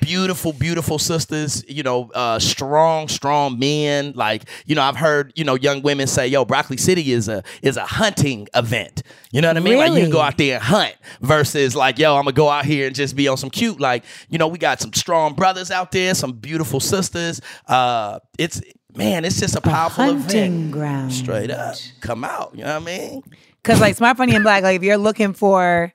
Beautiful, 0.00 0.52
beautiful 0.52 0.96
sisters, 0.96 1.64
you 1.68 1.82
know, 1.82 2.08
uh, 2.14 2.38
strong, 2.38 3.08
strong 3.08 3.58
men. 3.58 4.12
Like, 4.14 4.44
you 4.64 4.76
know, 4.76 4.82
I've 4.82 4.96
heard, 4.96 5.32
you 5.34 5.42
know, 5.42 5.56
young 5.56 5.82
women 5.82 6.06
say, 6.06 6.28
yo, 6.28 6.44
Broccoli 6.44 6.76
City 6.76 7.10
is 7.12 7.28
a 7.28 7.42
is 7.62 7.76
a 7.76 7.84
hunting 7.84 8.46
event. 8.54 9.02
You 9.32 9.40
know 9.40 9.48
what 9.48 9.56
I 9.56 9.60
mean? 9.60 9.78
Like 9.78 9.90
you 9.92 10.02
can 10.02 10.10
go 10.10 10.20
out 10.20 10.38
there 10.38 10.54
and 10.56 10.62
hunt 10.62 10.94
versus 11.20 11.74
like, 11.74 11.98
yo, 11.98 12.14
I'm 12.14 12.22
gonna 12.22 12.32
go 12.32 12.48
out 12.48 12.64
here 12.64 12.86
and 12.86 12.94
just 12.94 13.16
be 13.16 13.26
on 13.26 13.36
some 13.36 13.50
cute. 13.50 13.80
Like, 13.80 14.04
you 14.28 14.38
know, 14.38 14.46
we 14.46 14.58
got 14.58 14.80
some 14.80 14.92
strong 14.92 15.34
brothers 15.34 15.72
out 15.72 15.90
there, 15.90 16.14
some 16.14 16.32
beautiful 16.32 16.78
sisters. 16.78 17.40
Uh, 17.66 18.20
it's 18.38 18.62
man, 18.96 19.24
it's 19.24 19.40
just 19.40 19.56
a 19.56 19.60
powerful 19.60 20.04
hunting 20.04 20.52
event. 20.54 20.70
ground. 20.72 21.12
Straight 21.12 21.50
up, 21.50 21.76
come 22.00 22.24
out. 22.24 22.52
You 22.54 22.64
know 22.64 22.74
what 22.78 22.82
I 22.82 22.84
mean? 22.84 23.22
Because 23.62 23.80
like 23.80 23.96
Smart 23.96 24.16
Funny 24.16 24.34
and 24.34 24.44
Black, 24.44 24.62
like 24.62 24.76
if 24.76 24.82
you're 24.82 24.96
looking 24.96 25.32
for 25.32 25.92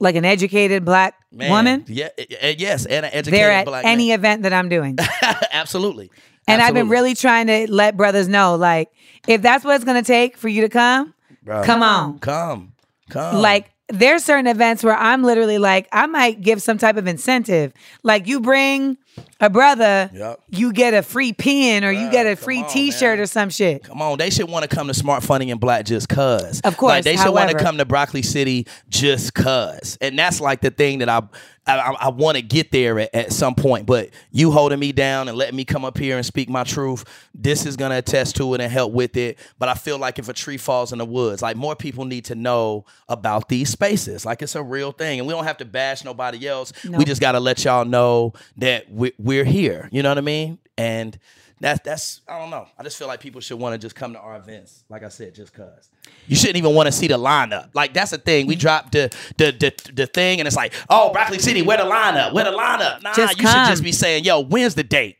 like 0.00 0.14
an 0.14 0.24
educated 0.24 0.84
black 0.84 1.14
Man, 1.32 1.50
woman, 1.50 1.84
yeah, 1.88 2.08
eh, 2.16 2.24
eh, 2.40 2.54
yes, 2.58 2.86
and 2.86 3.04
an 3.04 3.12
educated 3.12 3.32
they're 3.32 3.50
at 3.50 3.66
black 3.66 3.84
any 3.84 4.08
man. 4.08 4.18
event 4.18 4.42
that 4.44 4.52
I'm 4.52 4.68
doing. 4.68 4.96
Absolutely. 5.50 6.10
And 6.46 6.62
I've 6.62 6.72
been 6.72 6.88
really 6.88 7.14
trying 7.14 7.46
to 7.48 7.70
let 7.70 7.94
brothers 7.96 8.26
know, 8.26 8.54
like, 8.56 8.90
if 9.26 9.42
that's 9.42 9.64
what 9.64 9.76
it's 9.76 9.84
gonna 9.84 10.02
take 10.02 10.36
for 10.36 10.48
you 10.48 10.62
to 10.62 10.68
come, 10.70 11.12
Bro. 11.42 11.64
come 11.64 11.82
on. 11.82 12.18
come, 12.20 12.72
come. 13.10 13.36
Like 13.36 13.70
there's 13.88 14.22
certain 14.24 14.46
events 14.46 14.84
where 14.84 14.96
I'm 14.96 15.22
literally 15.22 15.58
like, 15.58 15.88
I 15.92 16.06
might 16.06 16.40
give 16.40 16.62
some 16.62 16.78
type 16.78 16.96
of 16.96 17.06
incentive. 17.06 17.72
Like 18.02 18.26
you 18.26 18.40
bring 18.40 18.96
a 19.40 19.50
brother, 19.50 20.10
Yep. 20.12 20.40
you 20.50 20.72
get 20.72 20.94
a 20.94 21.02
free 21.02 21.32
pen 21.32 21.84
or 21.84 21.90
you 21.92 22.10
get 22.10 22.26
a 22.26 22.36
free 22.36 22.62
on, 22.62 22.68
T-shirt 22.70 23.18
man. 23.18 23.20
or 23.20 23.26
some 23.26 23.50
shit. 23.50 23.84
Come 23.84 24.00
on, 24.02 24.18
they 24.18 24.30
should 24.30 24.48
want 24.48 24.68
to 24.68 24.74
come 24.74 24.88
to 24.88 24.94
Smart 24.94 25.22
Funny 25.22 25.50
and 25.50 25.60
Black 25.60 25.84
just 25.86 26.08
cuz. 26.08 26.60
Of 26.62 26.76
course, 26.76 26.90
like 26.90 27.04
they 27.04 27.16
should 27.16 27.32
want 27.32 27.50
to 27.50 27.58
come 27.58 27.78
to 27.78 27.84
Broccoli 27.84 28.22
City 28.22 28.66
just 28.88 29.34
cuz, 29.34 29.98
and 30.00 30.18
that's 30.18 30.40
like 30.40 30.60
the 30.60 30.70
thing 30.70 30.98
that 31.00 31.08
I 31.08 31.22
I, 31.68 31.96
I 32.00 32.08
want 32.08 32.36
to 32.36 32.42
get 32.42 32.72
there 32.72 32.98
at, 32.98 33.14
at 33.14 33.32
some 33.32 33.54
point. 33.54 33.86
But 33.86 34.10
you 34.30 34.50
holding 34.50 34.78
me 34.78 34.92
down 34.92 35.28
and 35.28 35.36
letting 35.36 35.56
me 35.56 35.64
come 35.64 35.84
up 35.84 35.98
here 35.98 36.16
and 36.16 36.24
speak 36.24 36.48
my 36.48 36.64
truth, 36.64 37.04
this 37.34 37.66
is 37.66 37.76
gonna 37.76 37.98
attest 37.98 38.36
to 38.36 38.54
it 38.54 38.60
and 38.60 38.72
help 38.72 38.92
with 38.92 39.16
it. 39.16 39.38
But 39.58 39.68
I 39.68 39.74
feel 39.74 39.98
like 39.98 40.18
if 40.18 40.28
a 40.28 40.32
tree 40.32 40.56
falls 40.56 40.92
in 40.92 40.98
the 40.98 41.04
woods, 41.04 41.42
like 41.42 41.56
more 41.56 41.76
people 41.76 42.04
need 42.04 42.24
to 42.26 42.34
know 42.34 42.84
about 43.08 43.48
these 43.48 43.68
spaces. 43.70 44.24
Like 44.24 44.42
it's 44.42 44.54
a 44.54 44.62
real 44.62 44.92
thing, 44.92 45.18
and 45.18 45.26
we 45.26 45.34
don't 45.34 45.44
have 45.44 45.58
to 45.58 45.64
bash 45.64 46.04
nobody 46.04 46.46
else. 46.48 46.72
We 46.84 47.04
just 47.04 47.20
got 47.20 47.32
to 47.32 47.40
let 47.40 47.64
y'all 47.64 47.84
know 47.84 48.32
that 48.56 48.90
we, 48.90 49.12
we're 49.18 49.44
here. 49.44 49.88
You 49.92 50.02
know 50.02 50.10
what 50.10 50.18
I 50.18 50.22
mean? 50.22 50.58
And 50.76 51.18
that's 51.60 51.80
that's 51.84 52.20
I 52.28 52.38
don't 52.38 52.50
know. 52.50 52.66
I 52.78 52.82
just 52.82 52.98
feel 52.98 53.08
like 53.08 53.20
people 53.20 53.40
should 53.40 53.58
want 53.58 53.74
to 53.74 53.78
just 53.78 53.94
come 53.94 54.12
to 54.12 54.18
our 54.18 54.36
events. 54.36 54.84
Like 54.88 55.02
I 55.02 55.08
said, 55.08 55.34
just 55.34 55.52
cause. 55.52 55.90
You 56.26 56.36
shouldn't 56.36 56.56
even 56.56 56.74
want 56.74 56.86
to 56.86 56.92
see 56.92 57.06
the 57.06 57.18
lineup. 57.18 57.70
Like 57.74 57.92
that's 57.94 58.10
the 58.12 58.18
thing. 58.18 58.46
We 58.46 58.54
mm-hmm. 58.54 58.60
dropped 58.60 58.92
the 58.92 59.14
the 59.36 59.52
the, 59.52 59.92
the 59.92 60.06
thing, 60.06 60.40
and 60.40 60.46
it's 60.46 60.56
like, 60.56 60.72
oh, 60.88 61.12
Broccoli 61.12 61.38
City, 61.38 61.62
where 61.62 61.76
the 61.76 61.84
lineup? 61.84 62.32
Where 62.32 62.44
the 62.44 62.52
lineup? 62.52 63.02
Nah, 63.02 63.14
Just 63.14 63.38
you 63.40 63.46
should 63.46 63.66
just 63.66 63.82
be 63.82 63.92
saying, 63.92 64.24
yo, 64.24 64.40
when's 64.40 64.74
the 64.74 64.84
date? 64.84 65.16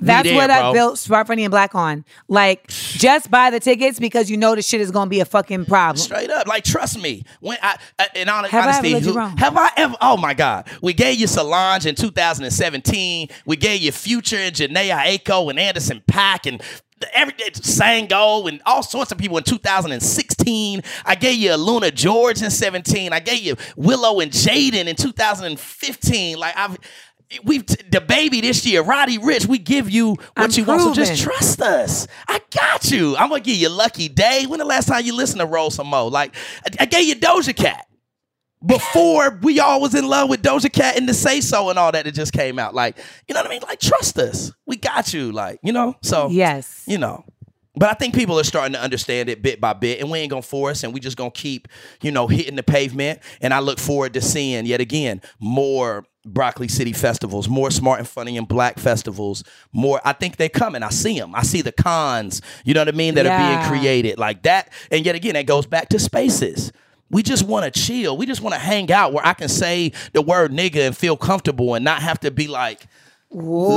That's 0.00 0.28
there, 0.28 0.36
what 0.36 0.46
bro. 0.48 0.56
I 0.56 0.72
built 0.72 0.98
Smart 0.98 1.26
Funny 1.26 1.44
and 1.44 1.50
Black 1.50 1.74
on. 1.74 2.04
Like, 2.28 2.66
just 2.68 3.30
buy 3.30 3.50
the 3.50 3.60
tickets 3.60 3.98
because 3.98 4.30
you 4.30 4.36
know 4.36 4.54
the 4.54 4.62
shit 4.62 4.80
is 4.80 4.90
gonna 4.90 5.10
be 5.10 5.20
a 5.20 5.24
fucking 5.24 5.66
problem. 5.66 5.96
Straight 5.96 6.30
up, 6.30 6.46
like 6.46 6.64
trust 6.64 7.00
me. 7.00 7.24
When 7.40 7.58
I, 7.62 7.76
I 7.98 8.08
in 8.14 8.28
all 8.28 8.44
Have 8.44 8.52
I 8.54 8.58
ever 8.58 8.86
honesty, 8.86 9.06
you 9.06 9.12
who- 9.12 9.18
have 9.36 9.56
I 9.56 9.70
ever? 9.76 9.96
Oh 10.00 10.16
my 10.16 10.34
God, 10.34 10.68
we 10.82 10.92
gave 10.92 11.18
you 11.18 11.26
Solange 11.26 11.86
in 11.86 11.94
2017. 11.94 13.28
We 13.46 13.56
gave 13.56 13.80
you 13.82 13.92
Future 13.92 14.36
and 14.36 14.54
Jhené 14.54 14.90
Aiko 14.90 15.50
and 15.50 15.58
Anderson 15.58 16.02
.Paak 16.08 16.46
and 16.46 16.62
every 17.12 17.32
Sango 17.52 18.48
and 18.48 18.60
all 18.66 18.82
sorts 18.82 19.12
of 19.12 19.18
people 19.18 19.38
in 19.38 19.44
2016. 19.44 20.82
I 21.04 21.14
gave 21.14 21.36
you 21.36 21.54
Luna 21.54 21.90
George 21.90 22.42
in 22.42 22.50
17. 22.50 23.12
I 23.12 23.20
gave 23.20 23.40
you 23.40 23.56
Willow 23.76 24.20
and 24.20 24.32
Jaden 24.32 24.86
in 24.86 24.96
2015. 24.96 26.38
Like 26.38 26.56
I've. 26.56 26.78
We've 27.44 27.66
the 27.66 28.00
baby 28.00 28.40
this 28.40 28.64
year, 28.64 28.82
Roddy 28.82 29.18
Ricch. 29.18 29.46
We 29.46 29.58
give 29.58 29.90
you 29.90 30.10
what 30.10 30.28
I'm 30.36 30.50
you 30.50 30.64
want, 30.64 30.80
so 30.80 30.94
just 30.94 31.22
trust 31.22 31.60
us. 31.60 32.06
I 32.26 32.40
got 32.50 32.90
you. 32.90 33.16
I'm 33.16 33.28
gonna 33.28 33.42
give 33.42 33.56
you 33.56 33.68
Lucky 33.68 34.08
Daye. 34.08 34.46
When 34.46 34.58
the 34.58 34.64
last 34.64 34.88
time 34.88 35.04
you 35.04 35.14
listened 35.14 35.40
to 35.40 35.46
Roll 35.46 35.70
Some 35.70 35.88
Mo? 35.88 36.06
Like 36.06 36.34
I, 36.64 36.84
I 36.84 36.86
gave 36.86 37.06
you 37.06 37.16
Doja 37.16 37.54
Cat 37.54 37.86
before 38.66 39.38
we 39.42 39.60
all 39.60 39.80
was 39.80 39.94
in 39.94 40.06
love 40.06 40.30
with 40.30 40.42
Doja 40.42 40.72
Cat 40.72 40.96
and 40.96 41.06
the 41.06 41.12
Say 41.14 41.42
So 41.42 41.68
and 41.68 41.78
all 41.78 41.92
that 41.92 42.06
that 42.06 42.14
just 42.14 42.32
came 42.32 42.58
out. 42.58 42.74
Like 42.74 42.96
you 43.28 43.34
know 43.34 43.40
what 43.42 43.46
I 43.48 43.50
mean? 43.50 43.62
Like 43.62 43.80
trust 43.80 44.18
us. 44.18 44.50
We 44.66 44.76
got 44.76 45.12
you. 45.12 45.30
Like 45.30 45.60
you 45.62 45.72
know. 45.72 45.96
So 46.02 46.28
Yes. 46.30 46.84
you 46.86 46.96
know. 46.96 47.24
But 47.76 47.90
I 47.90 47.94
think 47.94 48.12
people 48.14 48.40
are 48.40 48.44
starting 48.44 48.72
to 48.72 48.80
understand 48.80 49.28
it 49.28 49.40
bit 49.40 49.60
by 49.60 49.72
bit, 49.72 50.00
and 50.00 50.10
we 50.10 50.18
ain't 50.18 50.30
gonna 50.30 50.42
force, 50.42 50.82
and 50.82 50.92
we 50.92 50.98
just 50.98 51.16
gonna 51.16 51.30
keep, 51.30 51.68
you 52.02 52.10
know, 52.10 52.26
hitting 52.26 52.56
the 52.56 52.62
pavement. 52.64 53.20
And 53.40 53.54
I 53.54 53.60
look 53.60 53.78
forward 53.78 54.14
to 54.14 54.20
seeing 54.20 54.66
yet 54.66 54.80
again 54.80 55.20
more 55.38 56.04
Broccoli 56.32 56.68
City 56.68 56.92
festivals, 56.92 57.48
more 57.48 57.70
smart 57.70 57.98
and 57.98 58.08
funny 58.08 58.36
and 58.36 58.46
black 58.46 58.78
festivals. 58.78 59.42
More, 59.72 60.00
I 60.04 60.12
think 60.12 60.36
they're 60.36 60.48
coming. 60.48 60.82
I 60.82 60.90
see 60.90 61.18
them. 61.18 61.34
I 61.34 61.42
see 61.42 61.62
the 61.62 61.72
cons. 61.72 62.42
You 62.64 62.74
know 62.74 62.80
what 62.80 62.88
I 62.88 62.92
mean? 62.92 63.14
That 63.14 63.26
are 63.26 63.38
being 63.38 63.68
created 63.68 64.18
like 64.18 64.42
that. 64.42 64.72
And 64.90 65.04
yet 65.04 65.14
again, 65.14 65.34
that 65.34 65.46
goes 65.46 65.66
back 65.66 65.88
to 65.90 65.98
spaces. 65.98 66.72
We 67.10 67.22
just 67.22 67.44
want 67.44 67.72
to 67.72 67.80
chill. 67.80 68.16
We 68.16 68.26
just 68.26 68.42
want 68.42 68.54
to 68.54 68.60
hang 68.60 68.92
out 68.92 69.12
where 69.12 69.26
I 69.26 69.32
can 69.32 69.48
say 69.48 69.92
the 70.12 70.22
word 70.22 70.52
nigga 70.52 70.86
and 70.86 70.96
feel 70.96 71.16
comfortable 71.16 71.74
and 71.74 71.84
not 71.84 72.02
have 72.02 72.20
to 72.20 72.30
be 72.30 72.48
like, 72.48 72.86
Whoa. 73.30 73.76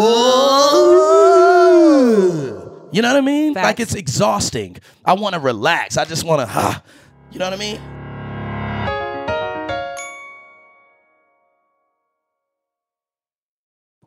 you 2.91 3.02
know 3.02 3.10
what 3.10 3.18
I 3.18 3.22
mean? 3.22 3.54
Facts. 3.54 3.66
Like 3.66 3.80
it's 3.80 3.95
exhausting. 3.95 4.78
I 5.06 5.14
want 5.14 5.36
to 5.36 5.39
relax. 5.39 5.97
I 5.97 6.06
just 6.06 6.26
want 6.26 6.41
to, 6.41 6.45
huh, 6.45 6.82
you 7.32 7.39
know 7.39 7.45
what 7.45 7.54
I 7.54 7.58
mean? 7.58 8.01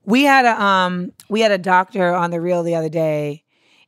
We 0.05 0.23
had 0.25 0.45
a 0.45 0.61
um 0.63 1.13
we 1.29 1.41
had 1.41 1.51
a 1.53 1.59
doctor 1.59 2.13
on 2.15 2.31
the 2.31 2.41
reel 2.41 2.63
the 2.63 2.75
other 2.75 2.89
day 2.89 3.43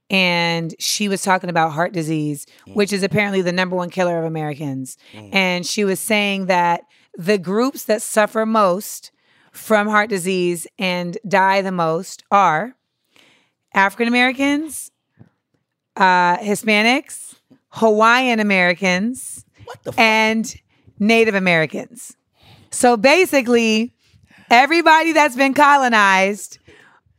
and 0.09 0.75
she 0.79 1.09
was 1.09 1.23
talking 1.23 1.51
about 1.51 1.73
heart 1.73 1.93
disease 1.93 2.47
which 2.75 2.93
is 2.93 3.03
apparently 3.03 3.43
the 3.43 3.53
number 3.53 3.75
one 3.77 3.91
killer 3.91 4.19
of 4.19 4.25
americans. 4.25 4.97
And 5.33 5.67
she 5.67 5.85
was 5.85 5.99
saying 6.01 6.47
that 6.47 6.83
the 7.17 7.39
groups 7.39 7.85
that 7.85 8.03
suffer 8.03 8.45
most 8.47 9.11
from 9.53 9.89
heart 9.89 10.11
disease 10.11 10.67
and 10.79 11.17
die 11.27 11.63
the 11.63 11.73
most 11.73 12.23
are 12.31 12.75
african 13.75 14.07
americans 14.09 14.91
uh 15.97 16.37
hispanics 16.39 17.37
hawaiian 17.71 18.39
americans 18.41 19.45
What 19.65 19.83
the 19.83 19.91
f- 19.91 19.99
and 19.99 20.57
native 20.99 21.35
americans. 21.35 22.17
So 22.71 22.97
basically 22.97 23.95
everybody 24.51 25.13
that's 25.13 25.37
been 25.37 25.55
colonized 25.55 26.59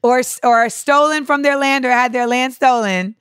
or 0.01 0.21
or 0.43 0.69
stolen 0.69 1.25
from 1.25 1.41
their 1.41 1.57
land 1.57 1.85
or 1.85 1.91
had 1.91 2.13
their 2.13 2.27
land 2.27 2.53
stolen 2.53 3.15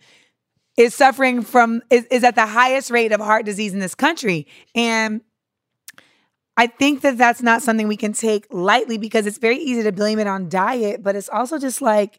is 0.77 0.95
suffering 0.95 1.43
from 1.43 1.83
is, 1.91 2.05
is 2.07 2.23
at 2.25 2.35
the 2.35 2.47
highest 2.47 2.91
rate 2.91 3.13
of 3.13 3.21
heart 3.21 3.45
disease 3.45 3.73
in 3.73 3.81
this 3.81 3.95
country. 3.95 4.47
And 4.75 5.23
i 6.59 6.67
think 6.67 7.03
that 7.03 7.19
that's 7.19 7.43
not 7.43 7.61
something 7.61 7.87
we 7.87 7.99
can 7.99 8.15
take 8.15 8.47
lightly 8.51 8.97
because 8.97 9.27
it's 9.27 9.37
very 9.37 9.59
easy 9.59 9.83
to 9.83 9.93
blame 9.93 10.19
it 10.19 10.27
on 10.27 10.49
diet 10.49 11.03
but 11.03 11.15
it's 11.15 11.29
also 11.29 11.59
just 11.59 11.83
like 11.83 12.19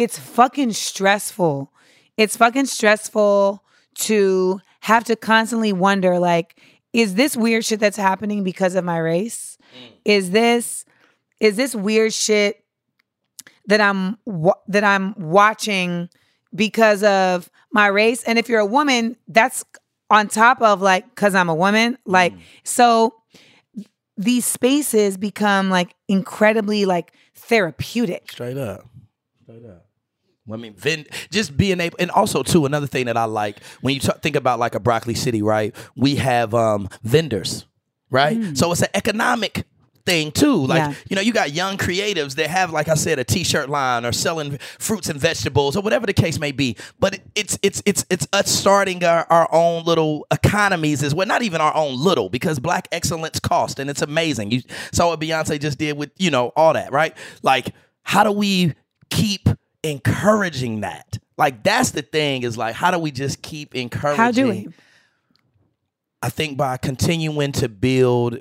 it's 0.00 0.18
fucking 0.18 0.72
stressful. 0.72 1.70
It's 2.16 2.34
fucking 2.36 2.66
stressful 2.66 3.62
to 3.96 4.60
have 4.80 5.04
to 5.04 5.16
constantly 5.16 5.72
wonder 5.74 6.18
like 6.18 6.58
is 6.92 7.14
this 7.14 7.36
weird 7.36 7.64
shit 7.64 7.78
that's 7.78 7.96
happening 7.96 8.42
because 8.42 8.74
of 8.74 8.84
my 8.84 8.98
race? 8.98 9.58
Mm. 9.78 9.92
Is 10.04 10.30
this 10.30 10.84
is 11.40 11.56
this 11.56 11.74
weird 11.74 12.12
shit 12.12 12.64
that 13.66 13.80
I'm 13.80 14.18
that 14.68 14.84
I'm 14.84 15.14
watching 15.18 16.08
because 16.54 17.02
of 17.02 17.50
my 17.72 17.86
race 17.86 18.22
and 18.24 18.38
if 18.38 18.48
you're 18.48 18.60
a 18.60 18.66
woman 18.66 19.16
that's 19.28 19.64
on 20.10 20.28
top 20.28 20.60
of 20.60 20.80
like 20.82 21.14
cuz 21.14 21.34
I'm 21.34 21.48
a 21.48 21.54
woman 21.54 21.98
like 22.04 22.34
so 22.64 23.14
these 24.16 24.44
spaces 24.44 25.16
become 25.16 25.70
like 25.70 25.94
incredibly 26.08 26.84
like 26.84 27.12
therapeutic 27.34 28.30
Straight 28.30 28.58
up. 28.58 28.84
Straight 29.42 29.64
up. 29.64 29.86
I 30.52 30.56
mean, 30.56 30.74
just 31.30 31.56
being 31.56 31.80
able, 31.80 31.96
and 32.00 32.10
also 32.10 32.42
too, 32.42 32.66
another 32.66 32.86
thing 32.86 33.06
that 33.06 33.16
I 33.16 33.24
like 33.24 33.62
when 33.82 33.94
you 33.94 34.00
t- 34.00 34.10
think 34.20 34.34
about 34.34 34.58
like 34.58 34.74
a 34.74 34.80
Broccoli 34.80 35.14
City, 35.14 35.42
right? 35.42 35.74
We 35.96 36.16
have 36.16 36.54
um, 36.54 36.88
vendors, 37.02 37.66
right? 38.10 38.56
So 38.56 38.72
it's 38.72 38.82
an 38.82 38.88
economic 38.94 39.64
thing 40.06 40.32
too. 40.32 40.66
Like 40.66 40.78
Yeah. 40.78 40.94
you 41.08 41.16
know, 41.16 41.22
you 41.22 41.32
got 41.32 41.52
young 41.52 41.76
creatives 41.76 42.34
that 42.36 42.48
have, 42.48 42.72
like 42.72 42.88
I 42.88 42.94
said, 42.94 43.18
a 43.18 43.24
T-shirt 43.24 43.68
line 43.68 44.04
or 44.04 44.12
selling 44.12 44.58
fruits 44.78 45.08
and 45.08 45.20
vegetables 45.20 45.76
or 45.76 45.82
whatever 45.82 46.06
the 46.06 46.12
case 46.12 46.38
may 46.38 46.52
be. 46.52 46.76
But 46.98 47.14
it, 47.14 47.22
it's 47.34 47.58
it's 47.62 47.82
it's 47.86 48.04
it's 48.10 48.26
us 48.32 48.50
starting 48.50 49.04
our, 49.04 49.26
our 49.30 49.48
own 49.52 49.84
little 49.84 50.26
economies 50.30 51.02
as 51.02 51.14
well. 51.14 51.26
Not 51.26 51.42
even 51.42 51.60
our 51.60 51.74
own 51.76 51.96
little 52.02 52.28
because 52.28 52.58
black 52.58 52.88
excellence 52.92 53.40
cost 53.40 53.78
and 53.78 53.88
it's 53.90 54.02
amazing. 54.02 54.50
You 54.50 54.62
saw 54.92 55.08
what 55.08 55.20
Beyonce 55.20 55.60
just 55.60 55.78
did 55.78 55.96
with 55.96 56.10
you 56.18 56.30
know 56.30 56.52
all 56.56 56.72
that, 56.74 56.92
right? 56.92 57.16
Like 57.42 57.74
how 58.02 58.24
do 58.24 58.32
we 58.32 58.74
keep 59.10 59.48
encouraging 59.82 60.80
that? 60.80 61.18
Like 61.36 61.62
that's 61.62 61.90
the 61.92 62.02
thing 62.02 62.42
is 62.42 62.56
like 62.58 62.74
how 62.74 62.90
do 62.90 62.98
we 62.98 63.10
just 63.10 63.42
keep 63.42 63.74
encouraging? 63.74 64.16
how 64.16 64.30
do 64.30 64.48
we 64.48 64.68
I 66.22 66.28
think 66.28 66.58
by 66.58 66.76
continuing 66.76 67.52
to 67.52 67.68
build 67.68 68.40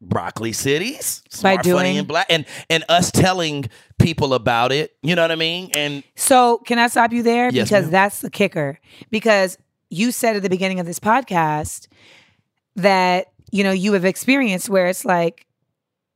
broccoli 0.00 0.52
cities 0.52 1.22
By 1.42 1.54
Smart, 1.54 1.66
Funny, 1.66 1.98
and 1.98 2.08
black 2.08 2.26
and 2.28 2.44
and 2.68 2.84
us 2.88 3.10
telling 3.10 3.66
people 3.98 4.34
about 4.34 4.72
it 4.72 4.96
you 5.02 5.14
know 5.14 5.22
what 5.22 5.30
i 5.30 5.36
mean 5.36 5.70
and 5.74 6.02
So, 6.16 6.58
can 6.58 6.78
I 6.78 6.88
stop 6.88 7.12
you 7.12 7.22
there? 7.22 7.50
Yes, 7.50 7.68
because 7.68 7.84
ma'am. 7.84 7.92
that's 7.92 8.20
the 8.20 8.30
kicker. 8.30 8.78
Because 9.10 9.58
you 9.90 10.10
said 10.12 10.36
at 10.36 10.42
the 10.42 10.48
beginning 10.48 10.80
of 10.80 10.86
this 10.86 10.98
podcast 10.98 11.86
that, 12.76 13.32
you 13.50 13.62
know, 13.64 13.72
you 13.72 13.92
have 13.92 14.04
experienced 14.04 14.68
where 14.70 14.86
it's 14.86 15.04
like 15.04 15.46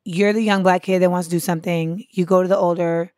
you're 0.04 0.32
the 0.32 0.42
young 0.42 0.62
black 0.62 0.82
kid 0.82 1.02
that 1.02 1.10
wants 1.10 1.28
to 1.28 1.30
do 1.30 1.40
something. 1.40 2.04
You 2.10 2.24
go 2.24 2.42
to 2.42 2.48
the 2.48 2.56
older, 2.56 3.12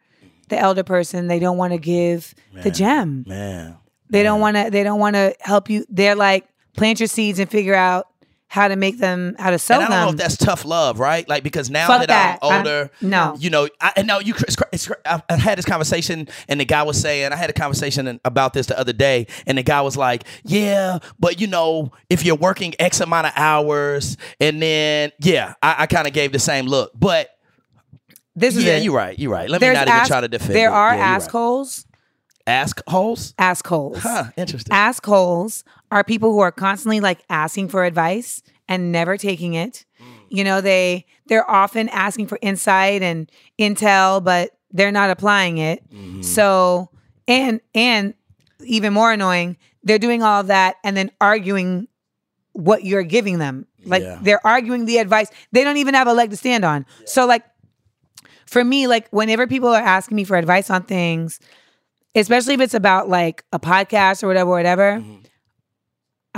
the 0.49 0.59
elder 0.59 0.83
person, 0.83 1.27
they 1.29 1.39
don't 1.39 1.57
want 1.57 1.73
to 1.73 1.79
give 1.79 2.35
the 2.63 2.71
gem. 2.71 3.25
man 3.27 3.77
They 4.11 4.23
don't 4.23 4.41
want 4.41 4.57
to, 4.57 4.71
they 4.71 4.83
don't 4.83 4.99
want 4.99 5.15
to 5.17 5.35
help 5.41 5.69
you. 5.71 5.85
They're 5.89 6.17
like, 6.17 6.49
plant 6.77 7.01
your 7.01 7.07
seeds 7.09 7.39
and 7.39 7.51
figure 7.51 7.75
out 7.75 8.07
how 8.51 8.67
to 8.67 8.77
make 8.77 8.99
them, 8.99 9.37
how 9.39 9.51
to 9.51 9.59
sell 9.59 9.81
and 9.83 9.93
I 9.93 9.97
don't 9.99 10.07
know 10.07 10.11
if 10.13 10.17
that's 10.17 10.37
tough 10.39 10.65
love, 10.65 10.99
right? 10.99 11.29
Like 11.29 11.43
because 11.43 11.69
now 11.69 11.87
Fuck 11.87 12.01
that, 12.01 12.09
that. 12.09 12.39
I'm 12.43 12.51
I- 12.53 12.57
older, 12.59 12.91
no. 13.03 13.37
you 13.39 13.51
know, 13.51 13.69
I, 13.81 13.93
and 13.97 14.07
no, 14.07 14.21
you. 14.21 14.35
It's, 14.39 14.57
it's, 14.73 14.91
I, 15.05 15.23
I 15.29 15.37
had 15.37 15.59
this 15.59 15.67
conversation, 15.67 16.29
and 16.49 16.59
the 16.59 16.65
guy 16.65 16.83
was 16.83 16.99
saying, 16.99 17.31
I 17.33 17.37
had 17.37 17.51
a 17.51 17.53
conversation 17.53 18.19
about 18.25 18.55
this 18.55 18.67
the 18.67 18.79
other 18.79 18.95
day, 18.95 19.27
and 19.47 19.59
the 19.59 19.63
guy 19.63 19.83
was 19.83 19.99
like, 19.99 20.25
"Yeah, 20.45 20.99
but 21.21 21.41
you 21.41 21.47
know, 21.47 21.93
if 22.09 22.25
you're 22.25 22.37
working 22.37 22.75
X 22.79 23.01
amount 23.01 23.27
of 23.27 23.35
hours, 23.37 24.17
and 24.41 24.63
then 24.63 25.13
yeah, 25.21 25.53
I, 25.63 25.77
I 25.81 25.87
kind 25.87 26.07
of 26.07 26.15
gave 26.15 26.33
the 26.33 26.39
same 26.39 26.65
look, 26.67 26.93
but 26.99 27.29
this 28.35 28.57
is 28.57 28.65
yeah, 28.65 28.77
it. 28.77 28.83
you're 28.83 28.95
right. 28.97 29.19
You're 29.19 29.33
right. 29.33 29.51
Let 29.51 29.61
me 29.61 29.67
not 29.67 29.77
even 29.83 29.89
ask- 29.89 30.09
try 30.09 30.21
to 30.23 30.29
defend. 30.29 30.55
There 30.55 30.69
it. 30.71 30.73
are 30.73 30.93
Yeah, 30.93 30.97
you're 30.97 31.05
right. 31.05 31.17
assholes. 31.23 31.85
Ask 32.47 32.83
holes. 32.89 33.35
Assholes. 33.39 33.99
Huh. 33.99 34.25
Interesting. 34.39 34.73
Assholes 34.73 35.65
are 35.91 36.05
people 36.05 36.33
who 36.33 36.41
are 36.41 36.53
constantly 36.53 37.01
like 37.01 37.21
asking 37.31 37.69
for 37.69 37.85
advice 37.85 38.43
and 38.69 38.93
never 38.93 39.17
taking 39.17 39.55
it. 39.55 39.85
Mm. 40.01 40.05
You 40.29 40.45
know, 40.45 40.61
they 40.61 41.07
they're 41.27 41.49
often 41.51 41.89
asking 41.89 42.27
for 42.27 42.39
insight 42.43 43.03
and 43.03 43.31
intel, 43.59 44.23
but 44.23 44.51
they're 44.71 44.93
not 44.93 45.11
applying 45.11 45.59
it. 45.59 45.83
Mm-hmm. 45.91 46.23
So 46.23 46.91
and 47.27 47.61
and 47.75 48.15
even 48.65 48.93
more 48.93 49.13
annoying, 49.13 49.57
they're 49.83 49.99
doing 49.99 50.23
all 50.23 50.41
of 50.41 50.49
that 50.49 50.77
and 50.85 50.97
then 50.97 51.11
arguing 51.21 51.89
what 52.53 52.85
you're 52.85 53.03
giving 53.05 53.39
them. 53.39 53.67
Like 53.85 54.03
Yeah. 54.03 54.19
they're 54.21 54.47
arguing 54.47 54.85
the 54.85 54.99
advice. 54.99 55.31
They 55.53 55.65
don't 55.65 55.77
even 55.79 55.95
have 55.95 56.09
a 56.09 56.13
leg 56.13 56.31
to 56.31 56.37
stand 56.37 56.65
on. 56.65 56.85
So 57.07 57.25
like 57.27 57.45
for 58.47 58.65
me, 58.65 58.87
like 58.87 59.09
whenever 59.11 59.47
people 59.47 59.69
are 59.69 59.81
asking 59.81 60.17
me 60.17 60.25
for 60.25 60.37
advice 60.37 60.69
on 60.71 60.83
things, 60.83 61.39
especially 62.15 62.55
if 62.55 62.61
it's 62.61 62.75
about 62.75 63.09
like 63.09 63.45
a 63.53 63.59
podcast 63.61 64.23
or 64.23 64.27
whatever, 64.27 64.51
whatever, 64.51 64.99
Mm-hmm. 65.01 65.25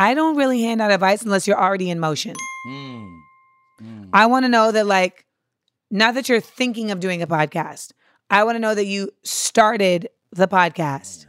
I 0.00 0.14
don't 0.14 0.34
really 0.36 0.62
hand 0.62 0.80
out 0.80 0.90
advice 0.90 1.20
unless 1.20 1.46
you're 1.46 1.60
already 1.60 1.90
in 1.90 2.00
motion. 2.00 2.34
Mm. 2.66 3.20
Mm. 3.82 4.08
I 4.14 4.24
want 4.26 4.46
to 4.46 4.48
know 4.48 4.72
that, 4.72 4.86
like, 4.86 5.26
not 5.90 6.14
that 6.14 6.26
you're 6.26 6.40
thinking 6.40 6.90
of 6.90 7.00
doing 7.00 7.20
a 7.20 7.26
podcast. 7.26 7.92
I 8.30 8.44
want 8.44 8.56
to 8.56 8.60
know 8.60 8.74
that 8.74 8.86
you 8.86 9.10
started 9.24 10.08
the 10.32 10.48
podcast 10.48 11.26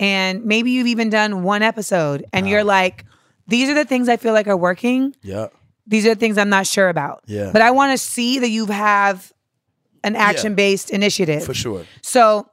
and 0.00 0.44
maybe 0.44 0.72
you've 0.72 0.88
even 0.88 1.10
done 1.10 1.44
one 1.44 1.62
episode 1.62 2.24
and 2.32 2.48
you're 2.48 2.64
like, 2.64 3.04
these 3.46 3.68
are 3.68 3.74
the 3.74 3.84
things 3.84 4.08
I 4.08 4.16
feel 4.16 4.32
like 4.32 4.48
are 4.48 4.56
working. 4.56 5.14
Yeah. 5.22 5.48
These 5.86 6.04
are 6.06 6.14
the 6.14 6.20
things 6.20 6.38
I'm 6.38 6.48
not 6.48 6.66
sure 6.66 6.88
about. 6.88 7.22
Yeah. 7.26 7.50
But 7.52 7.62
I 7.62 7.70
want 7.70 7.92
to 7.92 7.98
see 7.98 8.40
that 8.40 8.48
you 8.48 8.66
have 8.66 9.32
an 10.02 10.16
action 10.16 10.56
based 10.56 10.90
initiative. 10.90 11.44
For 11.44 11.54
sure. 11.54 11.84
So 12.02 12.50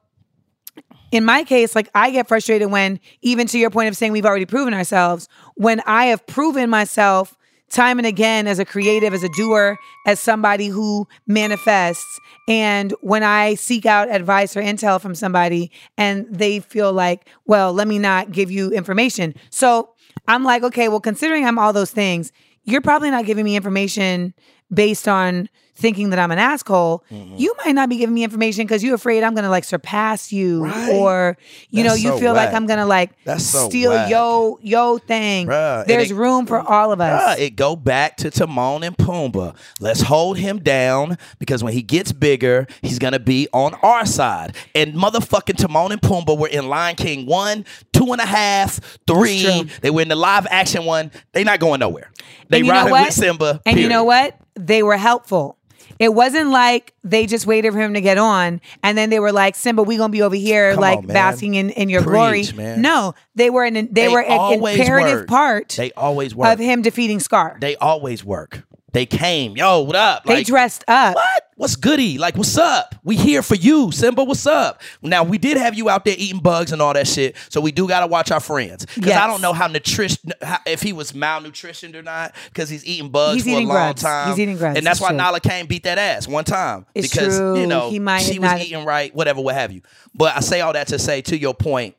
in 1.12 1.24
my 1.24 1.44
case, 1.44 1.74
like 1.74 1.88
I 1.94 2.10
get 2.10 2.28
frustrated 2.28 2.70
when, 2.70 3.00
even 3.22 3.46
to 3.48 3.58
your 3.58 3.70
point 3.70 3.88
of 3.88 3.96
saying 3.96 4.12
we've 4.12 4.26
already 4.26 4.46
proven 4.46 4.74
ourselves, 4.74 5.28
when 5.56 5.80
I 5.80 6.06
have 6.06 6.26
proven 6.26 6.70
myself 6.70 7.36
time 7.68 7.98
and 7.98 8.06
again 8.06 8.46
as 8.46 8.58
a 8.60 8.64
creative, 8.64 9.12
as 9.12 9.24
a 9.24 9.28
doer, 9.30 9.76
as 10.06 10.20
somebody 10.20 10.68
who 10.68 11.08
manifests, 11.26 12.20
and 12.48 12.94
when 13.00 13.24
I 13.24 13.54
seek 13.54 13.84
out 13.86 14.08
advice 14.08 14.56
or 14.56 14.62
intel 14.62 15.00
from 15.00 15.14
somebody 15.14 15.72
and 15.98 16.26
they 16.30 16.60
feel 16.60 16.92
like, 16.92 17.28
well, 17.44 17.72
let 17.72 17.88
me 17.88 17.98
not 17.98 18.30
give 18.30 18.50
you 18.50 18.70
information. 18.70 19.34
So 19.50 19.90
I'm 20.28 20.44
like, 20.44 20.62
okay, 20.62 20.88
well, 20.88 21.00
considering 21.00 21.44
I'm 21.44 21.58
all 21.58 21.72
those 21.72 21.90
things, 21.90 22.30
you're 22.64 22.80
probably 22.80 23.10
not 23.10 23.26
giving 23.26 23.44
me 23.44 23.56
information 23.56 24.32
based 24.72 25.08
on 25.08 25.48
thinking 25.76 26.10
that 26.10 26.18
I'm 26.18 26.30
an 26.30 26.38
asshole. 26.38 27.04
Mm-hmm. 27.10 27.36
You 27.36 27.54
might 27.64 27.74
not 27.74 27.88
be 27.88 27.96
giving 27.98 28.14
me 28.14 28.24
information 28.24 28.64
because 28.64 28.82
you're 28.82 28.94
afraid 28.94 29.22
I'm 29.22 29.34
gonna 29.34 29.50
like 29.50 29.64
surpass 29.64 30.32
you, 30.32 30.64
Right. 30.64 30.90
or 30.94 31.36
you 31.70 31.82
That's 31.82 31.94
know, 31.94 31.94
you 32.02 32.08
so 32.16 32.18
feel 32.18 32.32
like. 32.34 32.52
I'm 32.52 32.66
gonna 32.66 32.86
like 32.86 33.10
so 33.38 33.68
steal 33.68 33.90
whack. 33.92 34.10
yo 34.10 34.58
yo 34.62 34.98
thing. 34.98 35.46
Bruh, 35.46 35.84
There's 35.86 36.10
it- 36.10 36.14
room 36.14 36.46
for 36.46 36.60
all 36.60 36.92
of 36.92 37.00
us. 37.00 37.38
Bruh, 37.38 37.42
it 37.42 37.56
go 37.56 37.76
back 37.76 38.16
to 38.18 38.30
Timon 38.30 38.82
and 38.82 38.96
Pumbaa. 38.96 39.54
Let's 39.80 40.00
hold 40.00 40.38
him 40.38 40.58
down 40.58 41.18
because 41.38 41.62
when 41.62 41.72
he 41.74 41.82
gets 41.82 42.12
bigger, 42.12 42.66
he's 42.82 42.98
gonna 42.98 43.18
be 43.18 43.48
on 43.52 43.74
our 43.82 44.06
side. 44.06 44.56
And 44.74 44.94
motherfucking 44.94 45.56
Timon 45.58 45.92
and 45.92 46.00
Pumbaa 46.00 46.38
were 46.38 46.48
in 46.48 46.68
Lion 46.68 46.96
King 46.96 47.26
one, 47.26 47.64
two 47.92 48.12
and 48.12 48.20
a 48.20 48.26
half, 48.26 48.80
three. 49.06 49.64
They 49.82 49.90
were 49.90 50.00
in 50.02 50.08
the 50.08 50.16
live 50.16 50.46
action 50.50 50.84
one. 50.84 51.10
They 51.32 51.44
not 51.44 51.60
going 51.60 51.80
nowhere. 51.80 52.10
They 52.48 52.62
riding 52.62 52.92
with 52.92 53.12
Simba. 53.12 53.60
And 53.66 53.78
you 53.78 53.88
know 53.88 54.04
what? 54.04 54.36
They 54.54 54.82
were 54.82 54.96
helpful. 54.96 55.58
It 55.98 56.12
wasn't 56.14 56.50
like 56.50 56.92
they 57.04 57.26
just 57.26 57.46
waited 57.46 57.72
for 57.72 57.78
him 57.80 57.94
to 57.94 58.00
get 58.00 58.18
on 58.18 58.60
and 58.82 58.98
then 58.98 59.10
they 59.10 59.18
were 59.20 59.32
like, 59.32 59.54
Simba, 59.54 59.82
we 59.82 59.96
gonna 59.96 60.10
be 60.12 60.22
over 60.22 60.34
here 60.36 60.72
Come 60.74 60.80
like 60.80 60.98
on, 60.98 61.06
man. 61.06 61.14
basking 61.14 61.54
in, 61.54 61.70
in 61.70 61.88
your 61.88 62.02
Preach, 62.02 62.10
glory. 62.12 62.52
man. 62.54 62.82
No, 62.82 63.14
they 63.34 63.48
were 63.50 63.64
an 63.64 63.74
they, 63.74 63.82
They 63.82 64.08
were 64.08 64.20
an 64.22 64.38
always 64.38 64.78
imperative 64.78 65.20
work. 65.20 65.28
part 65.28 65.68
They 65.76 65.92
always 65.92 66.34
work. 66.34 66.52
of 66.52 66.58
him 66.58 66.82
defeating 66.82 67.20
Scar. 67.20 67.56
They 67.60 67.76
always 67.76 68.24
work. 68.24 68.65
They 68.96 69.04
came. 69.04 69.58
Yo, 69.58 69.82
what 69.82 69.94
up? 69.94 70.24
They 70.24 70.36
Like, 70.36 70.46
dressed 70.46 70.82
up. 70.88 71.16
What? 71.16 71.42
What's 71.56 71.76
goody? 71.76 72.16
Like, 72.16 72.34
what's 72.34 72.56
up? 72.56 72.94
We 73.04 73.14
here 73.16 73.42
for 73.42 73.54
you, 73.54 73.92
Simba. 73.92 74.24
What's 74.24 74.46
up? 74.46 74.80
Now 75.02 75.22
we 75.22 75.36
did 75.36 75.58
have 75.58 75.74
you 75.74 75.90
out 75.90 76.06
there 76.06 76.14
eating 76.16 76.40
bugs 76.40 76.72
and 76.72 76.80
all 76.80 76.94
that 76.94 77.06
shit, 77.06 77.36
so 77.50 77.60
we 77.60 77.72
do 77.72 77.86
gotta 77.86 78.06
watch 78.06 78.30
our 78.30 78.40
friends 78.40 78.86
because 78.86 79.08
Yes. 79.08 79.18
I 79.20 79.26
don't 79.26 79.42
know 79.42 79.52
how 79.52 79.66
nutrition, 79.66 80.32
if 80.66 80.80
he 80.80 80.94
was 80.94 81.12
malnutritioned 81.12 81.94
or 81.94 82.02
not, 82.02 82.34
because 82.46 82.70
he's 82.70 82.86
eating 82.86 83.10
bugs 83.10 83.34
He's 83.34 83.42
for 83.44 83.50
eating 83.50 83.66
a 83.66 83.74
long 83.74 83.76
grubs. 83.88 84.02
time. 84.02 84.30
He's 84.30 84.38
eating 84.40 84.56
grubs. 84.56 84.78
and 84.78 84.86
that's 84.86 84.96
It's 84.98 85.02
why 85.02 85.08
true. 85.08 85.18
Nala 85.18 85.40
Kane 85.40 85.66
beat 85.66 85.82
that 85.82 85.98
ass 85.98 86.26
one 86.26 86.44
time 86.44 86.86
It's 86.94 87.10
because 87.12 87.36
true. 87.36 87.60
you 87.60 87.66
know 87.66 87.90
He 87.90 87.98
might 87.98 88.22
she 88.22 88.38
was 88.38 88.60
eating 88.62 88.86
right, 88.86 89.14
whatever, 89.14 89.42
what 89.42 89.56
have 89.56 89.72
you. 89.72 89.82
But 90.14 90.34
I 90.34 90.40
say 90.40 90.62
all 90.62 90.72
that 90.72 90.86
to 90.88 90.98
say, 90.98 91.20
to 91.20 91.36
your 91.38 91.52
point, 91.52 91.96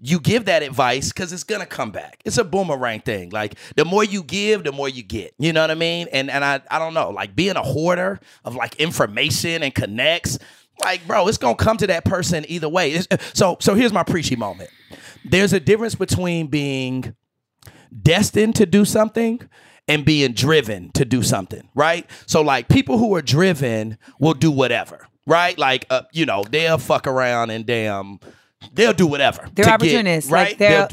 you 0.00 0.20
give 0.20 0.44
that 0.46 0.62
advice 0.62 1.08
because 1.12 1.32
it's 1.32 1.44
gonna 1.44 1.66
come 1.66 1.90
back. 1.90 2.20
It's 2.24 2.38
a 2.38 2.44
boomerang 2.44 3.00
thing. 3.00 3.30
Like 3.30 3.54
the 3.76 3.84
more 3.84 4.04
you 4.04 4.22
give, 4.22 4.64
the 4.64 4.72
more 4.72 4.88
you 4.88 5.02
get. 5.02 5.34
You 5.38 5.52
know 5.52 5.60
what 5.60 5.70
I 5.70 5.74
mean? 5.74 6.08
And 6.12 6.30
and 6.30 6.44
I 6.44 6.60
I 6.70 6.78
don't 6.78 6.94
know, 6.94 7.10
like 7.10 7.34
being 7.34 7.56
a 7.56 7.62
hoarder 7.62 8.20
of 8.44 8.54
like 8.54 8.76
information 8.76 9.62
and 9.62 9.74
connects, 9.74 10.38
like 10.82 11.06
bro, 11.06 11.26
it's 11.28 11.38
gonna 11.38 11.56
come 11.56 11.76
to 11.78 11.86
that 11.88 12.04
person 12.04 12.44
either 12.48 12.68
way. 12.68 12.92
It's- 12.92 13.30
so 13.34 13.56
so 13.60 13.74
here's 13.74 13.92
my 13.92 14.02
preachy 14.04 14.36
moment. 14.36 14.70
There's 15.24 15.52
a 15.52 15.60
difference 15.60 15.94
between 15.96 16.46
being 16.46 17.14
destined 18.02 18.54
to 18.56 18.66
do 18.66 18.84
something 18.84 19.40
and 19.88 20.04
being 20.04 20.32
driven 20.32 20.90
to 20.92 21.04
do 21.04 21.22
something, 21.22 21.68
right? 21.74 22.08
So 22.26 22.42
like 22.42 22.68
people 22.68 22.98
who 22.98 23.14
are 23.14 23.22
driven 23.22 23.98
will 24.20 24.34
do 24.34 24.50
whatever, 24.50 25.06
right? 25.26 25.58
Like 25.58 25.86
uh, 25.90 26.02
you 26.12 26.26
know, 26.26 26.44
they'll 26.48 26.78
fuck 26.78 27.06
around 27.06 27.50
and 27.50 27.66
damn 27.66 28.20
they'll 28.72 28.92
do 28.92 29.06
whatever. 29.06 29.48
They're 29.54 29.68
opportunists, 29.68 30.30
like, 30.30 30.48
right? 30.48 30.58
they're- 30.58 30.88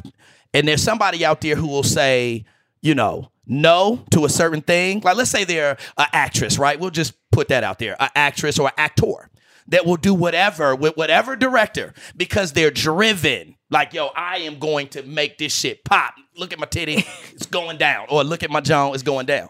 and 0.54 0.68
there's 0.68 0.82
somebody 0.84 1.26
out 1.26 1.42
there 1.42 1.56
who 1.56 1.68
will 1.68 1.84
say, 1.84 2.46
you 2.82 2.96
know, 2.96 3.30
no 3.46 4.04
to 4.12 4.24
a 4.26 4.30
certain 4.30 4.62
thing. 4.62 5.02
Like 5.02 5.18
let's 5.18 5.30
say 5.30 5.44
they're 5.44 5.78
an 5.98 6.08
actress, 6.14 6.58
right? 6.58 6.80
We'll 6.80 6.92
just 6.92 7.14
put 7.32 7.50
that 7.50 7.64
out 7.64 7.78
there, 7.80 7.96
an 8.02 8.10
actress 8.16 8.58
or 8.58 8.68
an 8.68 8.74
actor 8.78 9.30
that 9.68 9.86
will 9.86 9.98
do 9.98 10.14
whatever 10.14 10.76
with 10.76 10.96
whatever 10.96 11.36
director 11.36 11.94
because 12.16 12.54
they're 12.54 12.72
driven. 12.72 13.56
Like, 13.70 13.94
yo, 13.94 14.08
I 14.16 14.38
am 14.40 14.60
going 14.60 14.88
to 14.90 15.04
make 15.04 15.38
this 15.38 15.54
shit 15.54 15.84
pop. 15.84 16.14
Look 16.38 16.54
at 16.54 16.60
my 16.60 16.68
titty, 16.68 17.04
it's 17.34 17.48
going 17.48 17.78
down. 17.78 18.08
Or 18.10 18.24
look 18.24 18.42
at 18.44 18.50
my 18.52 18.62
jaw, 18.62 18.94
it's 18.94 19.04
going 19.04 19.26
down. 19.26 19.50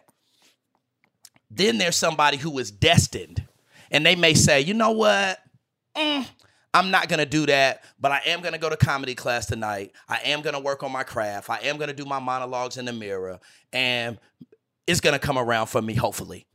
Then 1.51 1.77
there's 1.77 1.95
somebody 1.95 2.37
who 2.37 2.57
is 2.59 2.71
destined. 2.71 3.43
And 3.91 4.05
they 4.05 4.15
may 4.15 4.33
say, 4.33 4.61
you 4.61 4.73
know 4.73 4.91
what? 4.91 5.39
Mm, 5.95 6.25
I'm 6.75 6.91
not 6.91 7.07
gonna 7.07 7.25
do 7.25 7.45
that, 7.45 7.85
but 8.01 8.11
I 8.11 8.19
am 8.25 8.41
gonna 8.41 8.57
go 8.57 8.69
to 8.69 8.75
comedy 8.75 9.15
class 9.15 9.45
tonight. 9.45 9.93
I 10.09 10.19
am 10.25 10.41
gonna 10.41 10.59
work 10.59 10.83
on 10.83 10.91
my 10.91 11.03
craft. 11.03 11.49
I 11.49 11.59
am 11.59 11.77
gonna 11.77 11.93
do 11.93 12.03
my 12.03 12.19
monologues 12.19 12.75
in 12.75 12.83
the 12.83 12.91
mirror, 12.91 13.39
and 13.71 14.17
it's 14.85 14.99
gonna 14.99 15.17
come 15.17 15.37
around 15.37 15.67
for 15.67 15.81
me, 15.81 15.93
hopefully. 15.93 16.45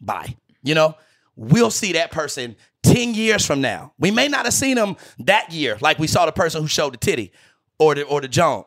Bye. 0.00 0.34
You 0.64 0.74
know, 0.74 0.96
we'll 1.36 1.70
see 1.70 1.92
that 1.92 2.10
person 2.10 2.56
10 2.82 3.14
years 3.14 3.46
from 3.46 3.60
now. 3.60 3.92
We 3.96 4.10
may 4.10 4.26
not 4.26 4.44
have 4.44 4.54
seen 4.54 4.74
them 4.74 4.96
that 5.20 5.52
year, 5.52 5.78
like 5.80 6.00
we 6.00 6.08
saw 6.08 6.26
the 6.26 6.32
person 6.32 6.60
who 6.60 6.66
showed 6.66 6.94
the 6.94 6.98
titty 6.98 7.30
or 7.78 7.94
the 7.94 8.02
or 8.02 8.20
the 8.20 8.28
joint. 8.28 8.66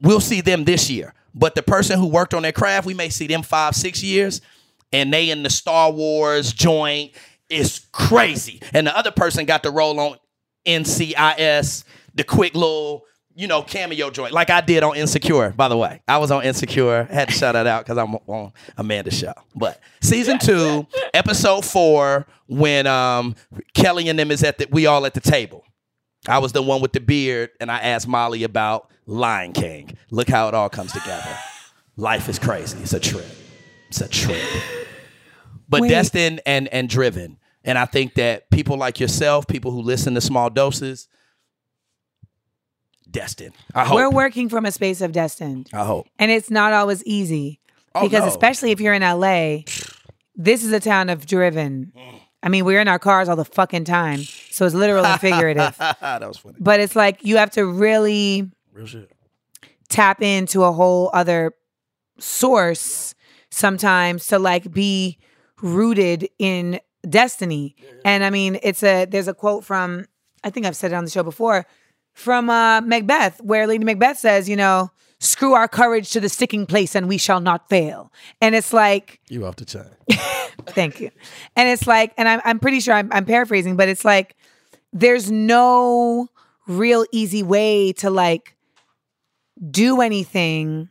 We'll 0.00 0.20
see 0.20 0.40
them 0.40 0.64
this 0.64 0.88
year. 0.88 1.12
But 1.34 1.54
the 1.54 1.62
person 1.62 1.98
who 1.98 2.06
worked 2.06 2.32
on 2.32 2.42
their 2.42 2.52
craft, 2.52 2.86
we 2.86 2.94
may 2.94 3.10
see 3.10 3.26
them 3.26 3.42
five, 3.42 3.76
six 3.76 4.02
years, 4.02 4.40
and 4.90 5.12
they 5.12 5.28
in 5.28 5.42
the 5.42 5.50
Star 5.50 5.92
Wars 5.92 6.50
joint 6.50 7.12
is 7.50 7.86
crazy. 7.92 8.60
And 8.72 8.86
the 8.86 8.96
other 8.96 9.10
person 9.10 9.44
got 9.46 9.62
the 9.62 9.70
role 9.70 9.98
on 10.00 10.18
NCIS, 10.66 11.84
the 12.14 12.24
quick 12.24 12.54
little, 12.54 13.04
you 13.34 13.46
know, 13.46 13.62
cameo 13.62 14.10
joint, 14.10 14.32
like 14.32 14.50
I 14.50 14.60
did 14.60 14.82
on 14.82 14.96
Insecure, 14.96 15.50
by 15.50 15.68
the 15.68 15.76
way. 15.76 16.02
I 16.08 16.18
was 16.18 16.30
on 16.30 16.44
Insecure. 16.44 17.04
Had 17.04 17.28
to 17.28 17.34
shout 17.34 17.54
that 17.54 17.66
out 17.66 17.84
because 17.84 17.96
I'm 17.96 18.14
on 18.14 18.52
Amanda's 18.76 19.16
show. 19.18 19.34
But 19.54 19.80
season 20.00 20.38
two, 20.38 20.86
episode 21.14 21.64
four, 21.64 22.26
when 22.48 22.86
um 22.86 23.36
Kelly 23.74 24.08
and 24.08 24.18
them 24.18 24.30
is 24.30 24.42
at 24.42 24.58
the 24.58 24.66
we 24.70 24.86
all 24.86 25.06
at 25.06 25.14
the 25.14 25.20
table. 25.20 25.64
I 26.26 26.38
was 26.38 26.52
the 26.52 26.62
one 26.62 26.80
with 26.82 26.92
the 26.92 27.00
beard, 27.00 27.50
and 27.60 27.70
I 27.70 27.78
asked 27.78 28.08
Molly 28.08 28.42
about 28.42 28.90
Lion 29.06 29.52
King. 29.52 29.96
Look 30.10 30.28
how 30.28 30.48
it 30.48 30.54
all 30.54 30.68
comes 30.68 30.92
together. 30.92 31.38
Life 31.96 32.28
is 32.28 32.38
crazy. 32.38 32.78
It's 32.78 32.92
a 32.92 33.00
trip. 33.00 33.26
It's 33.88 34.00
a 34.00 34.08
trip. 34.08 34.42
But 35.68 35.82
Wait. 35.82 35.88
destined 35.88 36.40
and 36.46 36.68
and 36.68 36.88
driven. 36.88 37.38
And 37.64 37.76
I 37.76 37.84
think 37.84 38.14
that 38.14 38.50
people 38.50 38.76
like 38.78 38.98
yourself, 39.00 39.46
people 39.46 39.70
who 39.70 39.82
listen 39.82 40.14
to 40.14 40.20
small 40.20 40.48
doses, 40.48 41.08
destined. 43.10 43.54
I 43.74 43.84
hope. 43.84 43.96
We're 43.96 44.10
working 44.10 44.48
from 44.48 44.64
a 44.64 44.72
space 44.72 45.00
of 45.00 45.12
destined. 45.12 45.68
I 45.72 45.84
hope. 45.84 46.08
And 46.18 46.30
it's 46.30 46.50
not 46.50 46.72
always 46.72 47.04
easy. 47.04 47.60
Oh, 47.94 48.02
because 48.02 48.22
no. 48.22 48.28
especially 48.28 48.70
if 48.70 48.80
you're 48.80 48.94
in 48.94 49.02
LA, 49.02 49.58
this 50.34 50.62
is 50.64 50.72
a 50.72 50.80
town 50.80 51.08
of 51.10 51.26
driven. 51.26 51.92
Mm. 51.96 52.20
I 52.42 52.48
mean, 52.48 52.64
we're 52.64 52.80
in 52.80 52.88
our 52.88 52.98
cars 53.00 53.28
all 53.28 53.36
the 53.36 53.44
fucking 53.44 53.84
time. 53.84 54.20
So 54.20 54.64
it's 54.64 54.74
literal 54.74 55.04
and 55.04 55.20
figurative. 55.20 55.76
that 55.78 56.26
was 56.26 56.38
funny. 56.38 56.56
But 56.60 56.80
it's 56.80 56.94
like 56.94 57.24
you 57.24 57.36
have 57.38 57.50
to 57.52 57.66
really 57.66 58.48
Real 58.72 58.86
shit. 58.86 59.10
tap 59.88 60.22
into 60.22 60.62
a 60.62 60.72
whole 60.72 61.10
other 61.12 61.52
source 62.18 63.14
sometimes 63.50 64.26
to 64.28 64.38
like 64.38 64.70
be 64.72 65.18
rooted 65.62 66.28
in 66.38 66.80
destiny. 67.08 67.76
And 68.04 68.24
I 68.24 68.30
mean, 68.30 68.58
it's 68.62 68.82
a 68.82 69.04
there's 69.04 69.28
a 69.28 69.34
quote 69.34 69.64
from 69.64 70.06
I 70.44 70.50
think 70.50 70.66
I've 70.66 70.76
said 70.76 70.92
it 70.92 70.94
on 70.94 71.04
the 71.04 71.10
show 71.10 71.22
before 71.22 71.66
from 72.12 72.50
uh, 72.50 72.80
Macbeth, 72.80 73.40
where 73.42 73.66
Lady 73.66 73.84
Macbeth 73.84 74.18
says, 74.18 74.48
you 74.48 74.56
know, 74.56 74.90
screw 75.20 75.54
our 75.54 75.68
courage 75.68 76.10
to 76.10 76.20
the 76.20 76.28
sticking 76.28 76.66
place 76.66 76.94
and 76.94 77.08
we 77.08 77.18
shall 77.18 77.40
not 77.40 77.68
fail. 77.68 78.12
And 78.40 78.54
it's 78.54 78.72
like, 78.72 79.20
You 79.28 79.46
off 79.46 79.56
the 79.56 79.64
chain. 79.64 79.84
thank 80.68 81.00
you. 81.00 81.10
And 81.56 81.68
it's 81.68 81.86
like, 81.86 82.12
and 82.16 82.28
I'm, 82.28 82.40
I'm 82.44 82.58
pretty 82.58 82.80
sure 82.80 82.94
I'm, 82.94 83.08
I'm 83.12 83.24
paraphrasing, 83.24 83.76
but 83.76 83.88
it's 83.88 84.04
like, 84.04 84.36
there's 84.92 85.30
no 85.30 86.28
real 86.66 87.04
easy 87.12 87.42
way 87.42 87.92
to 87.94 88.10
like 88.10 88.56
do 89.70 90.00
anything, 90.00 90.88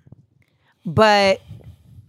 but 0.86 1.42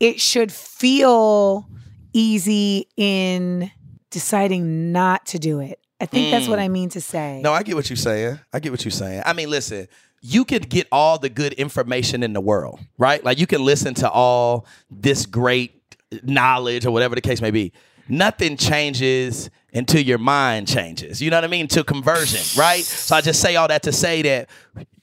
it 0.00 0.20
should 0.20 0.52
feel 0.52 1.67
easy 2.12 2.88
in 2.96 3.70
deciding 4.10 4.92
not 4.92 5.26
to 5.26 5.38
do 5.38 5.60
it. 5.60 5.80
I 6.00 6.06
think 6.06 6.30
that's 6.30 6.46
what 6.46 6.58
mm. 6.58 6.62
I 6.62 6.68
mean 6.68 6.90
to 6.90 7.00
say. 7.00 7.40
No, 7.42 7.52
I 7.52 7.62
get 7.62 7.74
what 7.74 7.90
you're 7.90 7.96
saying. 7.96 8.38
I 8.52 8.60
get 8.60 8.70
what 8.70 8.84
you're 8.84 8.92
saying. 8.92 9.22
I 9.26 9.32
mean, 9.32 9.50
listen, 9.50 9.88
you 10.20 10.44
could 10.44 10.68
get 10.68 10.86
all 10.92 11.18
the 11.18 11.28
good 11.28 11.52
information 11.54 12.22
in 12.22 12.32
the 12.32 12.40
world, 12.40 12.80
right? 12.98 13.22
Like 13.24 13.38
you 13.38 13.46
can 13.46 13.64
listen 13.64 13.94
to 13.94 14.10
all 14.10 14.66
this 14.90 15.26
great 15.26 15.96
knowledge 16.22 16.86
or 16.86 16.90
whatever 16.90 17.14
the 17.14 17.20
case 17.20 17.40
may 17.40 17.50
be. 17.50 17.72
Nothing 18.08 18.56
changes 18.56 19.50
until 19.72 20.00
your 20.00 20.18
mind 20.18 20.66
changes. 20.66 21.20
You 21.20 21.30
know 21.30 21.36
what 21.36 21.44
I 21.44 21.48
mean? 21.48 21.68
To 21.68 21.84
conversion, 21.84 22.40
right? 22.58 22.82
So 22.82 23.16
I 23.16 23.20
just 23.20 23.40
say 23.40 23.56
all 23.56 23.68
that 23.68 23.82
to 23.82 23.92
say 23.92 24.22
that 24.22 24.48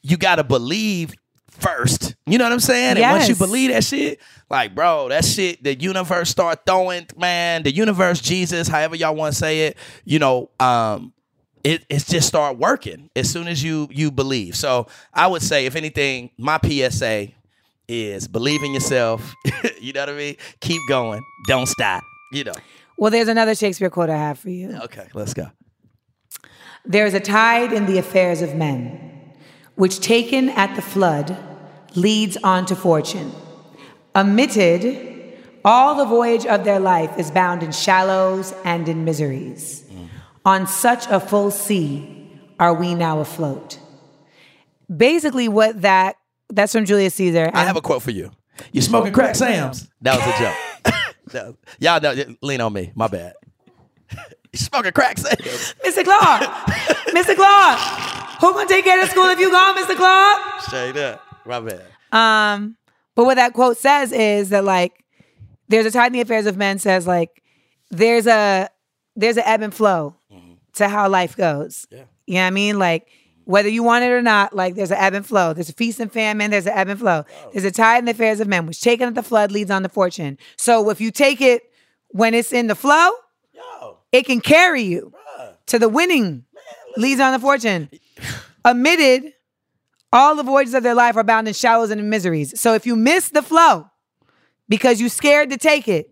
you 0.02 0.18
got 0.18 0.38
to 0.38 0.44
believe 0.44 1.14
first. 1.60 2.16
You 2.26 2.38
know 2.38 2.46
what 2.46 2.54
I'm 2.54 2.60
saying? 2.60 2.98
And 2.98 3.12
once 3.12 3.30
you 3.30 3.36
believe 3.36 3.72
that 3.72 3.84
shit, 3.84 4.20
like, 4.50 4.76
bro, 4.76 5.10
that 5.10 5.26
shit, 5.26 5.64
the 5.64 5.76
universe 5.76 6.30
start 6.30 6.66
throwing, 6.66 7.08
man, 7.18 7.64
the 7.64 7.74
universe, 7.74 8.22
Jesus, 8.22 8.68
however 8.68 8.96
y'all 8.96 9.16
want 9.16 9.34
to 9.34 9.40
say 9.40 9.68
it, 9.68 9.78
you 10.04 10.20
know, 10.20 10.50
um, 10.60 11.14
it 11.64 11.84
it's 11.90 12.06
just 12.06 12.28
start 12.28 12.58
working 12.58 13.10
as 13.16 13.30
soon 13.30 13.48
as 13.48 13.64
you 13.64 13.88
you 13.92 14.12
believe. 14.12 14.56
So 14.56 14.88
I 15.14 15.26
would 15.28 15.42
say, 15.42 15.66
if 15.66 15.76
anything, 15.76 16.30
my 16.38 16.60
PSA 16.64 17.30
is 17.88 18.28
believe 18.28 18.64
in 18.64 18.74
yourself. 18.74 19.34
you 19.82 19.92
know 19.92 20.02
what 20.02 20.10
I 20.10 20.14
mean? 20.14 20.36
Keep 20.62 20.82
going. 20.88 21.24
Don't 21.48 21.66
stop. 21.66 22.04
You 22.32 22.44
know. 22.44 22.54
Well, 22.98 23.12
there's 23.12 23.28
another 23.28 23.56
Shakespeare 23.56 23.90
quote 23.90 24.10
I 24.10 24.18
have 24.18 24.40
for 24.40 24.50
you. 24.50 24.78
Okay, 24.84 25.08
let's 25.14 25.34
go. 25.34 25.52
There 26.86 27.06
is 27.06 27.16
a 27.16 27.20
tide 27.20 27.74
in 27.74 27.88
the 27.88 27.98
affairs 27.98 28.42
of 28.42 28.56
men, 28.56 29.15
which 29.76 30.00
taken 30.00 30.50
at 30.50 30.76
the 30.76 30.82
flood 30.82 31.38
leads 31.96 32.38
on 32.38 32.66
to 32.66 32.76
fortune. 32.76 33.32
Omitted, 34.16 35.38
all 35.64 35.96
the 35.96 36.06
voyage 36.06 36.46
of 36.46 36.64
their 36.64 36.80
life 36.80 37.18
is 37.18 37.32
bound 37.32 37.64
in 37.64 37.72
shallows 37.72 38.54
and 38.64 38.88
in 38.88 39.04
miseries. 39.04 39.84
Mm. 39.90 40.08
On 40.46 40.68
such 40.68 41.08
a 41.08 41.20
full 41.20 41.52
sea 41.52 42.16
are 42.60 42.74
we 42.74 42.96
now 42.96 43.20
afloat. 43.20 43.80
Basically, 44.96 45.48
what 45.48 45.82
that 45.82 46.16
that's 46.50 46.72
from 46.72 46.86
Julius 46.86 47.16
Caesar. 47.16 47.50
I 47.54 47.64
have 47.64 47.76
a 47.76 47.82
quote 47.82 48.02
for 48.02 48.12
you. 48.12 48.32
You 48.72 48.82
smoking 48.82 49.12
crack, 49.14 49.36
Sam's? 49.36 49.90
That 50.02 50.18
was 50.18 50.28
a 50.28 51.34
joke. 51.34 51.58
Y'all 51.80 52.00
know, 52.00 52.36
lean 52.42 52.62
on 52.62 52.72
me. 52.72 52.92
My 52.96 53.08
bad. 53.08 53.34
you 54.54 54.60
smoking 54.60 54.92
crack, 54.92 55.18
Sam's? 55.18 55.76
Mr. 55.84 56.04
Clark, 56.04 56.42
Mr. 57.10 57.36
Clark, 57.36 57.80
who 58.40 58.54
gonna 58.54 58.68
take 58.68 58.86
care 58.86 59.00
of 59.02 59.06
the 59.06 59.12
school 59.12 59.26
if 59.26 59.40
you 59.40 59.52
gone, 59.52 59.78
Mr. 59.78 59.96
Clark? 59.96 60.62
Straight 60.62 60.98
up. 60.98 61.22
My 61.46 61.60
bad. 61.60 61.86
Um, 62.12 62.78
but 63.16 63.26
what 63.26 63.36
that 63.36 63.54
quote 63.54 63.78
says 63.78 64.12
is 64.12 64.50
that 64.50 64.64
like 64.64 65.04
there's 65.68 65.86
a 65.86 65.92
tide 65.92 66.08
in 66.08 66.14
the 66.14 66.22
affairs 66.22 66.46
of 66.46 66.58
men 66.58 66.80
says 66.80 67.08
like 67.08 67.42
there's 67.92 68.28
a 68.28 68.70
there's 69.16 69.38
an 69.38 69.44
ebb 69.46 69.62
and 69.62 69.74
flow 69.74 70.16
to 70.74 70.88
how 70.90 71.08
life 71.10 71.36
goes. 71.38 71.86
Yeah. 71.90 72.04
You 72.26 72.36
know 72.36 72.42
what 72.42 72.48
I 72.48 72.50
mean? 72.52 72.80
Like 72.80 73.08
whether 73.46 73.70
you 73.70 73.84
want 73.84 74.04
it 74.04 74.12
or 74.12 74.22
not, 74.22 74.56
like 74.56 74.76
there's 74.76 74.92
an 74.92 74.98
ebb 74.98 75.14
and 75.14 75.26
flow. 75.26 75.54
There's 75.54 75.70
a 75.70 75.74
feast 75.74 76.00
and 76.00 76.12
famine, 76.12 76.52
there's 76.52 76.66
an 76.66 76.74
ebb 76.74 76.90
and 76.90 77.00
flow. 77.00 77.24
There's 77.54 77.64
a 77.66 77.72
tide 77.72 78.00
in 78.00 78.06
the 78.06 78.12
affairs 78.12 78.40
of 78.40 78.48
men, 78.48 78.66
which 78.66 78.82
taken 78.82 79.08
at 79.08 79.16
the 79.16 79.24
flood 79.24 79.52
leads 79.52 79.72
on 79.72 79.84
to 79.84 79.90
fortune. 79.90 80.38
So 80.58 80.90
if 80.90 81.00
you 81.00 81.12
take 81.12 81.42
it 81.42 81.64
when 82.10 82.34
it's 82.34 82.52
in 82.52 82.68
the 82.68 82.76
flow, 82.76 83.12
Yo, 83.54 84.00
it 84.12 84.24
can 84.26 84.42
carry 84.42 84.82
you 84.82 85.14
to 85.68 85.80
the 85.80 85.88
winning 85.90 86.46
leads 86.98 87.22
on 87.22 87.34
the 87.34 87.40
fortune. 87.40 87.90
Omitted, 88.66 89.34
all 90.12 90.36
the 90.36 90.44
voyages 90.44 90.74
of 90.74 90.84
their 90.84 90.96
life 90.96 91.16
are 91.16 91.24
bound 91.24 91.48
in 91.48 91.54
shallows 91.54 91.92
and 91.92 92.00
in 92.00 92.10
miseries. 92.10 92.60
So 92.60 92.74
if 92.74 92.86
you 92.86 92.96
miss 92.96 93.30
the 93.30 93.42
flow 93.42 93.90
because 94.68 95.02
you 95.02 95.10
scared 95.10 95.50
to 95.52 95.58
take 95.58 95.88
it, 95.88 96.12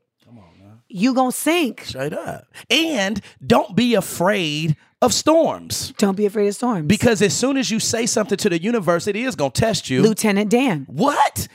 you 0.90 1.14
gonna 1.16 1.32
sink. 1.32 1.86
straight 1.86 2.14
up. 2.14 2.46
And 2.70 3.20
don't 3.46 3.76
be 3.76 3.96
afraid 3.96 4.76
of 5.02 5.12
storms. 5.12 5.92
Don't 5.98 6.16
be 6.16 6.28
afraid 6.28 6.48
of 6.48 6.56
storms. 6.56 6.86
Because 6.86 7.22
as 7.22 7.34
soon 7.36 7.58
as 7.58 7.72
you 7.72 7.80
say 7.80 8.06
something 8.06 8.38
to 8.38 8.50
the 8.50 8.62
universe, 8.62 9.08
it 9.08 9.16
is 9.16 9.36
gonna 9.36 9.50
test 9.50 9.90
you. 9.90 10.04
Lieutenant 10.04 10.52
Dan, 10.52 10.86
what? 10.88 11.48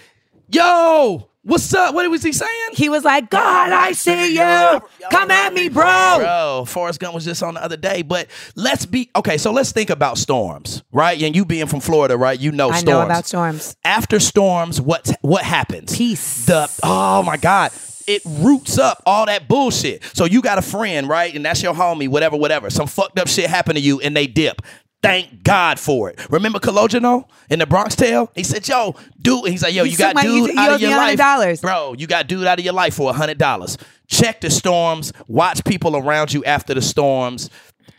Yo, 0.50 1.30
what's 1.48 1.72
up? 1.74 1.94
What 1.94 2.08
was 2.10 2.22
he 2.22 2.32
saying? 2.32 2.50
he 2.74 2.88
was 2.88 3.04
like, 3.04 3.30
God, 3.30 3.72
I 3.72 3.92
see 3.92 4.34
you. 4.34 4.80
Come 5.10 5.30
at 5.30 5.52
me, 5.52 5.68
bro. 5.68 6.16
Bro, 6.18 6.64
Forrest 6.68 7.00
Gump 7.00 7.14
was 7.14 7.24
just 7.24 7.42
on 7.42 7.54
the 7.54 7.62
other 7.62 7.76
day. 7.76 8.02
But 8.02 8.28
let's 8.54 8.86
be 8.86 9.10
okay. 9.16 9.38
So 9.38 9.52
let's 9.52 9.72
think 9.72 9.90
about 9.90 10.18
storms, 10.18 10.82
right? 10.92 11.20
And 11.20 11.34
you 11.34 11.44
being 11.44 11.66
from 11.66 11.80
Florida, 11.80 12.16
right? 12.16 12.38
You 12.38 12.52
know 12.52 12.68
I 12.68 12.78
storms. 12.78 12.84
know 12.86 13.02
about 13.02 13.26
storms. 13.26 13.76
After 13.84 14.20
storms, 14.20 14.80
what 14.80 15.10
what 15.22 15.42
happens? 15.42 15.96
Peace. 15.96 16.46
The 16.46 16.70
oh 16.82 17.22
my 17.22 17.36
god. 17.36 17.72
It 18.06 18.22
roots 18.24 18.78
up 18.78 19.02
all 19.04 19.26
that 19.26 19.48
bullshit. 19.48 20.02
So 20.14 20.24
you 20.24 20.40
got 20.40 20.56
a 20.56 20.62
friend, 20.62 21.10
right? 21.10 21.34
And 21.34 21.44
that's 21.44 21.62
your 21.62 21.74
homie, 21.74 22.08
whatever, 22.08 22.38
whatever. 22.38 22.70
Some 22.70 22.86
fucked 22.86 23.18
up 23.18 23.28
shit 23.28 23.50
happened 23.50 23.76
to 23.76 23.82
you 23.82 24.00
and 24.00 24.16
they 24.16 24.26
dip. 24.26 24.62
Thank 25.00 25.44
God 25.44 25.78
for 25.78 26.10
it. 26.10 26.18
Remember 26.28 26.58
Calogero 26.58 27.24
in 27.48 27.60
the 27.60 27.66
Bronx 27.66 27.94
Tale? 27.94 28.30
He 28.34 28.42
said, 28.42 28.66
"Yo, 28.66 28.96
dude." 29.20 29.48
He's 29.48 29.62
like, 29.62 29.72
"Yo, 29.72 29.84
you 29.84 29.96
got 29.96 30.16
dude 30.16 30.56
out 30.56 30.72
of 30.72 30.80
your 30.80 30.90
life, 30.90 31.18
$100. 31.18 31.60
bro. 31.62 31.94
You 31.96 32.06
got 32.08 32.26
dude 32.26 32.46
out 32.46 32.58
of 32.58 32.64
your 32.64 32.74
life 32.74 32.94
for 32.94 33.10
a 33.10 33.12
hundred 33.12 33.38
dollars. 33.38 33.78
Check 34.08 34.40
the 34.40 34.50
storms. 34.50 35.12
Watch 35.28 35.64
people 35.64 35.96
around 35.96 36.32
you 36.32 36.44
after 36.44 36.74
the 36.74 36.82
storms. 36.82 37.48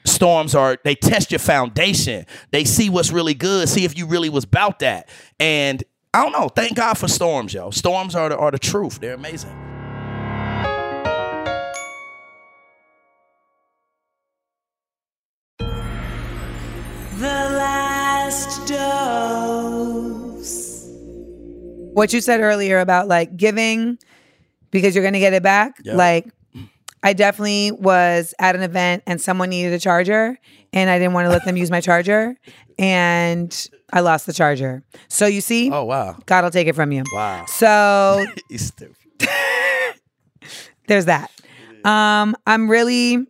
Storms 0.05 0.55
are 0.55 0.77
they 0.83 0.95
test 0.95 1.31
your 1.31 1.39
foundation. 1.39 2.25
They 2.51 2.65
see 2.65 2.89
what's 2.89 3.11
really 3.11 3.33
good. 3.33 3.69
See 3.69 3.85
if 3.85 3.97
you 3.97 4.05
really 4.05 4.29
was 4.29 4.43
about 4.43 4.79
that. 4.79 5.07
And 5.39 5.83
I 6.13 6.23
don't 6.23 6.31
know. 6.33 6.49
Thank 6.49 6.75
God 6.75 6.97
for 6.97 7.07
storms, 7.07 7.53
yo. 7.53 7.69
Storms 7.69 8.15
are 8.15 8.29
the, 8.29 8.37
are 8.37 8.51
the 8.51 8.59
truth. 8.59 8.99
They're 8.99 9.13
amazing. 9.13 9.58
What 21.93 22.13
you 22.13 22.21
said 22.21 22.39
earlier 22.39 22.79
about 22.79 23.07
like 23.09 23.35
giving 23.35 23.97
because 24.71 24.95
you're 24.95 25.03
gonna 25.03 25.19
get 25.19 25.33
it 25.33 25.43
back. 25.43 25.73
Yeah. 25.83 25.95
Like 25.95 26.27
I 27.03 27.11
definitely 27.13 27.71
was 27.71 28.33
at 28.39 28.55
an 28.55 28.61
event 28.61 29.03
and 29.05 29.19
someone 29.19 29.49
needed 29.49 29.73
a 29.73 29.79
charger 29.79 30.37
and 30.71 30.89
I 30.89 30.97
didn't 30.97 31.13
want 31.13 31.25
to 31.25 31.29
let 31.29 31.43
them 31.43 31.57
use 31.57 31.69
my 31.69 31.81
charger 31.81 32.35
and 32.77 33.67
I 33.91 33.99
lost 33.99 34.25
the 34.25 34.33
charger. 34.33 34.83
So 35.09 35.25
you 35.25 35.41
see, 35.41 35.69
Oh 35.71 35.83
wow. 35.83 36.17
God 36.25 36.43
will 36.45 36.51
take 36.51 36.67
it 36.67 36.75
from 36.75 36.91
you. 36.93 37.03
Wow. 37.11 37.45
So 37.47 38.25
He's 38.49 38.67
stupid. 38.67 38.95
there's 40.87 41.05
that. 41.05 41.31
Um, 41.83 42.35
I'm 42.47 42.69
really, 42.69 43.25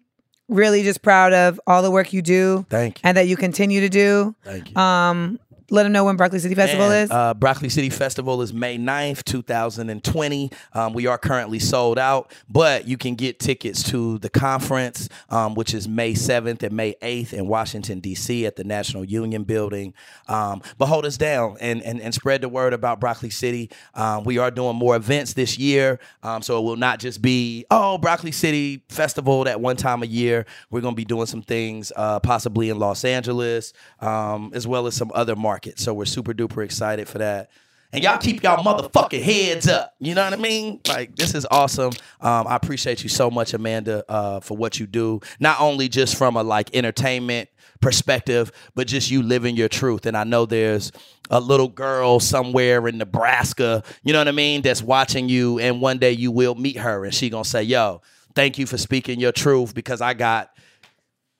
really 0.49 0.83
just 0.83 1.01
proud 1.01 1.31
of 1.31 1.59
all 1.65 1.81
the 1.81 1.91
work 1.91 2.11
you 2.11 2.21
do 2.21 2.65
Thank 2.69 2.97
you. 2.97 3.01
and 3.05 3.15
that 3.17 3.27
you 3.27 3.37
continue 3.37 3.81
to 3.81 3.89
do. 3.89 4.35
Thank 4.43 4.71
you. 4.71 4.75
Um, 4.75 5.39
let 5.71 5.83
them 5.83 5.91
know 5.91 6.05
when 6.05 6.15
Broccoli 6.15 6.39
City 6.39 6.55
Festival 6.55 6.85
And, 6.85 7.05
is. 7.05 7.11
Uh, 7.11 7.33
Broccoli 7.33 7.69
City 7.69 7.89
Festival 7.89 8.41
is 8.41 8.53
May 8.53 8.77
9th, 8.77 9.23
2020. 9.23 10.51
Um, 10.73 10.93
we 10.93 11.07
are 11.07 11.17
currently 11.17 11.59
sold 11.59 11.99
out, 11.99 12.31
but 12.49 12.87
you 12.87 12.97
can 12.97 13.15
get 13.15 13.39
tickets 13.39 13.83
to 13.91 14.17
the 14.19 14.29
conference, 14.29 15.09
um, 15.29 15.55
which 15.55 15.73
is 15.73 15.87
May 15.87 16.13
7th 16.13 16.63
and 16.63 16.75
May 16.75 16.95
8th 17.01 17.33
in 17.33 17.47
Washington, 17.47 17.99
D.C. 17.99 18.45
at 18.45 18.55
the 18.55 18.63
National 18.63 19.05
Union 19.05 19.43
Building. 19.43 19.93
Um, 20.27 20.61
but 20.77 20.87
hold 20.87 21.05
us 21.05 21.17
down 21.17 21.57
and, 21.59 21.81
and, 21.83 22.01
and 22.01 22.13
spread 22.13 22.41
the 22.41 22.49
word 22.49 22.73
about 22.73 22.99
Broccoli 22.99 23.29
City. 23.29 23.69
Um, 23.93 24.23
we 24.23 24.37
are 24.37 24.51
doing 24.51 24.75
more 24.75 24.95
events 24.95 25.33
this 25.33 25.57
year, 25.57 25.99
um, 26.23 26.41
so 26.41 26.57
it 26.59 26.63
will 26.63 26.77
not 26.77 26.99
just 26.99 27.21
be, 27.21 27.65
oh, 27.71 27.97
Broccoli 27.97 28.31
City 28.31 28.83
Festival 28.89 29.43
that 29.43 29.61
one 29.61 29.77
time 29.77 30.03
a 30.03 30.07
year. 30.07 30.45
We're 30.71 30.81
going 30.81 30.93
to 30.93 30.97
be 30.97 31.05
doing 31.05 31.25
some 31.25 31.41
things 31.41 31.91
uh, 31.95 32.19
possibly 32.19 32.69
in 32.69 32.79
Los 32.79 33.05
Angeles, 33.05 33.73
um, 34.01 34.51
as 34.53 34.65
well 34.65 34.87
as 34.87 34.95
some 34.95 35.11
other 35.13 35.35
markets. 35.35 35.58
So 35.77 35.93
we're 35.93 36.05
super 36.05 36.33
duper 36.33 36.63
excited 36.63 37.07
for 37.07 37.19
that. 37.19 37.49
And 37.91 38.03
y'all 38.03 38.19
keep 38.19 38.43
y'all 38.43 38.63
motherfucking 38.63 39.23
heads 39.23 39.67
up. 39.67 39.95
You 39.99 40.13
know 40.13 40.23
what 40.23 40.33
I 40.33 40.37
mean? 40.37 40.79
Like 40.87 41.15
this 41.15 41.33
is 41.33 41.47
awesome. 41.49 41.91
Um, 42.21 42.45
I 42.47 42.55
appreciate 42.55 43.01
you 43.01 43.09
so 43.09 43.31
much, 43.31 43.53
Amanda, 43.53 44.03
uh, 44.07 44.39
for 44.41 44.55
what 44.55 44.79
you 44.79 44.85
do. 44.85 45.21
Not 45.39 45.59
only 45.59 45.89
just 45.89 46.15
from 46.15 46.35
a 46.35 46.43
like 46.43 46.75
entertainment 46.75 47.49
perspective, 47.81 48.51
but 48.75 48.85
just 48.85 49.09
you 49.09 49.23
living 49.23 49.55
your 49.55 49.69
truth. 49.69 50.05
And 50.05 50.15
I 50.15 50.23
know 50.23 50.45
there's 50.45 50.91
a 51.31 51.39
little 51.39 51.67
girl 51.67 52.19
somewhere 52.19 52.87
in 52.87 52.97
Nebraska, 52.97 53.83
you 54.03 54.13
know 54.13 54.19
what 54.19 54.27
I 54.27 54.33
mean, 54.33 54.61
that's 54.61 54.83
watching 54.83 55.29
you, 55.29 55.59
and 55.59 55.81
one 55.81 55.97
day 55.97 56.11
you 56.11 56.31
will 56.31 56.55
meet 56.55 56.77
her, 56.77 57.05
and 57.05 57.13
she 57.13 57.29
gonna 57.29 57.45
say, 57.45 57.63
"Yo." 57.63 58.01
thank 58.35 58.57
you 58.57 58.65
for 58.65 58.77
speaking 58.77 59.19
your 59.19 59.31
truth 59.31 59.73
because 59.73 60.01
I 60.01 60.13
got 60.13 60.51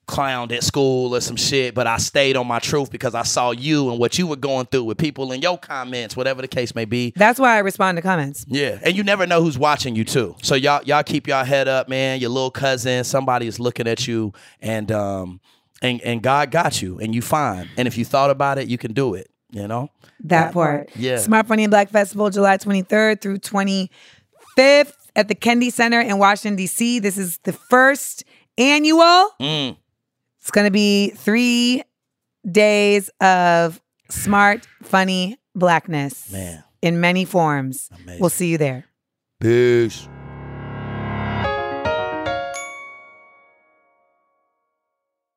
clowned 0.09 0.51
at 0.51 0.63
school 0.63 1.15
or 1.15 1.21
some 1.21 1.35
shit, 1.35 1.75
but 1.75 1.85
I 1.87 1.97
stayed 1.97 2.35
on 2.35 2.47
my 2.47 2.59
truth 2.59 2.91
because 2.91 3.13
I 3.13 3.23
saw 3.23 3.51
you 3.51 3.89
and 3.91 3.99
what 3.99 4.17
you 4.17 4.25
were 4.27 4.35
going 4.35 4.65
through 4.65 4.85
with 4.85 4.97
people 4.97 5.31
in 5.31 5.41
your 5.41 5.57
comments, 5.57 6.17
whatever 6.17 6.41
the 6.41 6.47
case 6.47 6.73
may 6.73 6.85
be. 6.85 7.13
That's 7.15 7.39
why 7.39 7.55
I 7.55 7.59
respond 7.59 7.97
to 7.97 8.01
comments. 8.01 8.45
Yeah, 8.47 8.79
and 8.81 8.97
you 8.97 9.03
never 9.03 9.27
know 9.27 9.41
who's 9.41 9.57
watching 9.57 9.95
you 9.95 10.03
too. 10.03 10.35
So 10.41 10.55
y'all 10.55 10.83
y'all 10.83 11.03
keep 11.03 11.27
y'all 11.27 11.45
head 11.45 11.67
up, 11.67 11.87
man. 11.87 12.19
Your 12.19 12.31
little 12.31 12.51
cousin, 12.51 13.03
somebody 13.03 13.47
is 13.47 13.59
looking 13.59 13.87
at 13.87 14.07
you, 14.07 14.33
and 14.61 14.91
um, 14.91 15.39
and 15.81 16.01
and 16.01 16.21
God 16.21 16.51
got 16.51 16.81
you, 16.81 16.99
and 16.99 17.13
you 17.13 17.21
fine. 17.21 17.69
And 17.77 17.87
if 17.87 17.97
you 17.97 18.05
thought 18.05 18.31
about 18.31 18.57
it, 18.57 18.67
you 18.67 18.77
can 18.77 18.93
do 18.93 19.13
it. 19.13 19.29
You 19.51 19.67
know 19.67 19.89
That 20.25 20.53
part. 20.53 20.89
Yeah. 20.95 21.17
Smart 21.17 21.47
Funny 21.47 21.63
and 21.63 21.71
Black 21.71 21.89
Festival, 21.89 22.29
July 22.29 22.57
23rd 22.57 23.21
through 23.21 23.39
25th 23.39 24.93
at 25.15 25.27
the 25.27 25.35
Kennedy 25.35 25.71
Center 25.71 25.99
in 25.99 26.19
Washington, 26.19 26.55
D.C. 26.55 26.99
This 26.99 27.17
is 27.17 27.39
the 27.39 27.53
first 27.53 28.23
annual. 28.59 29.29
Mm. 29.39 29.77
It's 30.41 30.51
going 30.51 30.65
to 30.65 30.71
be 30.71 31.09
three 31.11 31.83
days 32.49 33.09
of 33.21 33.81
smart, 34.09 34.67
funny 34.83 35.37
blackness 35.55 36.31
Man. 36.31 36.63
in 36.81 36.99
many 37.01 37.25
forms. 37.25 37.89
Amazing. 38.03 38.19
We'll 38.21 38.29
see 38.29 38.47
you 38.49 38.57
there. 38.57 38.85
Peace. 39.39 40.07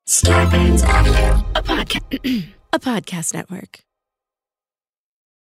Starburns 0.09 0.85
Audio, 0.87 1.45
a 1.55 1.63
podcast, 1.63 2.45
a 2.73 2.79
podcast 2.79 3.35
network. 3.35 3.81